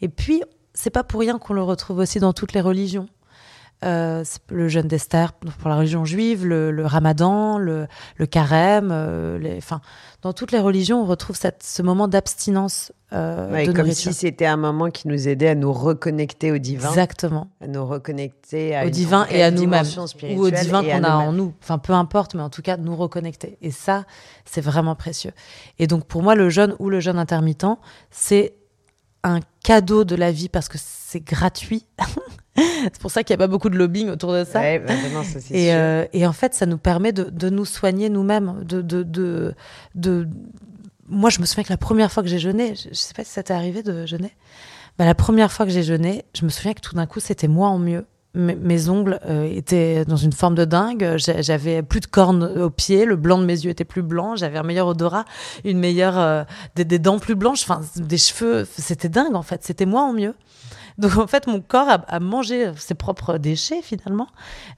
Et 0.00 0.08
puis, 0.08 0.42
c'est 0.72 0.90
pas 0.90 1.04
pour 1.04 1.20
rien 1.20 1.38
qu'on 1.38 1.54
le 1.54 1.62
retrouve 1.62 1.98
aussi 1.98 2.18
dans 2.18 2.32
toutes 2.32 2.54
les 2.54 2.60
religions. 2.60 3.06
Euh, 3.84 4.24
le 4.48 4.68
jeûne 4.68 4.88
d'Esther 4.88 5.34
pour 5.34 5.68
la 5.68 5.76
religion 5.76 6.06
juive, 6.06 6.46
le, 6.46 6.86
ramadan, 6.86 7.58
le, 7.58 7.86
carême, 8.30 8.88
euh, 8.90 9.38
les, 9.38 9.58
enfin, 9.58 9.82
dans 10.22 10.32
toutes 10.32 10.52
les 10.52 10.58
religions, 10.58 11.02
on 11.02 11.04
retrouve 11.04 11.36
cette, 11.36 11.62
ce 11.62 11.82
moment 11.82 12.08
d'abstinence. 12.08 12.92
Euh, 13.12 13.72
comme 13.74 13.92
si 13.92 14.14
c'était 14.14 14.46
un 14.46 14.56
moment 14.56 14.90
qui 14.90 15.06
nous 15.06 15.28
aidait 15.28 15.48
à 15.48 15.54
nous 15.54 15.72
reconnecter 15.72 16.50
au 16.50 16.58
divin. 16.58 16.88
Exactement. 16.88 17.48
À 17.60 17.66
nous 17.66 17.84
reconnecter 17.84 18.80
au 18.86 18.88
divin 18.88 19.26
et 19.30 19.42
à 19.42 19.50
nous-mêmes. 19.50 19.84
Ou 20.34 20.46
au 20.46 20.50
divin 20.50 20.82
qu'on 20.82 21.04
a 21.04 21.16
en 21.16 21.32
nous. 21.32 21.52
Enfin, 21.62 21.78
peu 21.78 21.92
importe, 21.92 22.34
mais 22.34 22.42
en 22.42 22.50
tout 22.50 22.62
cas, 22.62 22.78
nous 22.78 22.96
reconnecter. 22.96 23.58
Et 23.60 23.70
ça, 23.70 24.04
c'est 24.46 24.62
vraiment 24.62 24.94
précieux. 24.94 25.32
Et 25.78 25.86
donc, 25.86 26.06
pour 26.06 26.22
moi, 26.22 26.34
le 26.34 26.48
jeûne 26.48 26.74
ou 26.78 26.88
le 26.88 27.00
jeûne 27.00 27.18
intermittent, 27.18 27.66
c'est 28.10 28.54
un 29.24 29.40
cadeau 29.62 30.04
de 30.04 30.14
la 30.14 30.32
vie 30.32 30.48
parce 30.48 30.68
que 30.68 30.78
c'est 30.80 31.20
gratuit. 31.20 31.86
c'est 32.84 32.98
pour 33.00 33.10
ça 33.10 33.24
qu'il 33.24 33.34
n'y 33.36 33.42
a 33.42 33.46
pas 33.46 33.50
beaucoup 33.50 33.68
de 33.68 33.76
lobbying 33.76 34.08
autour 34.10 34.32
de 34.32 34.44
ça. 34.44 34.60
Ouais, 34.60 34.78
bah, 34.78 34.94
et, 35.50 35.74
euh, 35.74 36.04
et, 36.12 36.26
en 36.26 36.32
fait, 36.32 36.54
ça 36.54 36.66
nous 36.66 36.78
permet 36.78 37.12
de, 37.12 37.24
de 37.24 37.50
nous 37.50 37.64
soigner 37.64 38.08
nous-mêmes. 38.08 38.62
De, 38.64 38.80
de, 38.80 39.02
de, 39.02 39.54
de, 39.94 40.28
Moi, 41.08 41.30
je 41.30 41.40
me 41.40 41.46
souviens 41.46 41.64
que 41.64 41.72
la 41.72 41.78
première 41.78 42.12
fois 42.12 42.22
que 42.22 42.28
j'ai 42.28 42.38
jeûné, 42.38 42.74
je 42.76 42.90
ne 42.90 42.94
sais 42.94 43.14
pas 43.14 43.24
si 43.24 43.30
ça 43.30 43.42
t'est 43.42 43.54
arrivé 43.54 43.82
de 43.82 44.06
jeûner, 44.06 44.32
bah, 44.98 45.04
la 45.04 45.14
première 45.14 45.50
fois 45.50 45.66
que 45.66 45.72
j'ai 45.72 45.82
jeûné, 45.82 46.24
je 46.34 46.44
me 46.44 46.50
souviens 46.50 46.74
que 46.74 46.80
tout 46.80 46.94
d'un 46.94 47.06
coup, 47.06 47.18
c'était 47.18 47.48
moi 47.48 47.68
en 47.68 47.78
mieux. 47.78 48.06
mes 48.34 48.88
ongles 48.88 49.18
euh, 49.26 49.48
étaient 49.50 50.04
dans 50.04 50.16
une 50.16 50.32
forme 50.32 50.54
de 50.54 50.64
dingue. 50.64 51.16
J'avais 51.16 51.82
plus 51.82 52.00
de 52.00 52.06
cornes 52.06 52.44
aux 52.44 52.70
pieds, 52.70 53.04
le 53.04 53.16
blanc 53.16 53.38
de 53.38 53.44
mes 53.44 53.64
yeux 53.64 53.70
était 53.70 53.84
plus 53.84 54.02
blanc, 54.02 54.36
j'avais 54.36 54.58
un 54.58 54.62
meilleur 54.62 54.86
odorat, 54.86 55.24
une 55.64 55.80
meilleure 55.80 56.18
euh, 56.20 56.44
des, 56.76 56.84
des, 56.84 57.00
dents 57.00 57.18
plus 57.18 57.34
blanches, 57.34 57.64
enfin 57.64 57.80
des 57.96 58.18
cheveux. 58.18 58.64
C'était 58.78 59.08
dingue 59.08 59.34
en 59.34 59.42
fait. 59.42 59.64
C'était 59.64 59.86
moi 59.86 60.02
en 60.02 60.12
mieux. 60.12 60.34
Donc 60.98 61.16
en 61.16 61.26
fait, 61.26 61.46
mon 61.46 61.60
corps 61.60 61.88
a, 62.06 62.20
mangé 62.20 62.70
ses 62.76 62.94
propres 62.94 63.38
déchets 63.38 63.82
finalement 63.82 64.28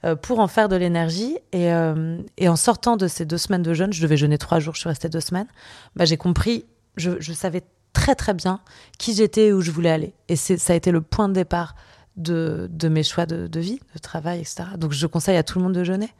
euh, 0.04 0.16
pour 0.16 0.40
en 0.40 0.48
faire 0.48 0.68
de 0.68 0.76
l'énergie. 0.76 1.36
Et, 1.52 1.72
euh, 1.72 2.18
et, 2.38 2.48
en 2.48 2.56
sortant 2.56 2.96
de 2.96 3.06
ces 3.06 3.26
deux 3.26 3.38
semaines 3.38 3.62
de 3.62 3.74
jeûne, 3.74 3.92
je 3.92 4.02
devais 4.02 4.16
jeûner 4.16 4.38
trois 4.38 4.58
jours, 4.58 4.74
je 4.74 4.80
suis 4.80 4.88
restée 4.88 5.08
deux 5.08 5.20
semaines. 5.20 5.48
Bah, 5.94 6.04
j'ai 6.04 6.16
compris, 6.16 6.64
je, 6.96 7.32
savais 7.32 7.62
très 7.92 8.14
très 8.14 8.34
bien 8.34 8.60
qui 8.98 9.14
j'étais 9.14 9.46
et 9.46 9.52
où 9.52 9.60
je 9.60 9.70
voulais 9.70 9.90
aller. 9.90 10.14
Et 10.28 10.36
ça 10.36 10.72
a 10.72 10.76
été 10.76 10.90
le 10.90 11.02
point 11.02 11.28
de 11.28 11.34
départ 11.34 11.74
de, 12.16 12.68
de 12.70 12.88
mes 12.88 13.02
choix 13.02 13.26
de, 13.26 13.46
de 13.46 13.60
vie, 13.60 13.80
de 13.94 13.98
travail, 13.98 14.40
etc. 14.40 14.64
Donc 14.78 14.92
je 14.92 15.06
conseille 15.06 15.36
à 15.36 15.42
tout 15.42 15.58
le 15.58 15.64
monde 15.64 15.74
de 15.74 15.84
jeûner. 15.84 16.10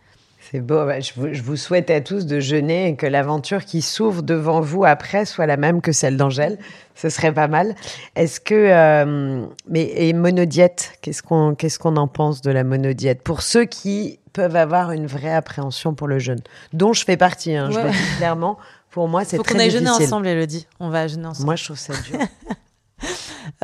C'est 0.51 0.61
beau. 0.61 0.89
Je, 1.01 1.43
vous, 1.43 1.57
souhaite 1.57 1.91
à 1.91 2.01
tous 2.01 2.27
de 2.27 2.39
jeûner 2.39 2.89
et 2.89 2.97
que 2.97 3.07
l'aventure 3.07 3.65
qui 3.65 3.83
s'ouvre 3.83 4.23
devant 4.23 4.61
vous 4.61 4.85
après 4.85 5.25
soit 5.25 5.47
la 5.47 5.57
même 5.57 5.81
que 5.81 5.93
celle 5.93 6.17
d'Angèle. 6.17 6.59
Ce 6.95 7.09
serait 7.09 7.33
pas 7.33 7.49
mal. 7.49 7.75
Est-ce 8.15 8.39
que 8.41 8.55
euh, 8.55 9.47
mais 9.69 9.91
et 9.97 10.13
monodiète, 10.13 10.93
qu'est-ce 11.03 11.23
qu'on 11.23 11.55
qu'est-ce 11.55 11.79
qu'on 11.79 11.97
en 11.97 12.07
pense 12.07 12.43
de 12.43 12.51
la 12.51 12.65
monodiète? 12.65 13.23
Pour 13.23 13.43
ceux 13.43 13.65
qui 13.65 14.21
peuvent 14.33 14.57
avoir 14.57 14.93
une 14.93 15.07
vraie 15.07 15.33
appréhension 15.33 15.95
pour 15.95 16.07
le 16.07 16.19
jeûne, 16.19 16.41
dont 16.73 16.93
je 16.93 17.05
fais 17.05 17.17
partie. 17.17 17.57
Hein, 17.57 17.71
Je 17.71 17.81
le 17.81 17.91
dis 17.91 18.17
clairement. 18.19 18.59
Pour 18.91 19.09
moi, 19.09 19.25
c'est 19.25 19.39
très 19.39 19.43
difficile. 19.43 19.49
Faut 19.49 19.55
qu'on 19.55 19.61
aille 19.61 19.71
jeûner 19.71 20.05
ensemble, 20.07 20.29
Elodie. 20.29 20.67
On 20.79 20.91
va 20.91 21.09
jeûner 21.09 21.27
ensemble. 21.27 21.47
Moi, 21.47 21.57
je 21.57 21.65
trouve 21.65 21.79
ça 21.79 21.93
dur. 22.09 22.19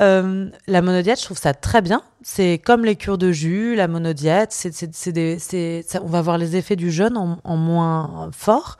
Euh, 0.00 0.48
la 0.66 0.80
monodiète, 0.80 1.18
je 1.18 1.24
trouve 1.24 1.38
ça 1.38 1.54
très 1.54 1.82
bien. 1.82 2.02
C'est 2.22 2.58
comme 2.58 2.84
les 2.84 2.96
cures 2.96 3.18
de 3.18 3.32
jus, 3.32 3.74
la 3.74 3.88
monodiète. 3.88 4.52
C'est, 4.52 5.84
on 6.02 6.06
va 6.06 6.22
voir 6.22 6.38
les 6.38 6.56
effets 6.56 6.76
du 6.76 6.90
jeûne 6.90 7.16
en, 7.16 7.38
en 7.44 7.56
moins 7.56 8.30
fort 8.32 8.78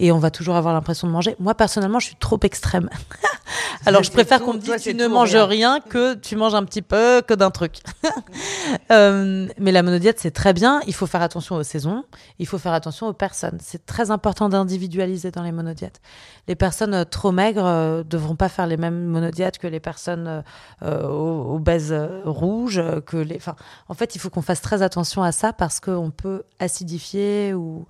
et 0.00 0.12
on 0.12 0.18
va 0.18 0.30
toujours 0.30 0.56
avoir 0.56 0.72
l'impression 0.72 1.06
de 1.06 1.12
manger. 1.12 1.36
Moi, 1.38 1.54
personnellement, 1.54 1.98
je 1.98 2.06
suis 2.06 2.16
trop 2.16 2.38
extrême. 2.42 2.88
Alors, 3.86 4.02
je 4.02 4.10
préfère 4.10 4.40
qu'on 4.40 4.54
me 4.54 4.58
dise 4.58 4.82
tu 4.82 4.94
ne 4.94 5.06
manges 5.06 5.36
rien. 5.36 5.80
que 5.80 6.14
tu 6.14 6.36
manges 6.36 6.54
un 6.54 6.64
petit 6.64 6.80
peu 6.82 7.22
que 7.26 7.34
d'un 7.34 7.50
truc. 7.50 7.76
euh, 8.92 9.46
mais 9.58 9.72
la 9.72 9.82
monodiète, 9.82 10.18
c'est 10.18 10.30
très 10.30 10.54
bien. 10.54 10.80
Il 10.86 10.94
faut 10.94 11.06
faire 11.06 11.20
attention 11.20 11.56
aux 11.56 11.62
saisons. 11.62 12.04
Il 12.38 12.46
faut 12.46 12.56
faire 12.56 12.72
attention 12.72 13.08
aux 13.08 13.12
personnes. 13.12 13.58
C'est 13.60 13.84
très 13.84 14.10
important 14.10 14.48
d'individualiser 14.48 15.30
dans 15.30 15.42
les 15.42 15.52
monodiètes. 15.52 16.00
Les 16.48 16.54
personnes 16.54 16.94
euh, 16.94 17.04
trop 17.04 17.30
maigres 17.30 17.66
euh, 17.66 18.02
devront 18.02 18.36
pas 18.36 18.48
faire 18.48 18.66
les 18.66 18.78
mêmes 18.78 19.04
monodiètes 19.04 19.58
que 19.58 19.66
les 19.66 19.80
personnes 19.80 20.26
euh, 20.26 20.42
euh 20.82 21.08
obèses 21.08 21.94
rouges. 22.24 22.79
Que 23.06 23.16
les... 23.16 23.36
enfin, 23.36 23.56
en 23.88 23.94
fait, 23.94 24.14
il 24.14 24.18
faut 24.18 24.30
qu'on 24.30 24.42
fasse 24.42 24.60
très 24.60 24.82
attention 24.82 25.22
à 25.22 25.32
ça 25.32 25.52
parce 25.52 25.80
qu'on 25.80 26.10
peut 26.10 26.42
acidifier 26.58 27.54
ou 27.54 27.86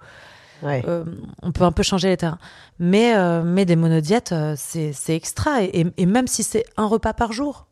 euh, 0.64 1.04
on 1.42 1.52
peut 1.52 1.64
un 1.64 1.72
peu 1.72 1.82
changer 1.82 2.08
les 2.08 2.16
terrains. 2.16 2.38
Mais, 2.78 3.16
euh, 3.16 3.42
mais 3.42 3.64
des 3.64 3.76
monodiètes, 3.76 4.32
euh, 4.32 4.54
c'est 4.56 5.14
extra. 5.14 5.62
et, 5.62 6.06
même 6.06 6.26
si 6.26 6.42
c'est 6.42 6.64
un 6.76 6.86
repas 6.86 7.12
par 7.12 7.32
jour, 7.32 7.66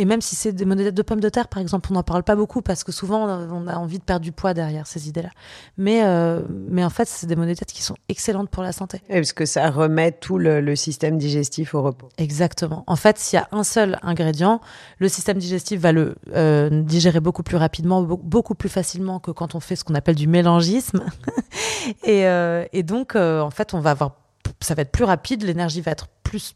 et 0.00 0.06
même 0.06 0.22
si 0.22 0.34
c'est 0.34 0.52
des 0.52 0.64
monodiètes 0.64 0.94
de 0.94 1.02
pommes 1.02 1.20
de 1.20 1.28
terre, 1.28 1.46
par 1.46 1.60
exemple, 1.60 1.88
on 1.90 1.94
n'en 1.94 2.02
parle 2.02 2.22
pas 2.22 2.34
beaucoup 2.34 2.62
parce 2.62 2.84
que 2.84 2.90
souvent 2.90 3.28
on 3.28 3.66
a 3.66 3.76
envie 3.76 3.98
de 3.98 4.02
perdre 4.02 4.24
du 4.24 4.32
poids 4.32 4.54
derrière 4.54 4.86
ces 4.86 5.08
idées-là. 5.08 5.28
Mais, 5.76 6.00
euh, 6.04 6.40
mais 6.48 6.82
en 6.82 6.88
fait, 6.88 7.06
c'est 7.06 7.26
des 7.26 7.36
monodiètes 7.36 7.70
qui 7.70 7.82
sont 7.82 7.96
excellentes 8.08 8.48
pour 8.48 8.62
la 8.62 8.72
santé. 8.72 9.02
Oui, 9.10 9.16
parce 9.16 9.34
que 9.34 9.44
ça 9.44 9.68
remet 9.68 10.12
tout 10.12 10.38
le, 10.38 10.74
système 10.74 11.18
digestif 11.18 11.74
au 11.74 11.82
repos. 11.82 12.08
Exactement. 12.16 12.82
En 12.86 12.96
fait, 12.96 13.18
s'il 13.18 13.38
y 13.38 13.42
a 13.42 13.48
un 13.52 13.62
seul 13.62 13.98
ingrédient, 14.00 14.62
le 15.00 15.10
système 15.10 15.36
digestif 15.36 15.78
va 15.80 15.92
le 15.92 16.14
euh, 16.34 16.82
digérer 16.82 17.20
beaucoup 17.20 17.42
plus 17.42 17.58
rapidement, 17.58 18.02
beaucoup 18.02 18.54
plus 18.54 18.70
facilement 18.70 19.20
que 19.20 19.30
quand 19.32 19.54
on 19.54 19.60
fait 19.60 19.76
ce 19.76 19.84
qu'on 19.84 19.94
appelle 19.94 20.14
du 20.14 20.28
mélangisme. 20.28 21.04
et, 22.04 22.26
euh, 22.26 22.64
et, 22.72 22.82
donc, 22.82 23.16
en 23.16 23.50
fait, 23.50 23.74
on 23.74 23.80
va 23.80 23.90
avoir, 23.90 24.16
ça 24.62 24.74
va 24.74 24.80
être 24.80 24.92
plus 24.92 25.04
rapide, 25.04 25.42
l'énergie 25.42 25.82
va 25.82 25.90
être 25.90 26.08
plus 26.22 26.54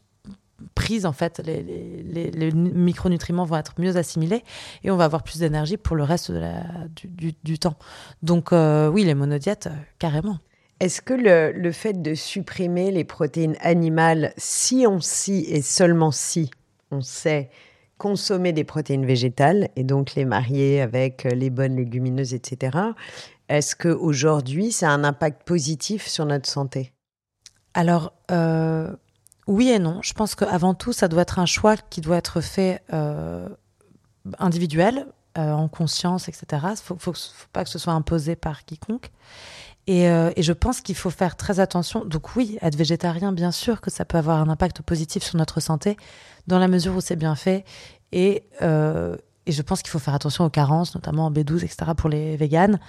prise, 0.73 1.05
en 1.05 1.11
fait, 1.11 1.41
les, 1.45 1.61
les, 1.63 2.31
les, 2.31 2.51
micronutriments 2.51 3.45
vont 3.45 3.57
être 3.57 3.73
mieux 3.77 3.97
assimilés 3.97 4.43
et 4.83 4.91
on 4.91 4.97
va 4.97 5.05
avoir 5.05 5.23
plus 5.23 5.39
d'énergie 5.39 5.77
pour 5.77 5.95
le 5.95 6.03
reste 6.03 6.31
de 6.31 6.37
la, 6.37 6.63
du, 6.95 7.33
du, 7.43 7.59
temps. 7.59 7.75
Donc 8.23 8.53
euh, 8.53 8.87
oui, 8.89 9.03
les 9.03 9.15
monodiètes, 9.15 9.67
euh, 9.67 9.75
carrément. 9.99 10.39
Est-ce 10.79 11.01
que 11.01 11.13
le, 11.13 11.51
le, 11.51 11.71
fait 11.71 12.01
de 12.01 12.15
supprimer 12.15 12.91
les 12.91 13.03
protéines 13.03 13.55
animales, 13.61 14.33
si 14.37 14.85
on 14.87 14.99
si 14.99 15.45
et 15.49 15.61
seulement 15.61 16.11
si 16.11 16.51
on 16.91 17.01
sait 17.01 17.49
consommer 17.97 18.51
des 18.51 18.65
protéines 18.65 19.05
végétales 19.05 19.69
et 19.77 19.83
donc 19.83 20.15
les 20.15 20.25
marier 20.25 20.81
avec 20.81 21.25
euh, 21.25 21.29
les 21.29 21.49
bonnes 21.49 21.75
légumineuses, 21.75 22.33
etc., 22.33 22.77
est-ce 23.47 23.75
qu'aujourd'hui, 23.75 24.71
ça 24.71 24.89
a 24.89 24.93
un 24.93 25.03
impact 25.03 25.43
positif 25.43 26.07
sur 26.07 26.25
notre 26.25 26.49
santé? 26.49 26.91
Alors, 27.75 28.13
oui 29.47 29.69
et 29.69 29.79
non. 29.79 29.99
Je 30.01 30.13
pense 30.13 30.35
qu'avant 30.35 30.73
tout, 30.73 30.93
ça 30.93 31.07
doit 31.07 31.21
être 31.21 31.39
un 31.39 31.45
choix 31.45 31.77
qui 31.77 32.01
doit 32.01 32.17
être 32.17 32.41
fait 32.41 32.81
euh, 32.93 33.47
individuel. 34.39 35.07
en 35.37 35.67
conscience, 35.67 36.29
etc. 36.29 36.45
Il 36.71 36.77
faut, 36.77 36.97
faut, 36.97 37.13
pas 37.51 37.65
que 37.65 37.69
ce 37.69 37.77
soit 37.77 37.93
imposé 37.93 38.37
par 38.37 38.63
quiconque. 38.63 39.11
Et, 39.87 40.09
euh, 40.09 40.31
et 40.35 40.43
je 40.43 40.53
pense 40.53 40.81
qu'il 40.81 40.95
faut 40.95 41.09
faire 41.09 41.35
très 41.35 41.59
attention. 41.59 42.05
Donc 42.05 42.35
oui, 42.35 42.57
être 42.61 42.75
végétarien, 42.75 43.31
bien 43.31 43.51
sûr 43.51 43.81
que 43.81 43.91
ça 43.91 44.05
peut 44.05 44.17
avoir 44.17 44.39
un 44.39 44.49
impact 44.49 44.81
positif 44.81 45.23
sur 45.23 45.37
notre 45.37 45.59
santé, 45.59 45.97
dans 46.47 46.59
la 46.59 46.67
mesure 46.67 46.95
où 46.95 47.01
c'est 47.01 47.15
bien 47.15 47.35
fait. 47.35 47.65
Et, 48.11 48.43
euh, 48.61 49.15
et 49.45 49.51
je 49.51 49.61
pense 49.61 49.81
qu'il 49.83 49.91
faut 49.91 49.99
faire 49.99 50.15
attention 50.15 50.43
aux 50.43 50.49
carences, 50.49 50.95
notamment 50.95 51.27
en 51.27 51.31
B12, 51.31 51.63
etc., 51.63 51.91
pour 51.95 52.09
les 52.09 52.35
véganes. 52.35 52.79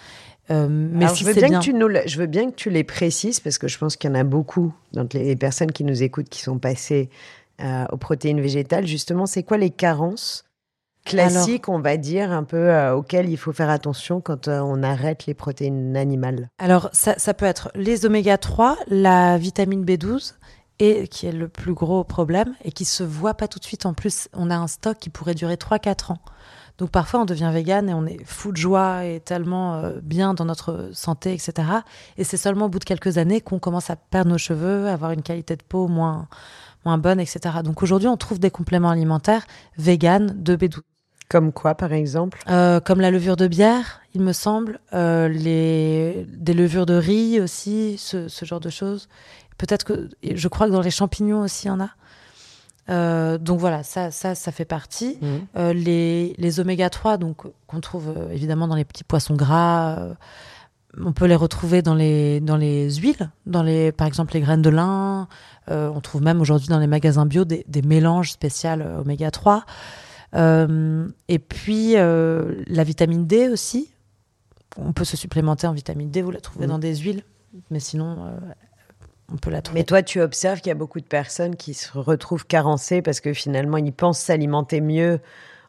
Euh, 0.50 0.68
mais 0.70 1.06
Alors, 1.06 1.16
si 1.16 1.24
je, 1.24 1.28
veux 1.28 1.34
bien, 1.34 1.48
bien... 1.48 1.58
Que 1.58 1.64
tu 1.64 1.74
nous, 1.74 1.88
je 2.06 2.18
veux 2.18 2.26
bien 2.26 2.50
que 2.50 2.54
tu 2.54 2.70
les 2.70 2.84
précises, 2.84 3.40
parce 3.40 3.58
que 3.58 3.68
je 3.68 3.78
pense 3.78 3.96
qu'il 3.96 4.08
y 4.08 4.12
en 4.12 4.16
a 4.16 4.24
beaucoup, 4.24 4.72
donc 4.92 5.12
les 5.12 5.36
personnes 5.36 5.72
qui 5.72 5.84
nous 5.84 6.02
écoutent, 6.02 6.28
qui 6.28 6.40
sont 6.40 6.58
passées 6.58 7.10
euh, 7.62 7.86
aux 7.90 7.96
protéines 7.96 8.40
végétales. 8.40 8.86
Justement, 8.86 9.24
c'est 9.24 9.42
quoi 9.42 9.56
les 9.56 9.70
carences 9.70 10.44
classiques, 11.06 11.70
on 11.70 11.78
va 11.78 11.96
dire, 11.96 12.30
un 12.30 12.44
peu 12.44 12.68
euh, 12.70 12.94
auxquelles 12.94 13.30
il 13.30 13.38
faut 13.38 13.52
faire 13.52 13.70
attention 13.70 14.20
quand 14.20 14.48
euh, 14.48 14.60
on 14.60 14.82
arrête 14.82 15.24
les 15.24 15.32
protéines 15.32 15.96
animales? 15.96 16.50
Alors, 16.58 16.90
ça, 16.92 17.14
ça 17.16 17.32
peut 17.32 17.46
être 17.46 17.70
les 17.74 18.04
oméga 18.04 18.36
3, 18.36 18.76
la 18.88 19.38
vitamine 19.38 19.86
B12, 19.86 20.34
et 20.80 21.08
qui 21.08 21.26
est 21.26 21.32
le 21.32 21.48
plus 21.48 21.72
gros 21.72 22.04
problème, 22.04 22.54
et 22.62 22.72
qui 22.72 22.84
se 22.84 23.02
voit 23.02 23.32
pas 23.32 23.48
tout 23.48 23.58
de 23.58 23.64
suite. 23.64 23.86
En 23.86 23.94
plus, 23.94 24.28
on 24.34 24.50
a 24.50 24.56
un 24.56 24.66
stock 24.66 24.98
qui 24.98 25.08
pourrait 25.08 25.34
durer 25.34 25.54
3-4 25.54 26.12
ans. 26.12 26.18
Donc 26.78 26.90
parfois 26.90 27.20
on 27.20 27.24
devient 27.24 27.50
vegan 27.52 27.88
et 27.88 27.94
on 27.94 28.06
est 28.06 28.22
fou 28.24 28.52
de 28.52 28.56
joie 28.56 29.04
et 29.04 29.20
tellement 29.20 29.76
euh, 29.76 29.92
bien 30.02 30.34
dans 30.34 30.44
notre 30.44 30.90
santé, 30.92 31.32
etc. 31.32 31.68
Et 32.18 32.24
c'est 32.24 32.36
seulement 32.36 32.66
au 32.66 32.68
bout 32.68 32.78
de 32.78 32.84
quelques 32.84 33.18
années 33.18 33.40
qu'on 33.40 33.58
commence 33.58 33.90
à 33.90 33.96
perdre 33.96 34.30
nos 34.30 34.38
cheveux, 34.38 34.88
avoir 34.88 35.12
une 35.12 35.22
qualité 35.22 35.56
de 35.56 35.62
peau 35.62 35.88
moins, 35.88 36.28
moins 36.84 36.98
bonne, 36.98 37.20
etc. 37.20 37.40
Donc 37.64 37.82
aujourd'hui 37.82 38.08
on 38.08 38.16
trouve 38.16 38.38
des 38.38 38.50
compléments 38.50 38.90
alimentaires 38.90 39.46
vegan 39.78 40.34
de 40.36 40.56
B12. 40.56 40.80
Comme 41.28 41.52
quoi, 41.52 41.74
par 41.74 41.92
exemple? 41.92 42.38
Euh, 42.48 42.78
Comme 42.78 43.00
la 43.00 43.10
levure 43.10 43.34
de 43.34 43.48
bière, 43.48 44.00
il 44.14 44.20
me 44.20 44.32
semble, 44.32 44.78
euh, 44.94 45.28
les, 45.28 46.24
des 46.28 46.54
levures 46.54 46.86
de 46.86 46.94
riz 46.94 47.40
aussi, 47.40 47.96
ce, 47.98 48.28
ce 48.28 48.44
genre 48.44 48.60
de 48.60 48.70
choses. 48.70 49.08
Peut-être 49.58 49.84
que, 49.84 50.08
je 50.22 50.48
crois 50.48 50.68
que 50.68 50.72
dans 50.72 50.82
les 50.82 50.92
champignons 50.92 51.40
aussi, 51.40 51.66
il 51.66 51.68
y 51.68 51.70
en 51.72 51.80
a. 51.80 51.90
Euh, 52.88 53.38
donc 53.38 53.58
voilà, 53.58 53.82
ça, 53.82 54.10
ça, 54.10 54.34
ça 54.34 54.52
fait 54.52 54.64
partie. 54.64 55.18
Mmh. 55.20 55.26
Euh, 55.56 55.72
les, 55.72 56.34
les 56.38 56.60
oméga 56.60 56.90
3, 56.90 57.16
donc 57.16 57.42
qu'on 57.66 57.80
trouve 57.80 58.12
euh, 58.16 58.30
évidemment 58.30 58.68
dans 58.68 58.76
les 58.76 58.84
petits 58.84 59.04
poissons 59.04 59.34
gras, 59.34 59.98
on 60.98 61.12
peut 61.12 61.26
les 61.26 61.34
retrouver 61.34 61.82
dans 61.82 61.94
les 61.94 62.40
dans 62.40 62.56
les 62.56 62.90
huiles, 62.94 63.30
dans 63.44 63.62
les 63.62 63.92
par 63.92 64.06
exemple 64.06 64.34
les 64.34 64.40
graines 64.40 64.62
de 64.62 64.70
lin. 64.70 65.28
On 65.68 66.00
trouve 66.00 66.22
même 66.22 66.40
aujourd'hui 66.40 66.68
dans 66.68 66.78
les 66.78 66.86
magasins 66.86 67.26
bio 67.26 67.44
des, 67.44 67.64
des 67.68 67.82
mélanges 67.82 68.32
spéciaux 68.32 68.70
oméga 69.00 69.30
3. 69.30 69.64
Euh, 70.34 71.08
et 71.28 71.38
puis 71.38 71.94
la 71.94 72.84
vitamine 72.84 73.26
D 73.26 73.48
aussi. 73.48 73.90
On 74.78 74.92
peut 74.92 75.04
se 75.04 75.16
supplémenter 75.16 75.66
en 75.66 75.72
vitamine 75.72 76.10
D, 76.10 76.20
vous 76.20 76.30
la 76.30 76.40
trouvez 76.40 76.66
Mmh. 76.66 76.70
dans 76.70 76.78
des 76.78 76.96
huiles, 76.96 77.22
mais 77.70 77.80
sinon 77.80 78.26
euh, 78.26 78.38
on 79.32 79.36
peut 79.36 79.50
la 79.50 79.62
trouver. 79.62 79.80
Mais 79.80 79.84
toi, 79.84 80.02
tu 80.02 80.20
observes 80.20 80.60
qu'il 80.60 80.68
y 80.68 80.72
a 80.72 80.76
beaucoup 80.76 81.00
de 81.00 81.06
personnes 81.06 81.56
qui 81.56 81.74
se 81.74 81.96
retrouvent 81.96 82.46
carencées 82.46 83.02
parce 83.02 83.20
que 83.20 83.32
finalement, 83.32 83.76
ils 83.76 83.92
pensent 83.92 84.20
s'alimenter 84.20 84.80
mieux 84.80 85.20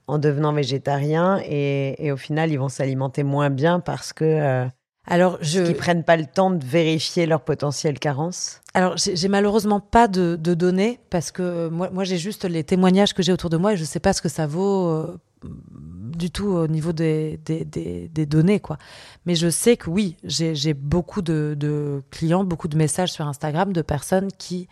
en 0.08 0.20
devenant 0.20 0.54
végétariens 0.54 1.40
et, 1.44 2.06
et 2.06 2.12
au 2.12 2.18
final, 2.18 2.52
ils 2.52 2.58
vont 2.58 2.70
s'alimenter 2.70 3.24
moins 3.24 3.50
bien 3.50 3.80
parce 3.80 4.14
que 4.14 4.24
euh, 4.24 4.66
Alors 5.06 5.38
je 5.42 5.60
ils 5.62 5.76
prennent 5.76 6.04
pas 6.04 6.16
le 6.16 6.26
temps 6.26 6.50
de 6.50 6.64
vérifier 6.64 7.26
leur 7.26 7.42
potentielle 7.42 8.00
carence. 8.00 8.62
Alors, 8.74 8.96
j'ai 8.98 9.28
malheureusement 9.28 9.80
pas 9.80 10.08
de, 10.08 10.38
de 10.40 10.54
données 10.54 11.00
parce 11.10 11.32
que 11.32 11.42
euh, 11.42 11.70
moi, 11.70 11.90
moi 11.92 12.04
j'ai 12.06 12.18
juste 12.18 12.46
les 12.46 12.64
témoignages 12.64 13.14
que 13.14 13.22
j'ai 13.22 13.34
autour 13.34 13.50
de 13.50 13.58
moi 13.58 13.74
et 13.74 13.78
je 13.78 13.84
sais 13.84 14.00
pas 14.00 14.14
ce 14.14 14.22
que 14.22 14.30
ça 14.30 14.48
vaut 14.48 14.88
euh, 14.88 15.20
du 15.44 16.32
tout 16.32 16.48
au 16.48 16.68
niveau 16.68 16.94
des, 16.94 17.40
des, 17.46 18.26
données, 18.26 18.60
quoi. 18.60 18.78
Mais 19.26 19.36
je 19.36 19.50
sais 19.50 19.78
que 19.78 19.90
oui, 19.90 20.18
j'ai 20.24 20.56
j'ai 20.56 20.74
beaucoup 20.74 21.22
de, 21.22 21.56
de 21.58 22.02
clients, 22.10 22.44
beaucoup 22.44 22.68
de 22.68 22.78
messages 22.78 23.12
sur 23.12 23.28
Instagram 23.28 23.74
de 23.74 23.82
personnes 23.82 24.30
qui 24.38 24.68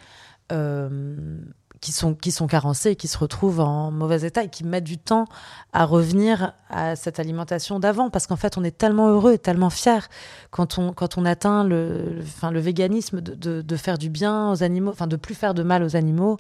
euh, 0.51 1.37
qui 1.85 1.91
sont 1.91 2.15
qui 2.15 2.31
sont 2.31 2.47
carencées 2.47 2.91
et 2.91 2.95
qui 2.95 3.07
se 3.07 3.15
retrouvent 3.19 3.59
en 3.59 3.91
mauvais 3.91 4.21
état 4.25 4.43
et 4.43 4.49
qui 4.49 4.63
mettent 4.63 4.85
du 4.85 4.97
temps 4.97 5.25
à 5.71 5.85
revenir 5.85 6.53
à 6.71 6.95
cette 6.95 7.19
alimentation 7.19 7.79
d'avant. 7.79 8.09
Parce 8.09 8.25
qu'en 8.25 8.37
fait 8.37 8.57
on 8.57 8.63
est 8.63 8.75
tellement 8.75 9.07
heureux 9.09 9.33
et 9.33 9.37
tellement 9.37 9.69
fier 9.69 10.07
quand 10.49 10.79
on 10.79 10.93
quand 10.93 11.19
on 11.19 11.25
atteint 11.25 11.63
le 11.63 12.09
le- 12.15 12.21
enfin 12.23 12.49
le 12.49 12.59
véganisme 12.59 13.21
de, 13.21 13.35
de, 13.35 13.61
de 13.61 13.75
faire 13.75 13.99
du 13.99 14.09
bien 14.09 14.51
aux 14.51 14.63
animaux 14.63 14.89
enfin 14.89 15.05
de 15.05 15.15
plus 15.15 15.35
faire 15.35 15.53
de 15.53 15.61
mal 15.61 15.83
aux 15.83 15.95
animaux 15.95 16.37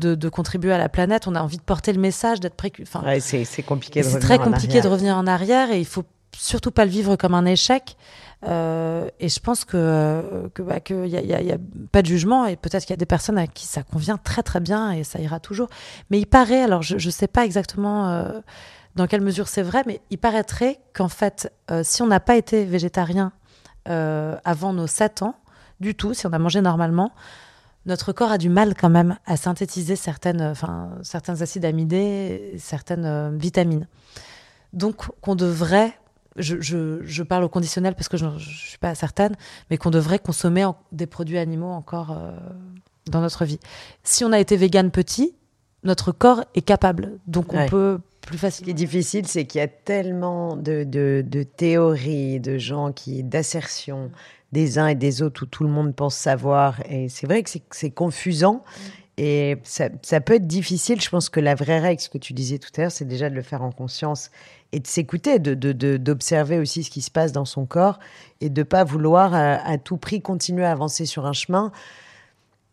de, 0.00 0.16
de 0.16 0.28
contribuer 0.28 0.72
à 0.72 0.78
la 0.78 0.88
planète. 0.88 1.28
On 1.28 1.36
a 1.36 1.42
envie 1.42 1.58
de 1.58 1.62
porter 1.62 1.92
le 1.92 2.00
message 2.00 2.40
d'être 2.40 2.56
précu 2.56 2.82
enfin 2.82 3.02
Ouais, 3.04 3.20
c'est 3.20 3.44
c'est 3.44 3.62
compliqué 3.62 4.00
de 4.00 4.04
c'est 4.04 4.14
revenir 4.16 4.26
très 4.36 4.38
en 4.40 4.50
compliqué 4.50 4.80
de 4.80 4.88
revenir 4.88 5.16
en 5.16 5.28
arrière 5.28 5.70
et 5.70 5.78
il 5.78 5.86
faut 5.86 6.02
surtout 6.36 6.72
pas 6.72 6.84
le 6.84 6.90
vivre 6.90 7.14
comme 7.16 7.34
un 7.34 7.44
échec. 7.44 7.96
Euh, 8.44 9.08
et 9.18 9.28
je 9.28 9.40
pense 9.40 9.64
que 9.64 9.76
euh, 9.76 10.48
que 10.54 10.62
bah, 10.62 10.78
que 10.78 11.08
y 11.08 11.52
a, 11.52 11.58
pas 11.90 12.02
de 12.02 12.06
jugement 12.06 12.46
et 12.46 12.54
peut-être 12.54 12.84
qu'il 12.84 12.90
y 12.90 12.94
a 12.94 12.96
des 12.96 13.06
personnes 13.06 13.36
à 13.36 13.48
qui 13.48 13.66
ça 13.66 13.82
convient 13.82 14.16
très 14.16 14.44
très 14.44 14.60
bien 14.60 14.92
et 14.92 15.02
ça 15.02 15.18
ira 15.18 15.40
toujours. 15.40 15.68
Mais 16.10 16.20
il 16.20 16.26
paraît, 16.26 16.62
alors 16.62 16.82
je 16.82 16.98
je 16.98 17.10
sais 17.10 17.26
pas 17.26 17.44
exactement 17.44 18.08
euh, 18.08 18.40
dans 18.94 19.06
quelle 19.06 19.22
mesure 19.22 19.48
c'est 19.48 19.62
vrai, 19.62 19.82
mais 19.86 20.00
il 20.10 20.18
paraîtrait 20.18 20.78
qu'en 20.92 21.08
fait, 21.08 21.52
si 21.82 22.02
on 22.02 22.08
n'a 22.08 22.18
pas 22.20 22.36
été 22.36 22.64
végétarien 22.64 23.32
avant 23.86 24.72
nos 24.72 24.88
7 24.88 25.22
ans 25.22 25.36
du 25.78 25.94
tout, 25.94 26.14
si 26.14 26.26
on 26.26 26.32
a 26.32 26.38
mangé 26.38 26.60
normalement, 26.60 27.12
notre 27.86 28.12
corps 28.12 28.32
a 28.32 28.38
du 28.38 28.48
mal 28.48 28.74
quand 28.74 28.88
même 28.90 29.16
à 29.24 29.36
synthétiser 29.36 29.94
certaines, 29.94 30.42
enfin, 30.42 30.90
certains 31.02 31.42
acides 31.42 31.64
amidés, 31.64 32.56
certaines 32.58 33.38
vitamines. 33.38 33.86
Donc, 34.72 35.06
qu'on 35.20 35.36
devrait, 35.36 35.96
je, 36.38 36.60
je, 36.60 37.00
je 37.04 37.22
parle 37.22 37.44
au 37.44 37.48
conditionnel 37.48 37.94
parce 37.94 38.08
que 38.08 38.16
je 38.16 38.26
ne 38.26 38.38
suis 38.38 38.78
pas 38.78 38.94
certaine, 38.94 39.34
mais 39.70 39.76
qu'on 39.78 39.90
devrait 39.90 40.18
consommer 40.18 40.64
en- 40.64 40.76
des 40.92 41.06
produits 41.06 41.38
animaux 41.38 41.70
encore 41.70 42.10
euh, 42.12 42.32
dans 43.10 43.20
notre 43.20 43.44
vie. 43.44 43.58
Si 44.04 44.24
on 44.24 44.32
a 44.32 44.38
été 44.40 44.56
vegan 44.56 44.90
petit, 44.90 45.34
notre 45.84 46.12
corps 46.12 46.44
est 46.54 46.62
capable. 46.62 47.18
Donc, 47.26 47.52
on 47.54 47.58
Ouais. 47.58 47.66
peut 47.68 48.00
plus 48.20 48.36
Ce 48.36 48.40
qui 48.40 48.46
est 48.46 48.50
facilement. 48.50 48.74
difficile, 48.74 49.26
c'est 49.26 49.44
qu'il 49.46 49.60
y 49.60 49.64
a 49.64 49.68
tellement 49.68 50.56
de, 50.56 50.84
de, 50.84 51.24
de 51.26 51.42
théories, 51.44 52.40
de 52.40 52.58
gens 52.58 52.92
qui, 52.92 53.22
d'assertions 53.22 54.10
des 54.52 54.78
uns 54.78 54.88
et 54.88 54.94
des 54.94 55.22
autres 55.22 55.44
où 55.44 55.46
tout 55.46 55.62
le 55.64 55.70
monde 55.70 55.94
pense 55.94 56.14
savoir. 56.16 56.80
Et 56.90 57.08
c'est 57.08 57.26
vrai 57.26 57.42
que 57.42 57.50
c'est- 57.50 57.62
c'est 57.70 57.90
confusant. 57.90 58.64
Et 59.20 59.56
ça, 59.64 59.88
ça 60.02 60.20
peut 60.20 60.34
être 60.34 60.46
difficile. 60.46 61.00
Je 61.00 61.08
pense 61.08 61.28
que 61.28 61.40
la 61.40 61.54
vraie 61.54 61.80
règle, 61.80 62.00
ce 62.00 62.08
que 62.08 62.18
tu 62.18 62.32
disais 62.32 62.58
tout 62.58 62.70
à 62.76 62.82
l'heure, 62.82 62.92
c'est 62.92 63.04
déjà 63.04 63.28
de 63.30 63.34
le 63.34 63.42
faire 63.42 63.62
en 63.62 63.72
conscience 63.72 64.30
et 64.72 64.80
de 64.80 64.86
s'écouter, 64.86 65.38
de, 65.38 65.54
de, 65.54 65.96
d'observer 65.96 66.58
aussi 66.58 66.84
ce 66.84 66.90
qui 66.90 67.00
se 67.00 67.10
passe 67.10 67.32
dans 67.32 67.46
son 67.46 67.64
corps 67.66 67.98
et 68.40 68.50
de 68.50 68.62
pas 68.62 68.84
vouloir 68.84 69.34
à, 69.34 69.54
à 69.54 69.78
tout 69.78 69.96
prix 69.96 70.20
continuer 70.20 70.64
à 70.64 70.72
avancer 70.72 71.06
sur 71.06 71.26
un 71.26 71.32
chemin, 71.32 71.72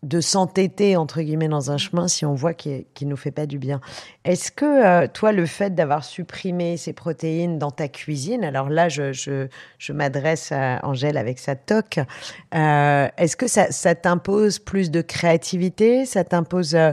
de 0.03 0.21
s'entêter 0.21 0.97
entre 0.97 1.21
guillemets 1.21 1.47
dans 1.47 1.71
un 1.71 1.77
chemin 1.77 2.07
si 2.07 2.25
on 2.25 2.35
voit 2.35 2.53
qu'il 2.53 2.85
ne 3.01 3.07
nous 3.07 3.17
fait 3.17 3.31
pas 3.31 3.47
du 3.47 3.57
bien. 3.57 3.81
Est-ce 4.23 4.51
que 4.51 4.65
euh, 4.65 5.07
toi, 5.11 5.31
le 5.31 5.47
fait 5.47 5.73
d'avoir 5.73 6.03
supprimé 6.03 6.77
ces 6.77 6.93
protéines 6.93 7.57
dans 7.57 7.71
ta 7.71 7.87
cuisine, 7.87 8.43
alors 8.43 8.69
là, 8.69 8.87
je, 8.87 9.13
je, 9.13 9.47
je 9.79 9.93
m'adresse 9.93 10.51
à 10.51 10.79
Angèle 10.83 11.17
avec 11.17 11.39
sa 11.39 11.55
toque, 11.55 11.99
euh, 12.53 13.07
est-ce 13.17 13.35
que 13.35 13.47
ça, 13.47 13.95
t'impose 13.95 14.59
plus 14.59 14.91
de 14.91 15.01
créativité 15.01 16.05
Ça 16.05 16.23
t'impose. 16.23 16.75
euh, 16.75 16.91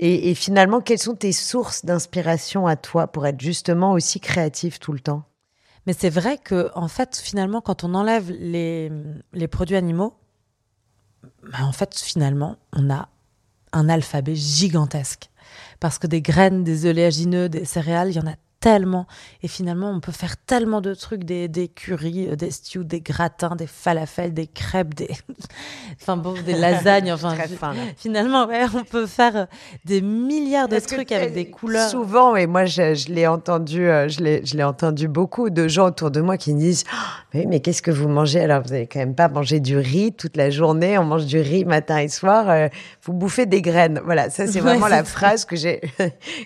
et, 0.00 0.34
finalement, 0.34 0.80
quelles 0.80 0.98
sont 0.98 1.16
tes 1.16 1.32
sources 1.32 1.84
d'inspiration 1.84 2.66
à 2.66 2.76
toi 2.76 3.08
pour 3.08 3.26
être 3.26 3.40
justement 3.40 3.92
aussi 3.92 4.20
créatif 4.20 4.78
tout 4.78 4.92
le 4.92 5.00
temps? 5.00 5.24
Mais 5.86 5.92
c'est 5.92 6.10
vrai 6.10 6.38
que, 6.38 6.70
en 6.74 6.86
fait, 6.86 7.16
finalement, 7.16 7.60
quand 7.60 7.82
on 7.82 7.94
enlève 7.94 8.30
les, 8.30 8.92
les 9.32 9.48
produits 9.48 9.76
animaux, 9.76 10.14
bah, 11.42 11.58
en 11.62 11.72
fait, 11.72 11.98
finalement, 11.98 12.56
on 12.72 12.90
a 12.90 13.08
un 13.72 13.88
alphabet 13.88 14.34
gigantesque. 14.34 15.30
Parce 15.80 15.98
que 15.98 16.06
des 16.06 16.22
graines, 16.22 16.62
des 16.62 16.86
oléagineux, 16.86 17.48
des 17.48 17.64
céréales, 17.64 18.10
il 18.10 18.16
y 18.16 18.20
en 18.20 18.26
a 18.26 18.36
tellement. 18.60 19.06
Et 19.42 19.48
finalement, 19.48 19.90
on 19.90 20.00
peut 20.00 20.12
faire 20.12 20.36
tellement 20.36 20.80
de 20.80 20.92
trucs, 20.94 21.24
des, 21.24 21.48
des 21.48 21.68
currys, 21.68 22.28
euh, 22.30 22.36
des 22.36 22.50
stews, 22.50 22.84
des 22.84 23.00
gratins, 23.00 23.54
des 23.56 23.66
falafels, 23.66 24.34
des 24.34 24.46
crêpes, 24.46 24.94
des, 24.94 25.10
enfin 26.00 26.16
bon, 26.16 26.34
des 26.44 26.52
lasagnes. 26.58 27.12
Enfin, 27.12 27.34
fin, 27.34 27.74
finalement, 27.96 28.46
ouais, 28.46 28.64
on 28.74 28.82
peut 28.84 29.06
faire 29.06 29.36
euh, 29.36 29.46
des 29.84 30.00
milliards 30.00 30.68
de 30.68 30.78
trucs 30.80 31.12
avec 31.12 31.34
des 31.34 31.50
couleurs. 31.50 31.88
Souvent, 31.88 32.34
et 32.36 32.46
moi, 32.46 32.64
je, 32.64 32.94
je 32.94 33.08
l'ai 33.12 33.26
entendu, 33.26 33.88
euh, 33.88 34.08
je 34.08 34.20
l'ai, 34.20 34.64
entendu 34.64 35.06
beaucoup 35.08 35.50
de 35.50 35.68
gens 35.68 35.86
autour 35.86 36.10
de 36.10 36.20
moi 36.20 36.36
qui 36.36 36.52
me 36.52 36.58
disent 36.58 36.84
Ah, 36.92 36.96
mais, 37.34 37.46
mais 37.46 37.60
qu'est-ce 37.60 37.82
que 37.82 37.92
vous 37.92 38.08
mangez? 38.08 38.40
Alors, 38.40 38.62
vous 38.62 38.70
n'allez 38.70 38.86
quand 38.88 38.98
même 38.98 39.14
pas 39.14 39.28
manger 39.28 39.60
du 39.60 39.76
riz 39.76 40.12
toute 40.12 40.36
la 40.36 40.50
journée. 40.50 40.98
On 40.98 41.04
mange 41.04 41.26
du 41.26 41.38
riz 41.38 41.64
matin 41.64 41.98
et 41.98 42.08
soir. 42.08 42.50
euh, 42.50 42.68
vous 43.04 43.12
bouffez 43.12 43.46
des 43.46 43.62
graines. 43.62 44.00
Voilà, 44.04 44.30
ça, 44.30 44.46
c'est 44.46 44.58
Ouais, 44.68 44.72
vraiment 44.72 44.88
la 44.88 45.04
phrase 45.04 45.44
que 45.44 45.54
j'ai 45.54 45.80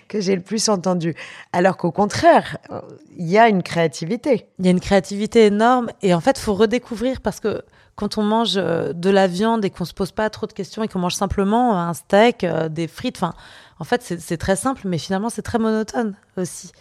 que 0.07 0.21
j'ai 0.21 0.35
le 0.35 0.43
plus 0.43 0.69
entendue. 0.69 1.15
Alors 1.51 1.77
qu'au 1.77 1.91
contraire, 1.91 2.02
euh, 2.05 2.81
il 3.17 3.29
y 3.29 3.37
a 3.37 3.47
une 3.47 3.63
créativité. 3.63 4.47
Il 4.59 4.65
y 4.65 4.67
a 4.67 4.71
une 4.71 4.79
créativité 4.79 5.45
énorme 5.45 5.89
et 6.01 6.13
en 6.13 6.19
fait, 6.19 6.37
faut 6.37 6.53
redécouvrir 6.53 7.21
parce 7.21 7.39
que 7.39 7.63
quand 7.95 8.17
on 8.17 8.23
mange 8.23 8.53
euh, 8.57 8.93
de 8.93 9.09
la 9.09 9.27
viande 9.27 9.65
et 9.65 9.69
qu'on 9.69 9.85
se 9.85 9.93
pose 9.93 10.11
pas 10.11 10.29
trop 10.29 10.47
de 10.47 10.53
questions 10.53 10.83
et 10.83 10.87
qu'on 10.87 10.99
mange 10.99 11.15
simplement 11.15 11.79
un 11.79 11.93
steak, 11.93 12.43
euh, 12.43 12.69
des 12.69 12.87
frites, 12.87 13.17
enfin, 13.17 13.33
en 13.79 13.83
fait, 13.83 14.01
c'est 14.01 14.37
très 14.37 14.55
simple, 14.55 14.81
mais 14.85 14.97
finalement, 14.97 15.29
c'est 15.29 15.41
très 15.41 15.59
monotone 15.59 16.15
aussi. 16.37 16.71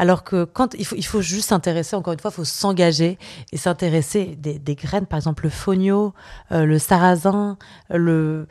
Alors 0.00 0.22
que 0.22 0.44
quand 0.44 0.74
il 0.74 0.86
faut, 0.86 0.94
il 0.94 1.04
faut 1.04 1.20
juste 1.20 1.48
s'intéresser, 1.48 1.96
encore 1.96 2.12
une 2.12 2.20
fois, 2.20 2.30
il 2.32 2.36
faut 2.36 2.44
s'engager 2.44 3.18
et 3.52 3.56
s'intéresser 3.56 4.36
des, 4.38 4.58
des, 4.58 4.76
graines, 4.76 5.06
par 5.06 5.16
exemple 5.16 5.42
le 5.44 5.50
fonio, 5.50 6.14
euh, 6.52 6.64
le 6.64 6.78
sarrasin, 6.78 7.58
le, 7.90 8.46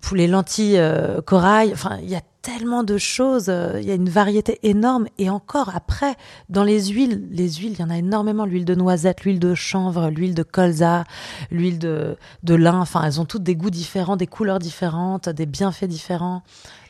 pour 0.00 0.16
les 0.16 0.26
lentilles 0.26 0.78
euh, 0.78 1.20
corail. 1.20 1.70
Enfin, 1.72 1.98
il 2.02 2.08
y 2.08 2.16
a 2.16 2.22
tellement 2.42 2.84
de 2.84 2.96
choses, 2.96 3.46
euh, 3.48 3.78
il 3.80 3.86
y 3.86 3.90
a 3.90 3.94
une 3.94 4.08
variété 4.08 4.58
énorme. 4.62 5.06
Et 5.18 5.28
encore 5.30 5.70
après, 5.74 6.14
dans 6.48 6.64
les 6.64 6.86
huiles, 6.86 7.26
les 7.30 7.50
huiles, 7.52 7.72
il 7.72 7.80
y 7.80 7.84
en 7.84 7.90
a 7.90 7.98
énormément. 7.98 8.46
L'huile 8.46 8.64
de 8.64 8.74
noisette, 8.74 9.24
l'huile 9.24 9.38
de 9.40 9.54
chanvre, 9.54 10.08
l'huile 10.10 10.34
de 10.34 10.42
colza, 10.42 11.04
l'huile 11.50 11.78
de, 11.78 12.16
de 12.42 12.54
lin. 12.54 12.80
Enfin, 12.80 13.02
elles 13.04 13.20
ont 13.20 13.26
toutes 13.26 13.42
des 13.42 13.56
goûts 13.56 13.70
différents, 13.70 14.16
des 14.16 14.26
couleurs 14.26 14.58
différentes, 14.58 15.28
des 15.28 15.46
bienfaits 15.46 15.84
différents. 15.84 16.42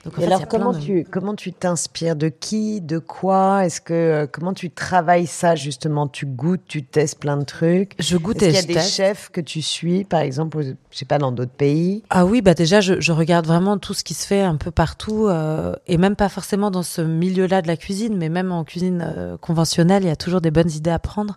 Donc, 0.05 0.19
et 0.19 0.25
alors, 0.25 0.49
comment, 0.49 0.73
tu, 0.73 1.05
comment 1.05 1.35
tu 1.35 1.53
t'inspires 1.53 2.17
De 2.17 2.29
qui 2.29 2.81
De 2.81 2.99
quoi? 2.99 3.67
Est-ce 3.67 3.83
que 3.83 3.93
euh, 3.93 4.27
Comment 4.27 4.55
tu 4.55 4.71
travailles 4.71 5.27
ça, 5.27 5.57
justement? 5.57 6.09
Tu 6.09 6.25
goûtes, 6.25 6.63
tu 6.67 6.83
testes 6.83 7.19
plein 7.19 7.37
de 7.37 7.45
trucs? 7.45 7.97
Je 7.99 8.17
goûte 8.17 8.43
et 8.43 8.49
Il 8.49 8.55
y 8.55 8.59
a 8.59 8.63
des 8.63 8.81
chefs 8.81 9.29
que 9.29 9.43
tu 9.43 9.61
suis, 9.61 10.05
par 10.05 10.21
exemple, 10.21 10.63
je 10.63 10.99
sais 10.99 11.05
pas, 11.05 11.19
dans 11.19 11.33
d'autres 11.33 11.53
pays? 11.53 12.03
Ah 12.09 12.25
oui, 12.25 12.41
bah 12.41 12.55
déjà, 12.55 12.81
je, 12.81 12.99
je, 12.99 13.13
regarde 13.13 13.47
vraiment 13.47 13.77
tout 13.77 13.93
ce 13.93 14.03
qui 14.03 14.15
se 14.15 14.27
fait 14.27 14.41
un 14.41 14.57
peu 14.57 14.71
partout, 14.71 15.27
euh, 15.27 15.75
et 15.87 15.99
même 15.99 16.17
pas 16.17 16.31
forcément 16.31 16.71
dans 16.71 16.83
ce 16.83 17.03
milieu-là 17.03 17.61
de 17.61 17.67
la 17.67 17.77
cuisine, 17.77 18.17
mais 18.17 18.31
même 18.31 18.53
en 18.53 18.65
cuisine 18.65 19.05
euh, 19.07 19.37
conventionnelle, 19.37 20.05
il 20.05 20.09
y 20.09 20.13
a 20.13 20.17
toujours 20.17 20.41
des 20.41 20.51
bonnes 20.51 20.71
idées 20.71 20.91
à 20.91 20.99
prendre. 20.99 21.37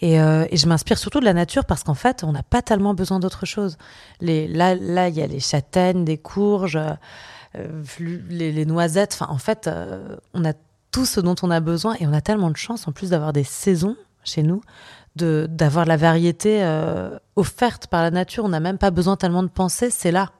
Et, 0.00 0.20
euh, 0.20 0.46
et, 0.50 0.56
je 0.56 0.66
m'inspire 0.66 0.98
surtout 0.98 1.20
de 1.20 1.24
la 1.24 1.32
nature 1.32 1.64
parce 1.64 1.84
qu'en 1.84 1.94
fait, 1.94 2.24
on 2.24 2.32
n'a 2.32 2.42
pas 2.42 2.62
tellement 2.62 2.94
besoin 2.94 3.20
d'autre 3.20 3.46
chose. 3.46 3.78
Les, 4.20 4.48
là, 4.48 4.74
là, 4.74 5.08
il 5.08 5.14
y 5.14 5.22
a 5.22 5.28
les 5.28 5.38
châtaignes, 5.38 6.04
des 6.04 6.18
courges. 6.18 6.78
Euh, 7.56 7.82
les, 8.00 8.50
les, 8.50 8.66
noisettes. 8.66 9.12
Enfin, 9.14 9.32
en 9.32 9.38
fait, 9.38 9.66
euh, 9.68 10.16
on 10.32 10.44
a 10.44 10.52
tout 10.90 11.06
ce 11.06 11.20
dont 11.20 11.36
on 11.42 11.50
a 11.50 11.60
besoin 11.60 11.94
et 12.00 12.06
on 12.06 12.12
a 12.12 12.20
tellement 12.20 12.50
de 12.50 12.56
chance 12.56 12.88
en 12.88 12.92
plus 12.92 13.10
d'avoir 13.10 13.32
des 13.32 13.44
saisons 13.44 13.96
chez 14.24 14.42
nous, 14.42 14.60
de 15.16 15.46
d'avoir 15.48 15.84
la 15.84 15.96
variété 15.96 16.62
euh, 16.62 17.16
offerte 17.36 17.86
par 17.86 18.02
la 18.02 18.10
nature. 18.10 18.44
On 18.44 18.48
n'a 18.48 18.60
même 18.60 18.78
pas 18.78 18.90
besoin 18.90 19.16
tellement 19.16 19.42
de 19.42 19.48
penser, 19.48 19.90
c'est 19.90 20.10
là. 20.10 20.32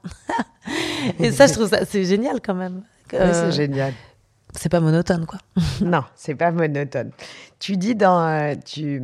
et 1.20 1.30
ça, 1.30 1.46
je 1.46 1.52
trouve 1.52 1.68
ça 1.68 1.84
c'est 1.84 2.04
génial 2.04 2.40
quand 2.40 2.54
même. 2.54 2.82
c'est 3.10 3.52
génial. 3.52 3.92
C'est 4.56 4.68
pas 4.68 4.80
monotone, 4.80 5.26
quoi. 5.26 5.40
non, 5.80 6.02
c'est 6.16 6.34
pas 6.34 6.50
monotone. 6.50 7.10
Tu 7.60 7.76
dis 7.76 7.94
dans, 7.94 8.56
tu, 8.64 9.02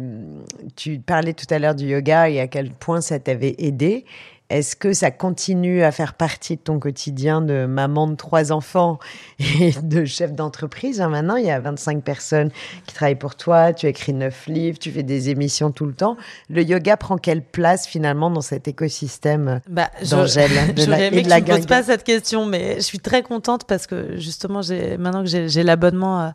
tu 0.77 0.99
parlais 0.99 1.35
tout 1.35 1.47
à 1.51 1.59
l'heure 1.59 1.75
du 1.75 1.87
yoga 1.87 2.29
et 2.29 2.41
à 2.41 2.49
quel 2.49 2.71
point 2.71 3.01
ça 3.01 3.19
t'avait 3.19 3.55
aidé. 3.59 4.05
Est-ce 4.51 4.75
que 4.75 4.93
ça 4.93 5.13
continue 5.13 5.85
à 5.85 5.93
faire 5.93 6.15
partie 6.15 6.57
de 6.57 6.61
ton 6.61 6.81
quotidien 6.81 7.41
de 7.41 7.67
maman 7.67 8.09
de 8.09 8.17
trois 8.17 8.51
enfants 8.51 8.99
et 9.39 9.73
de 9.81 10.05
chef 10.05 10.33
d'entreprise? 10.33 11.01
Hein, 11.01 11.09
Maintenant, 11.09 11.37
il 11.37 11.47
y 11.47 11.51
a 11.51 11.61
25 11.61 12.03
personnes 12.03 12.51
qui 12.85 12.95
travaillent 12.95 13.15
pour 13.15 13.37
toi, 13.37 13.73
tu 13.73 13.87
écris 13.87 14.13
neuf 14.13 14.47
livres, 14.49 14.79
tu 14.79 14.91
fais 14.91 15.05
des 15.05 15.31
émissions 15.31 15.71
tout 15.71 15.87
le 15.87 15.95
temps. 15.95 16.17
Le 16.49 16.63
yoga 16.63 16.97
prend 16.97 17.17
quelle 17.17 17.43
place 17.43 17.87
finalement 17.87 18.29
dans 18.29 18.41
cet 18.41 18.67
écosystème 18.67 19.61
bah, 19.69 19.91
d'Angèle 20.11 20.51
J'aurais 20.77 21.07
aimé 21.07 21.23
que 21.23 21.29
tu 21.29 21.43
ne 21.43 21.57
poses 21.57 21.67
pas 21.67 21.85
cette 21.85 22.03
question, 22.03 22.45
mais 22.45 22.77
je 22.77 22.81
suis 22.81 22.99
très 22.99 23.23
contente 23.23 23.65
parce 23.65 23.87
que 23.87 24.17
justement, 24.17 24.63
maintenant 24.99 25.23
que 25.23 25.47
j'ai 25.49 25.63
l'abonnement 25.63 26.19
à, 26.19 26.35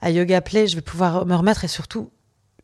à 0.00 0.10
Yoga 0.10 0.40
Play, 0.40 0.66
je 0.66 0.76
vais 0.76 0.82
pouvoir 0.82 1.26
me 1.26 1.34
remettre 1.34 1.64
et 1.64 1.68
surtout 1.68 2.10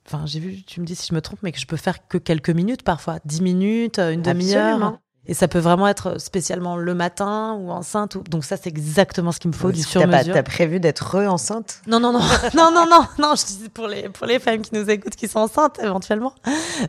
Enfin, 0.07 0.25
j'ai 0.27 0.41
vu, 0.41 0.63
tu 0.63 0.81
me 0.81 0.87
dis 0.87 0.95
si 0.95 1.09
je 1.11 1.15
me 1.15 1.21
trompe, 1.21 1.41
mais 1.43 1.53
que 1.53 1.59
je 1.59 1.67
peux 1.67 1.77
faire 1.77 2.07
que 2.07 2.19
quelques 2.19 2.51
minutes 2.51 2.83
parfois, 2.83 3.19
dix 3.25 3.43
minutes, 3.43 3.99
une 3.99 4.23
demi-heure. 4.23 4.99
Et 5.29 5.35
ça 5.35 5.49
peut 5.49 5.59
vraiment 5.59 5.89
être 5.89 6.21
spécialement 6.21 6.77
le 6.77 6.95
matin 6.95 7.59
ou 7.61 7.71
enceinte. 7.71 8.15
Ou... 8.15 8.23
Donc 8.23 8.45
ça, 8.45 8.57
c'est 8.57 8.69
exactement 8.69 9.33
ce 9.33 9.41
qu'il 9.41 9.51
me 9.51 9.57
faut, 9.57 9.73
du 9.73 9.83
sur-mesure. 9.83 10.35
T'as 10.35 10.43
prévu 10.43 10.79
d'être 10.79 11.17
enceinte 11.27 11.81
Non, 11.87 11.99
non, 11.99 12.13
non, 12.13 12.21
non, 12.55 12.71
non, 12.73 12.87
non, 12.89 13.05
non. 13.19 13.35
Je 13.35 13.45
dis 13.45 13.69
pour 13.69 13.89
les 13.89 14.09
pour 14.09 14.27
les 14.27 14.39
femmes 14.39 14.61
qui 14.61 14.75
nous 14.75 14.89
écoutent, 14.89 15.17
qui 15.17 15.27
sont 15.27 15.41
enceintes 15.41 15.81
éventuellement. 15.83 16.33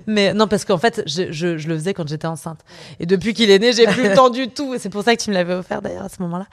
Mais 0.05 0.34
non, 0.34 0.47
parce 0.47 0.65
qu'en 0.65 0.78
fait, 0.78 1.01
je, 1.07 1.32
je, 1.32 1.57
je, 1.57 1.68
le 1.68 1.76
faisais 1.76 1.93
quand 1.93 2.07
j'étais 2.07 2.28
enceinte. 2.28 2.59
Et 2.99 3.05
depuis 3.05 3.34
qu'il 3.34 3.49
est 3.49 3.59
né, 3.59 3.74
j'ai 3.74 3.88
plus 3.88 4.03
le 4.03 4.13
temps 4.13 4.30
du 4.30 4.49
tout. 4.49 4.76
Et 4.76 4.80
c'est 4.80 4.89
pour 4.89 5.03
ça 5.03 5.15
que 5.15 5.22
tu 5.22 5.32
me 5.32 5.36
l'avais 5.36 5.55
offert 5.55 5.82
d'ailleurs 5.82 6.05
à 6.05 6.09
ce 6.09 6.22
moment-là. 6.22 6.45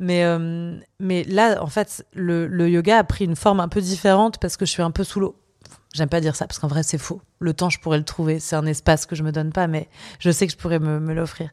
Mais 0.00 0.24
euh, 0.24 0.76
mais 0.98 1.22
là, 1.24 1.62
en 1.62 1.68
fait, 1.68 2.04
le, 2.14 2.48
le 2.48 2.68
yoga 2.68 2.98
a 2.98 3.04
pris 3.04 3.24
une 3.24 3.36
forme 3.36 3.60
un 3.60 3.68
peu 3.68 3.80
différente 3.80 4.38
parce 4.38 4.56
que 4.56 4.66
je 4.66 4.72
suis 4.72 4.82
un 4.82 4.90
peu 4.90 5.04
sous 5.04 5.20
l'eau. 5.20 5.36
J'aime 5.98 6.08
pas 6.08 6.20
dire 6.20 6.36
ça 6.36 6.46
parce 6.46 6.60
qu'en 6.60 6.68
vrai 6.68 6.84
c'est 6.84 6.96
faux. 6.96 7.20
Le 7.40 7.52
temps 7.52 7.70
je 7.70 7.80
pourrais 7.80 7.98
le 7.98 8.04
trouver, 8.04 8.38
c'est 8.38 8.54
un 8.54 8.66
espace 8.66 9.04
que 9.04 9.16
je 9.16 9.24
me 9.24 9.32
donne 9.32 9.52
pas, 9.52 9.66
mais 9.66 9.88
je 10.20 10.30
sais 10.30 10.46
que 10.46 10.52
je 10.52 10.56
pourrais 10.56 10.78
me, 10.78 11.12
l'offrir. 11.12 11.50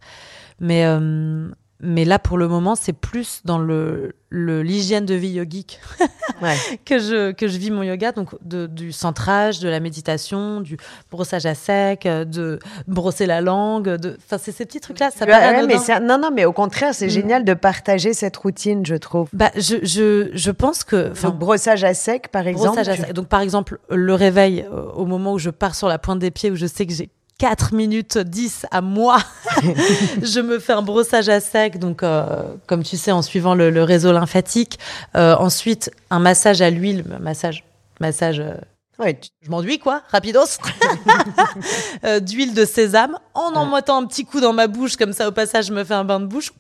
Mais 0.60 0.86
euh, 0.86 1.50
mais 1.86 2.06
là 2.06 2.20
pour 2.20 2.38
le 2.38 2.48
moment 2.48 2.76
c'est 2.76 2.94
plus 2.94 3.42
dans 3.46 3.58
le 3.58 4.14
l'hygiène 4.32 5.06
de 5.06 5.14
vie 5.14 5.30
yogique 5.30 5.80
ouais. 6.42 6.56
que 6.84 7.00
je 7.00 7.32
que 7.32 7.48
je 7.48 7.58
vis 7.58 7.72
mon 7.72 7.84
yoga 7.84 8.12
donc 8.12 8.36
de, 8.44 8.68
du 8.68 8.92
centrage 8.92 9.60
de 9.60 9.70
la 9.70 9.80
méditation 9.80 10.60
du 10.60 10.78
brossage 11.10 11.46
à 11.46 11.56
sec 11.56 12.06
euh, 12.06 12.26
de 12.26 12.60
brosser 12.88 13.28
la 13.28 13.40
langue 13.40 13.90
de 13.96 14.18
enfin 14.26 14.38
c'est 14.38 14.52
ces 14.52 14.66
petits 14.66 14.82
trucs 14.82 15.00
là 15.00 15.10
ça 15.12 15.26
paraît 15.26 15.66
mais 15.66 15.76
non 16.02 16.18
non 16.18 16.32
mais 16.34 16.44
au 16.44 16.52
contraire 16.52 16.94
c'est 16.94 17.08
mm. 17.08 17.12
génial 17.12 17.46
de 17.46 17.54
partager 17.54 18.14
cette 18.14 18.36
routine 18.36 18.86
je 18.86 18.96
trouve 18.96 19.30
bah 19.32 19.52
je 19.56 19.78
je, 19.84 20.32
je 20.34 20.52
pense 20.52 20.84
que 20.84 21.14
donc 21.22 21.40
brossage 21.40 21.84
à 21.84 21.94
sec 21.94 22.30
par 22.30 22.48
exemple 22.48 22.76
brossage 22.76 22.90
à 22.90 23.06
sec. 23.06 23.14
donc 23.14 23.28
par 23.28 23.42
exemple 23.42 23.80
le 23.90 24.14
réveil 24.14 24.66
euh, 24.70 24.92
au 24.96 25.06
moment 25.06 25.34
où 25.34 25.40
je 25.40 25.50
pars 25.50 25.76
sur 25.76 25.88
la 25.88 25.98
pointe 25.98 26.20
des 26.20 26.32
pieds 26.32 26.52
où 26.52 26.56
je 26.56 26.66
sais 26.66 26.86
que 26.86 26.94
j'ai 26.94 27.10
4 27.38 27.74
minutes 27.74 28.18
10 28.18 28.66
à 28.72 28.82
moi, 28.82 29.18
je 30.22 30.40
me 30.40 30.60
fais 30.60 30.74
un 30.74 30.82
brossage 30.82 31.28
à 31.28 31.40
sec, 31.40 31.80
donc 31.80 32.02
euh, 32.02 32.26
comme 32.68 32.84
tu 32.84 32.96
sais, 32.96 33.12
en 33.12 33.22
suivant 33.22 33.56
le, 33.56 33.70
le 33.70 33.84
réseau 33.84 34.14
lymphatique. 34.14 34.80
Euh, 35.16 35.36
ensuite, 35.38 35.92
un 36.10 36.20
massage 36.20 36.62
à 36.62 36.70
l'huile, 36.70 37.04
massage, 37.20 37.66
massage. 38.00 38.40
Euh, 38.40 38.54
ouais, 39.00 39.20
je 39.42 39.50
m'enduis 39.50 39.80
quoi, 39.80 40.02
rapidos. 40.10 40.46
euh, 42.06 42.22
D'huile 42.22 42.54
de 42.54 42.64
sésame, 42.64 43.18
en 43.34 43.54
en 43.54 43.66
mettant 43.66 44.02
un 44.02 44.06
petit 44.06 44.24
coup 44.24 44.40
dans 44.40 44.54
ma 44.54 44.68
bouche, 44.68 44.96
comme 44.96 45.12
ça 45.12 45.28
au 45.28 45.32
passage, 45.34 45.66
je 45.66 45.74
me 45.74 45.84
fais 45.84 45.94
un 45.94 46.06
bain 46.06 46.22
de 46.22 46.28
bouche. 46.28 46.54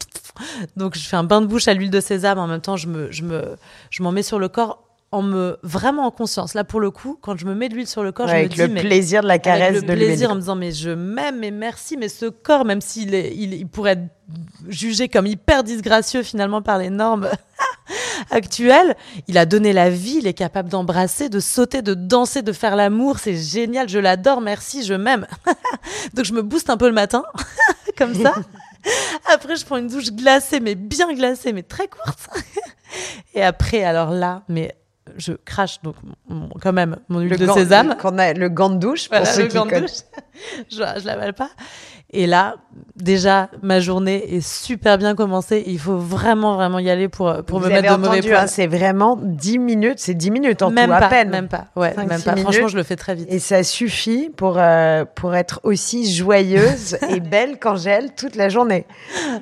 Donc 0.75 0.95
je 0.95 1.07
fais 1.07 1.15
un 1.15 1.23
bain 1.23 1.39
de 1.39 1.45
bouche 1.45 1.69
à 1.69 1.73
l'huile 1.73 1.91
de 1.91 2.01
sésame, 2.01 2.37
en 2.37 2.47
même 2.47 2.59
temps, 2.59 2.75
je 2.75 2.87
me, 2.87 3.09
je 3.11 3.23
me, 3.23 3.55
je 3.89 4.03
m'en 4.03 4.11
mets 4.11 4.23
sur 4.23 4.39
le 4.39 4.49
corps 4.49 4.84
en 5.15 5.21
me 5.21 5.57
vraiment 5.63 6.05
en 6.05 6.11
conscience. 6.11 6.53
Là, 6.53 6.63
pour 6.63 6.79
le 6.79 6.91
coup, 6.91 7.17
quand 7.21 7.37
je 7.37 7.45
me 7.45 7.55
mets 7.55 7.69
de 7.69 7.75
l'huile 7.75 7.87
sur 7.87 8.03
le 8.03 8.11
corps, 8.11 8.27
je 8.27 8.35
me 8.35 8.47
dis 8.47 8.57
le 8.57 8.67
plaisir 8.67 9.21
de 9.21 9.27
la 9.27 9.39
caresse, 9.39 9.77
avec 9.77 9.89
le 9.89 9.95
plaisir 9.95 10.31
en 10.31 10.35
me 10.35 10.41
disant 10.41 10.55
mais 10.55 10.71
je 10.71 10.89
m'aime 10.89 11.43
et 11.43 11.51
merci, 11.51 11.97
mais 11.97 12.09
ce 12.09 12.25
corps, 12.25 12.65
même 12.65 12.81
s'il 12.81 13.13
est, 13.13 13.33
il, 13.35 13.67
pourrait 13.67 13.93
être 13.93 14.09
jugé 14.67 15.07
comme 15.07 15.25
hyper 15.25 15.63
disgracieux 15.63 16.23
finalement 16.23 16.61
par 16.61 16.77
les 16.77 16.89
normes 16.89 17.29
actuelles, 18.31 18.95
il 19.27 19.37
a 19.37 19.45
donné 19.45 19.71
la 19.71 19.89
vie, 19.89 20.17
il 20.19 20.27
est 20.27 20.33
capable 20.33 20.69
d'embrasser, 20.69 21.29
de 21.29 21.39
sauter, 21.39 21.81
de 21.81 21.93
danser, 21.93 22.41
de 22.41 22.51
faire 22.51 22.75
l'amour, 22.75 23.19
c'est 23.19 23.37
génial, 23.37 23.87
je 23.87 23.99
l'adore, 23.99 24.41
merci, 24.41 24.83
je 24.83 24.93
m'aime. 24.93 25.27
Donc 26.13 26.25
je 26.25 26.33
me 26.33 26.41
booste 26.41 26.69
un 26.69 26.77
peu 26.77 26.87
le 26.87 26.93
matin, 26.93 27.23
comme 27.97 28.13
ça. 28.13 28.33
Après, 29.33 29.55
je 29.55 29.65
prends 29.65 29.77
une 29.77 29.87
douche 29.87 30.11
glacée, 30.11 30.59
mais 30.59 30.75
bien 30.75 31.13
glacée, 31.13 31.53
mais 31.53 31.63
très 31.63 31.87
courte. 31.87 32.29
Et 33.33 33.43
après, 33.43 33.83
alors 33.83 34.11
là, 34.11 34.43
mais 34.47 34.75
je 35.17 35.33
crache 35.33 35.81
donc 35.81 35.95
quand 36.61 36.73
même 36.73 36.97
mon 37.09 37.19
huile 37.19 37.37
de 37.37 37.47
sésame. 37.47 37.95
Qu'on 37.97 38.17
a 38.17 38.33
le 38.33 38.49
gant 38.49 38.69
de 38.69 38.77
douche 38.77 39.09
pour 39.09 39.25
ceux 39.25 39.43
le 39.43 39.47
qui 39.47 39.55
gant 39.55 39.65
de 39.65 39.79
douche. 39.79 40.01
je, 40.71 40.77
je 40.77 41.05
l'avale 41.05 41.33
pas. 41.33 41.49
Et 42.11 42.27
là, 42.27 42.55
déjà, 42.95 43.49
ma 43.61 43.79
journée 43.79 44.35
est 44.35 44.39
super 44.47 44.97
bien 44.97 45.15
commencée. 45.15 45.63
Il 45.65 45.79
faut 45.79 45.97
vraiment, 45.97 46.55
vraiment 46.55 46.79
y 46.79 46.89
aller 46.89 47.09
pour, 47.09 47.43
pour 47.45 47.59
me 47.59 47.67
mettre 47.67 47.97
de 47.97 48.01
mauvais 48.01 48.21
points. 48.21 48.41
Hein, 48.41 48.47
c'est 48.47 48.67
vraiment 48.67 49.17
10 49.21 49.57
minutes, 49.59 49.97
c'est 49.97 50.13
10 50.13 50.31
minutes 50.31 50.61
en 50.61 50.69
même 50.69 50.85
tout, 50.85 50.91
pas, 50.99 51.05
à 51.05 51.09
peine. 51.09 51.29
Même 51.29 51.47
pas, 51.49 51.65
ouais, 51.75 51.93
même 51.97 52.21
pas. 52.21 52.35
Franchement, 52.37 52.67
je 52.67 52.77
le 52.77 52.83
fais 52.83 52.95
très 52.95 53.15
vite. 53.15 53.27
Et 53.29 53.39
ça 53.39 53.63
suffit 53.63 54.29
pour, 54.29 54.57
euh, 54.59 55.03
pour 55.15 55.35
être 55.35 55.59
aussi 55.63 56.09
joyeuse 56.13 56.95
et 57.09 57.19
belle 57.19 57.57
qu'Angèle 57.59 58.13
toute 58.15 58.35
la 58.35 58.49
journée. 58.49 58.85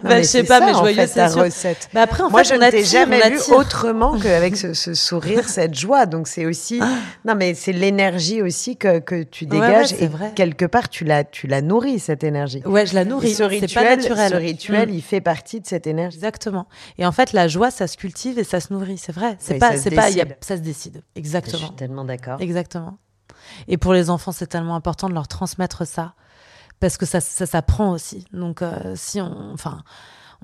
bah, 0.02 0.20
je 0.20 0.24
sais 0.24 0.44
pas, 0.44 0.60
ça, 0.60 0.66
mais 0.66 0.74
joyeuse, 0.74 1.10
c'est 1.10 1.26
recette. 1.28 1.90
Bah 1.94 2.04
après, 2.04 2.24
en 2.24 2.30
Moi, 2.32 2.44
fait, 2.44 2.56
je 2.56 2.60
ne 2.60 2.72
t'ai 2.72 2.84
jamais 2.86 3.30
vu 3.30 3.40
autrement 3.54 4.18
qu'avec 4.18 4.56
ce, 4.56 4.74
ce 4.74 4.94
sourire, 4.94 5.44
cette 5.50 5.76
joie. 5.76 6.06
Donc, 6.06 6.28
c'est 6.28 6.46
aussi, 6.46 6.80
Ah. 6.82 6.88
non, 7.26 7.36
mais 7.36 7.54
c'est 7.54 7.74
l'énergie 7.74 8.42
aussi 8.42 8.78
que, 8.78 9.00
que 9.00 9.22
tu 9.24 9.46
dégages. 9.46 9.92
Ouais, 9.92 9.98
ouais, 9.98 10.04
et 10.06 10.08
vrai. 10.08 10.32
quelque 10.34 10.66
part, 10.66 10.83
tu 10.90 11.04
la, 11.06 11.24
tu 11.24 11.48
la 11.48 11.62
nourris, 11.62 12.00
cette 12.00 12.24
énergie. 12.24 12.62
Ouais, 12.66 12.86
je 12.86 12.96
la 12.96 13.06
nourris. 13.06 13.34
Ce 13.34 13.44
rituel, 13.44 13.84
pas 13.84 13.96
naturel. 13.96 14.32
ce 14.32 14.36
rituel 14.36 14.90
Mm. 14.90 14.94
il 14.94 15.02
fait 15.02 15.22
partie 15.22 15.60
de 15.62 15.66
cette 15.68 15.88
énergie. 15.88 16.18
Exactement. 16.18 16.68
Et 16.98 17.06
en 17.06 17.12
fait, 17.12 17.34
la 17.34 17.48
joie, 17.48 17.72
ça 17.72 17.88
se 17.88 17.98
cultive 17.98 18.40
et 18.40 18.44
ça 18.44 18.60
se 18.60 18.72
nourrit. 18.74 18.98
C'est 18.98 19.12
vrai. 19.12 19.36
C'est 19.40 19.54
Oui, 19.54 19.60
pas, 19.60 19.72
ça 19.72 19.78
se 19.78 19.84
c'est 19.84 19.92
pas, 19.96 20.10
y 20.10 20.22
a, 20.22 20.26
décide. 20.26 20.38
ça 20.42 20.58
se 20.58 20.62
décide. 20.62 21.04
Je 21.16 21.20
Exactement. 21.20 21.58
suis 21.68 21.76
tellement 21.76 22.06
d'accord. 22.06 22.42
Exactement. 22.42 22.98
Et 23.68 23.78
pour 23.78 23.94
les 23.94 24.10
enfants, 24.10 24.32
c'est 24.32 24.48
tellement 24.48 24.76
important 24.76 25.10
de 25.10 25.14
leur 25.14 25.28
transmettre 25.28 25.86
ça 25.86 26.14
parce 26.80 26.98
que 26.98 27.06
ça, 27.06 27.22
ça 27.22 27.46
s'apprend 27.46 27.92
aussi. 27.92 28.26
Donc, 28.34 28.62
euh, 28.62 28.94
si 28.96 29.22
on, 29.22 29.52
enfin, 29.54 29.84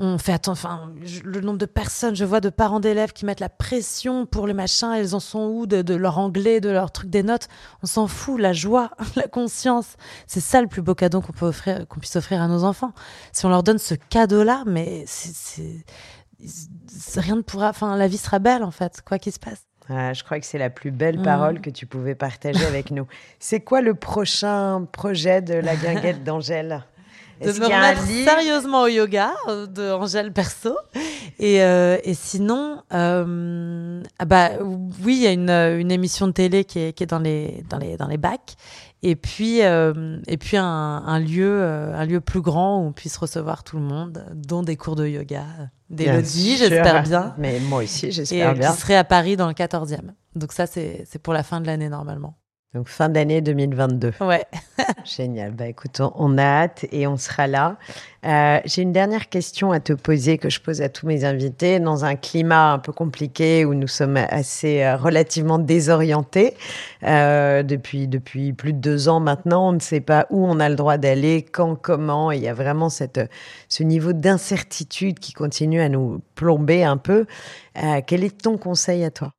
on 0.01 0.17
fait 0.17 0.31
attention. 0.33 0.69
Enfin, 0.69 0.91
le 1.23 1.41
nombre 1.41 1.57
de 1.57 1.65
personnes, 1.65 2.15
je 2.15 2.23
vois 2.25 2.39
de 2.39 2.49
parents 2.49 2.79
d'élèves 2.79 3.11
qui 3.13 3.25
mettent 3.25 3.39
la 3.41 3.49
pression 3.49 4.25
pour 4.25 4.47
les 4.47 4.53
machins. 4.53 4.91
Elles 4.95 5.13
en 5.13 5.19
sont 5.19 5.45
où 5.47 5.65
de, 5.67 5.81
de 5.81 5.93
leur 5.93 6.17
anglais, 6.17 6.61
de 6.61 6.69
leur 6.69 6.91
truc 6.91 7.09
des 7.09 7.21
notes? 7.21 7.47
On 7.83 7.85
s'en 7.85 8.07
fout. 8.07 8.39
La 8.39 8.53
joie, 8.53 8.91
la 9.15 9.27
conscience, 9.27 9.97
c'est 10.25 10.39
ça 10.39 10.61
le 10.61 10.67
plus 10.67 10.81
beau 10.81 10.95
cadeau 10.95 11.21
qu'on 11.21 11.33
peut 11.33 11.45
offrir, 11.47 11.87
qu'on 11.87 11.99
puisse 11.99 12.15
offrir 12.15 12.41
à 12.41 12.47
nos 12.47 12.63
enfants. 12.63 12.93
Si 13.33 13.45
on 13.45 13.49
leur 13.49 13.61
donne 13.63 13.77
ce 13.77 13.93
cadeau-là, 13.93 14.63
mais 14.65 15.03
c'est- 15.05 15.85
rien 17.17 17.35
ne 17.35 17.41
pourra. 17.41 17.69
Enfin, 17.69 17.95
la 17.97 18.07
vie 18.07 18.17
sera 18.17 18.39
belle 18.39 18.63
en 18.63 18.71
fait, 18.71 19.01
quoi 19.05 19.19
qu'il 19.19 19.33
se 19.33 19.39
passe. 19.39 19.63
Ah, 19.91 20.13
je 20.13 20.23
crois 20.23 20.39
que 20.39 20.45
c'est 20.45 20.59
la 20.59 20.69
plus 20.69 20.91
belle 20.91 21.19
Mm. 21.19 21.23
parole 21.23 21.61
que 21.61 21.69
tu 21.71 21.87
pouvais 21.87 22.13
partager 22.15 22.63
avec 22.65 22.91
nous. 22.91 23.07
C'est 23.39 23.59
quoi 23.59 23.81
le 23.81 23.95
prochain 23.95 24.85
projet 24.91 25.41
de 25.41 25.55
la 25.55 25.75
guinguette 25.75 26.23
d'Angèle? 26.23 26.85
De 27.41 27.51
me 27.59 27.65
remettre 27.65 28.01
sérieusement 28.25 28.83
au 28.83 28.87
yoga 28.87 29.31
euh, 29.47 29.65
de 29.67 29.91
Angèle 29.91 30.31
Perso. 30.33 30.75
Et, 31.39 31.61
euh, 31.63 31.97
et 32.03 32.13
sinon, 32.13 32.81
euh, 32.93 34.01
ah 34.19 34.25
bah 34.25 34.49
oui, 35.03 35.15
il 35.15 35.21
y 35.21 35.27
a 35.27 35.31
une, 35.31 35.49
euh, 35.49 35.79
une 35.79 35.91
émission 35.91 36.27
de 36.27 36.33
télé 36.33 36.65
qui 36.65 36.79
est, 36.79 36.93
qui 36.93 37.03
est 37.03 37.07
dans 37.07 37.19
les 37.19 37.63
dans 37.69 37.77
les 37.77 37.95
dans 37.97 38.07
les 38.07 38.17
bacs. 38.17 38.55
Et 39.01 39.15
puis 39.15 39.61
euh, 39.63 40.17
et 40.27 40.35
puis 40.37 40.57
un, 40.57 40.65
un 40.65 41.19
lieu 41.19 41.47
euh, 41.61 41.93
un 41.95 42.05
lieu 42.05 42.19
plus 42.19 42.41
grand 42.41 42.79
où 42.79 42.87
on 42.87 42.91
puisse 42.91 43.15
recevoir 43.15 43.63
tout 43.63 43.77
le 43.77 43.83
monde, 43.83 44.25
dont 44.35 44.61
des 44.63 44.75
cours 44.75 44.97
de 44.97 45.07
yoga, 45.07 45.45
sûr. 46.57 46.67
j'espère 46.67 47.03
bien. 47.03 47.33
Mais 47.37 47.59
moi 47.61 47.83
aussi, 47.83 48.07
Et 48.07 48.11
j'espère 48.11 48.53
bien. 48.55 48.71
qui 48.71 48.77
serait 48.77 48.97
à 48.97 49.05
Paris 49.05 49.37
dans 49.37 49.47
le 49.47 49.53
14e. 49.53 49.99
Donc 50.35 50.51
ça 50.51 50.67
c'est 50.67 51.05
c'est 51.09 51.19
pour 51.19 51.31
la 51.33 51.43
fin 51.43 51.61
de 51.61 51.67
l'année 51.67 51.87
normalement. 51.87 52.35
Donc 52.75 52.87
fin 52.87 53.09
d'année 53.09 53.41
2022. 53.41 54.13
Ouais. 54.21 54.45
Génial. 55.03 55.53
Bah 55.53 55.65
écoute, 55.65 55.99
on- 56.01 56.11
on 56.15 56.37
a 56.37 56.43
hâte 56.43 56.85
et 56.91 57.07
on 57.07 57.17
sera 57.17 57.47
là. 57.47 57.77
Euh, 58.27 58.59
J'ai 58.65 58.83
une 58.83 58.91
dernière 58.91 59.27
question 59.29 59.71
à 59.71 59.79
te 59.79 59.91
poser 59.93 60.37
que 60.37 60.51
je 60.51 60.61
pose 60.61 60.79
à 60.83 60.87
tous 60.89 61.07
mes 61.07 61.25
invités 61.25 61.79
dans 61.79 62.05
un 62.05 62.15
climat 62.15 62.73
un 62.73 62.77
peu 62.77 62.91
compliqué 62.91 63.65
où 63.65 63.73
nous 63.73 63.87
sommes 63.87 64.17
assez 64.17 64.83
euh, 64.83 64.97
relativement 64.97 65.57
désorientés 65.57 66.53
euh, 67.01 67.63
depuis 67.63 68.07
depuis 68.07 68.53
plus 68.53 68.73
de 68.73 68.77
deux 68.79 69.09
ans 69.09 69.19
maintenant. 69.19 69.69
On 69.69 69.73
ne 69.73 69.79
sait 69.79 70.01
pas 70.01 70.27
où 70.29 70.45
on 70.45 70.59
a 70.59 70.69
le 70.69 70.75
droit 70.75 70.97
d'aller, 70.97 71.41
quand, 71.41 71.75
comment. 71.75 72.31
Et 72.31 72.37
il 72.37 72.43
y 72.43 72.47
a 72.47 72.53
vraiment 72.53 72.89
cette 72.89 73.19
ce 73.67 73.81
niveau 73.81 74.13
d'incertitude 74.13 75.17
qui 75.17 75.33
continue 75.33 75.81
à 75.81 75.89
nous 75.89 76.21
plomber 76.35 76.83
un 76.83 76.97
peu. 76.97 77.25
Euh, 77.83 78.01
quel 78.05 78.23
est 78.23 78.39
ton 78.43 78.59
conseil 78.59 79.03
à 79.05 79.09
toi? 79.09 79.31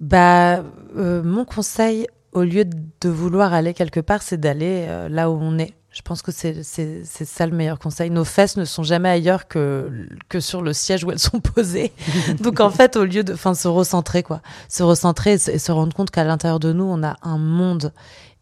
Bah, 0.00 0.62
euh, 0.96 1.22
mon 1.22 1.44
conseil, 1.46 2.06
au 2.36 2.44
lieu 2.44 2.66
de 2.66 3.08
vouloir 3.08 3.54
aller 3.54 3.72
quelque 3.72 4.00
part, 4.00 4.22
c'est 4.22 4.36
d'aller 4.36 4.84
euh, 4.88 5.08
là 5.08 5.30
où 5.30 5.38
on 5.40 5.58
est. 5.58 5.72
Je 5.90 6.02
pense 6.02 6.20
que 6.20 6.30
c'est 6.30 6.62
ça 6.62 7.46
le 7.46 7.56
meilleur 7.56 7.78
conseil. 7.78 8.10
Nos 8.10 8.26
fesses 8.26 8.58
ne 8.58 8.66
sont 8.66 8.82
jamais 8.82 9.08
ailleurs 9.08 9.48
que 9.48 10.06
que 10.28 10.40
sur 10.40 10.60
le 10.60 10.74
siège 10.74 11.04
où 11.04 11.10
elles 11.10 11.18
sont 11.18 11.40
posées. 11.40 11.92
Donc 12.40 12.60
en 12.60 12.68
fait, 12.68 12.96
au 12.96 13.06
lieu 13.06 13.24
de, 13.24 13.32
enfin, 13.32 13.54
se 13.54 13.66
recentrer 13.66 14.22
quoi, 14.22 14.42
se 14.68 14.82
recentrer 14.82 15.32
et 15.32 15.38
se, 15.38 15.50
et 15.50 15.58
se 15.58 15.72
rendre 15.72 15.96
compte 15.96 16.10
qu'à 16.10 16.24
l'intérieur 16.24 16.60
de 16.60 16.74
nous, 16.74 16.84
on 16.84 17.02
a 17.02 17.16
un 17.22 17.38
monde. 17.38 17.94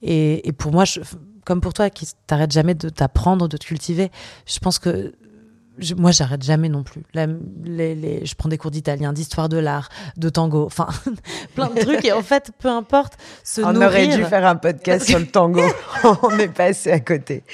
Et, 0.03 0.49
et 0.49 0.53
pour 0.53 0.73
moi, 0.73 0.85
je, 0.85 0.99
comme 1.45 1.61
pour 1.61 1.75
toi, 1.75 1.91
qui 1.91 2.09
t'arrête 2.27 2.51
jamais 2.51 2.75
de 2.75 2.89
t'apprendre, 2.89 3.47
de 3.47 3.57
te 3.57 3.65
cultiver, 3.65 4.11
je 4.47 4.59
pense 4.59 4.81
que 4.81 5.15
je- 5.79 5.95
moi, 5.95 6.11
j'arrête 6.11 6.43
jamais 6.43 6.68
non 6.68 6.83
plus. 6.83 7.03
La- 7.14 7.27
les, 7.64 7.95
les- 7.95 8.25
je 8.27 8.35
prends 8.35 8.49
des 8.49 8.59
cours 8.59 8.70
d'italien, 8.70 9.12
d'histoire 9.12 9.49
de 9.49 9.57
l'art, 9.59 9.89
de 10.16 10.29
tango, 10.29 10.64
enfin, 10.66 10.89
plein 11.55 11.68
de 11.70 11.81
trucs. 11.81 12.05
Et 12.05 12.12
en 12.12 12.22
fait, 12.22 12.51
peu 12.59 12.68
importe, 12.68 13.14
se 13.43 13.61
On 13.61 13.72
nourrir. 13.72 13.89
aurait 13.89 14.09
dû 14.16 14.25
faire 14.25 14.47
un 14.47 14.57
podcast 14.57 15.07
sur 15.09 15.18
le 15.18 15.27
tango. 15.27 15.62
on 16.22 16.39
est 16.39 16.49
passé 16.49 16.91
à 16.93 17.01
côté. 17.01 17.45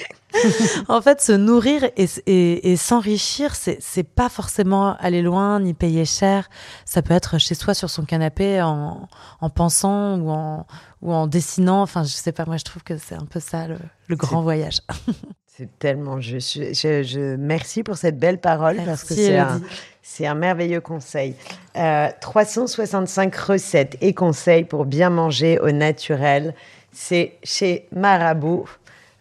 En 0.87 1.03
fait, 1.03 1.21
se 1.21 1.33
nourrir 1.33 1.83
et, 1.97 2.07
et, 2.27 2.71
et 2.71 2.77
s'enrichir, 2.77 3.57
c'est 3.57 3.79
c'est 3.81 4.05
pas 4.05 4.29
forcément 4.29 4.95
aller 4.99 5.23
loin 5.23 5.59
ni 5.59 5.75
payer 5.75 6.05
cher. 6.05 6.49
Ça 6.85 7.03
peut 7.03 7.15
être 7.15 7.39
chez 7.39 7.57
soi 7.57 7.75
sur 7.75 7.91
son 7.91 8.05
canapé 8.05 8.63
en, 8.63 9.09
en 9.41 9.51
pensant 9.51 10.19
ou 10.21 10.31
en, 10.31 10.67
ou 11.03 11.13
en 11.13 11.27
dessinant. 11.27 11.83
Enfin, 11.83 12.05
je 12.05 12.11
sais 12.11 12.31
pas, 12.31 12.45
moi, 12.47 12.59
je 12.59 12.65
trouve 12.65 12.85
que 12.85 12.97
c'est 12.97 13.17
un 13.17 13.25
peu 13.25 13.41
ça 13.41 13.67
le, 13.67 13.79
le 14.07 14.15
grand 14.15 14.43
voyage. 14.43 14.79
C'est 15.57 15.79
tellement. 15.79 16.21
Je, 16.21 16.39
je- 16.39 17.03
je- 17.03 17.37
merci 17.37 17.83
pour 17.83 17.97
cette 17.97 18.19
belle 18.19 18.39
parole 18.39 18.77
parce 18.85 19.05
que 19.05 19.15
c'est 19.15 19.37
un, 19.37 19.61
c'est 20.03 20.27
un 20.27 20.35
merveilleux 20.35 20.81
conseil. 20.81 21.35
Euh, 21.77 22.09
365 22.21 23.35
recettes 23.37 23.97
et 24.01 24.15
conseils 24.15 24.65
pour 24.65 24.85
bien 24.87 25.11
manger 25.11 25.59
au 25.59 25.71
naturel. 25.73 26.55
C'est 26.93 27.33
chez 27.43 27.87
Marabout. 27.93 28.67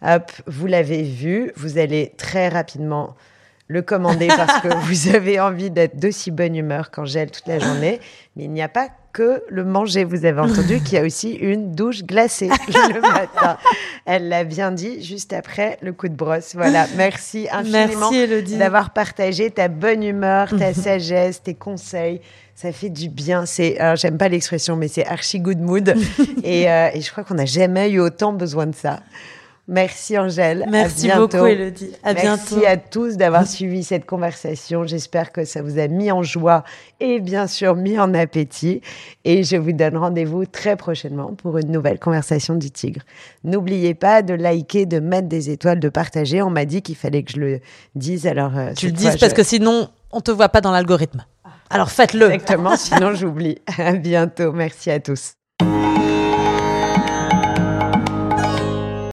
Hop, 0.05 0.31
vous 0.47 0.67
l'avez 0.67 1.03
vu. 1.03 1.51
Vous 1.57 1.77
allez 1.77 2.13
très 2.15 2.47
rapidement 2.47 3.15
le 3.69 3.83
commander 3.83 4.27
parce 4.27 4.61
que 4.61 4.67
vous 4.85 5.15
avez 5.15 5.39
envie 5.39 5.69
d'être 5.69 5.97
d'aussi 5.97 6.31
bonne 6.31 6.55
humeur 6.55 6.91
qu'Angèle 6.91 7.31
toute 7.31 7.47
la 7.47 7.59
journée. 7.59 8.01
Mais 8.35 8.45
il 8.45 8.51
n'y 8.51 8.63
a 8.63 8.67
pas 8.67 8.89
que 9.13 9.43
le 9.47 9.63
manger. 9.63 10.03
Vous 10.03 10.25
avez 10.25 10.41
entendu 10.41 10.81
qu'il 10.81 10.93
y 10.93 10.97
a 10.97 11.05
aussi 11.05 11.33
une 11.33 11.73
douche 11.73 12.03
glacée 12.03 12.49
le 12.67 12.99
matin. 12.99 13.57
Elle 14.05 14.27
l'a 14.27 14.43
bien 14.43 14.71
dit 14.71 15.03
juste 15.03 15.33
après 15.33 15.77
le 15.81 15.93
coup 15.93 16.07
de 16.09 16.15
brosse. 16.15 16.55
Voilà. 16.55 16.87
Merci 16.97 17.47
infiniment 17.51 18.11
d'avoir 18.57 18.89
partagé 18.91 19.51
ta 19.51 19.67
bonne 19.67 20.03
humeur, 20.03 20.49
ta 20.57 20.73
sagesse, 20.73 21.43
tes 21.43 21.53
conseils. 21.53 22.21
Ça 22.55 22.71
fait 22.71 22.89
du 22.89 23.07
bien. 23.07 23.45
C'est, 23.45 23.77
alors, 23.77 23.95
j'aime 23.95 24.17
pas 24.17 24.29
l'expression, 24.29 24.75
mais 24.75 24.87
c'est 24.87 25.05
archi 25.05 25.39
good 25.39 25.59
mood. 25.59 25.95
et, 26.43 26.69
euh, 26.69 26.89
et 26.93 27.01
je 27.01 27.11
crois 27.11 27.23
qu'on 27.23 27.35
n'a 27.35 27.45
jamais 27.45 27.89
eu 27.91 27.99
autant 27.99 28.33
besoin 28.33 28.65
de 28.65 28.75
ça. 28.75 28.99
Merci 29.71 30.17
Angèle. 30.17 30.65
Merci 30.67 31.11
beaucoup, 31.15 31.45
Elodie. 31.45 31.91
À 32.03 32.15
Merci 32.15 32.55
bientôt. 32.55 32.67
à 32.67 32.77
tous 32.77 33.17
d'avoir 33.17 33.45
suivi 33.45 33.83
cette 33.83 34.07
conversation. 34.07 34.83
J'espère 34.83 35.31
que 35.31 35.45
ça 35.45 35.61
vous 35.61 35.77
a 35.77 35.87
mis 35.87 36.11
en 36.11 36.23
joie 36.23 36.63
et 36.99 37.19
bien 37.19 37.45
sûr 37.45 37.75
mis 37.75 37.99
en 37.99 38.15
appétit. 38.15 38.81
Et 39.25 39.43
je 39.43 39.57
vous 39.57 39.71
donne 39.71 39.95
rendez-vous 39.95 40.47
très 40.47 40.75
prochainement 40.75 41.35
pour 41.35 41.59
une 41.59 41.71
nouvelle 41.71 41.99
conversation 41.99 42.55
du 42.55 42.71
tigre. 42.71 43.01
N'oubliez 43.43 43.93
pas 43.93 44.23
de 44.23 44.33
liker, 44.33 44.87
de 44.87 44.99
mettre 44.99 45.27
des 45.27 45.51
étoiles, 45.51 45.79
de 45.79 45.89
partager. 45.89 46.41
On 46.41 46.49
m'a 46.49 46.65
dit 46.65 46.81
qu'il 46.81 46.95
fallait 46.95 47.21
que 47.21 47.31
je 47.31 47.39
le 47.39 47.59
dise. 47.93 48.25
Alors 48.25 48.57
euh, 48.57 48.73
Tu 48.75 48.87
le 48.87 48.91
dises 48.93 49.17
parce 49.17 49.33
que 49.33 49.43
sinon, 49.43 49.89
on 50.11 50.21
te 50.21 50.31
voit 50.31 50.49
pas 50.49 50.61
dans 50.61 50.71
l'algorithme. 50.71 51.23
Alors 51.69 51.91
faites-le. 51.91 52.31
Exactement, 52.31 52.75
sinon 52.75 53.13
j'oublie. 53.13 53.59
À 53.77 53.93
bientôt. 53.93 54.51
Merci 54.51 54.89
à 54.89 54.99
tous. 54.99 55.33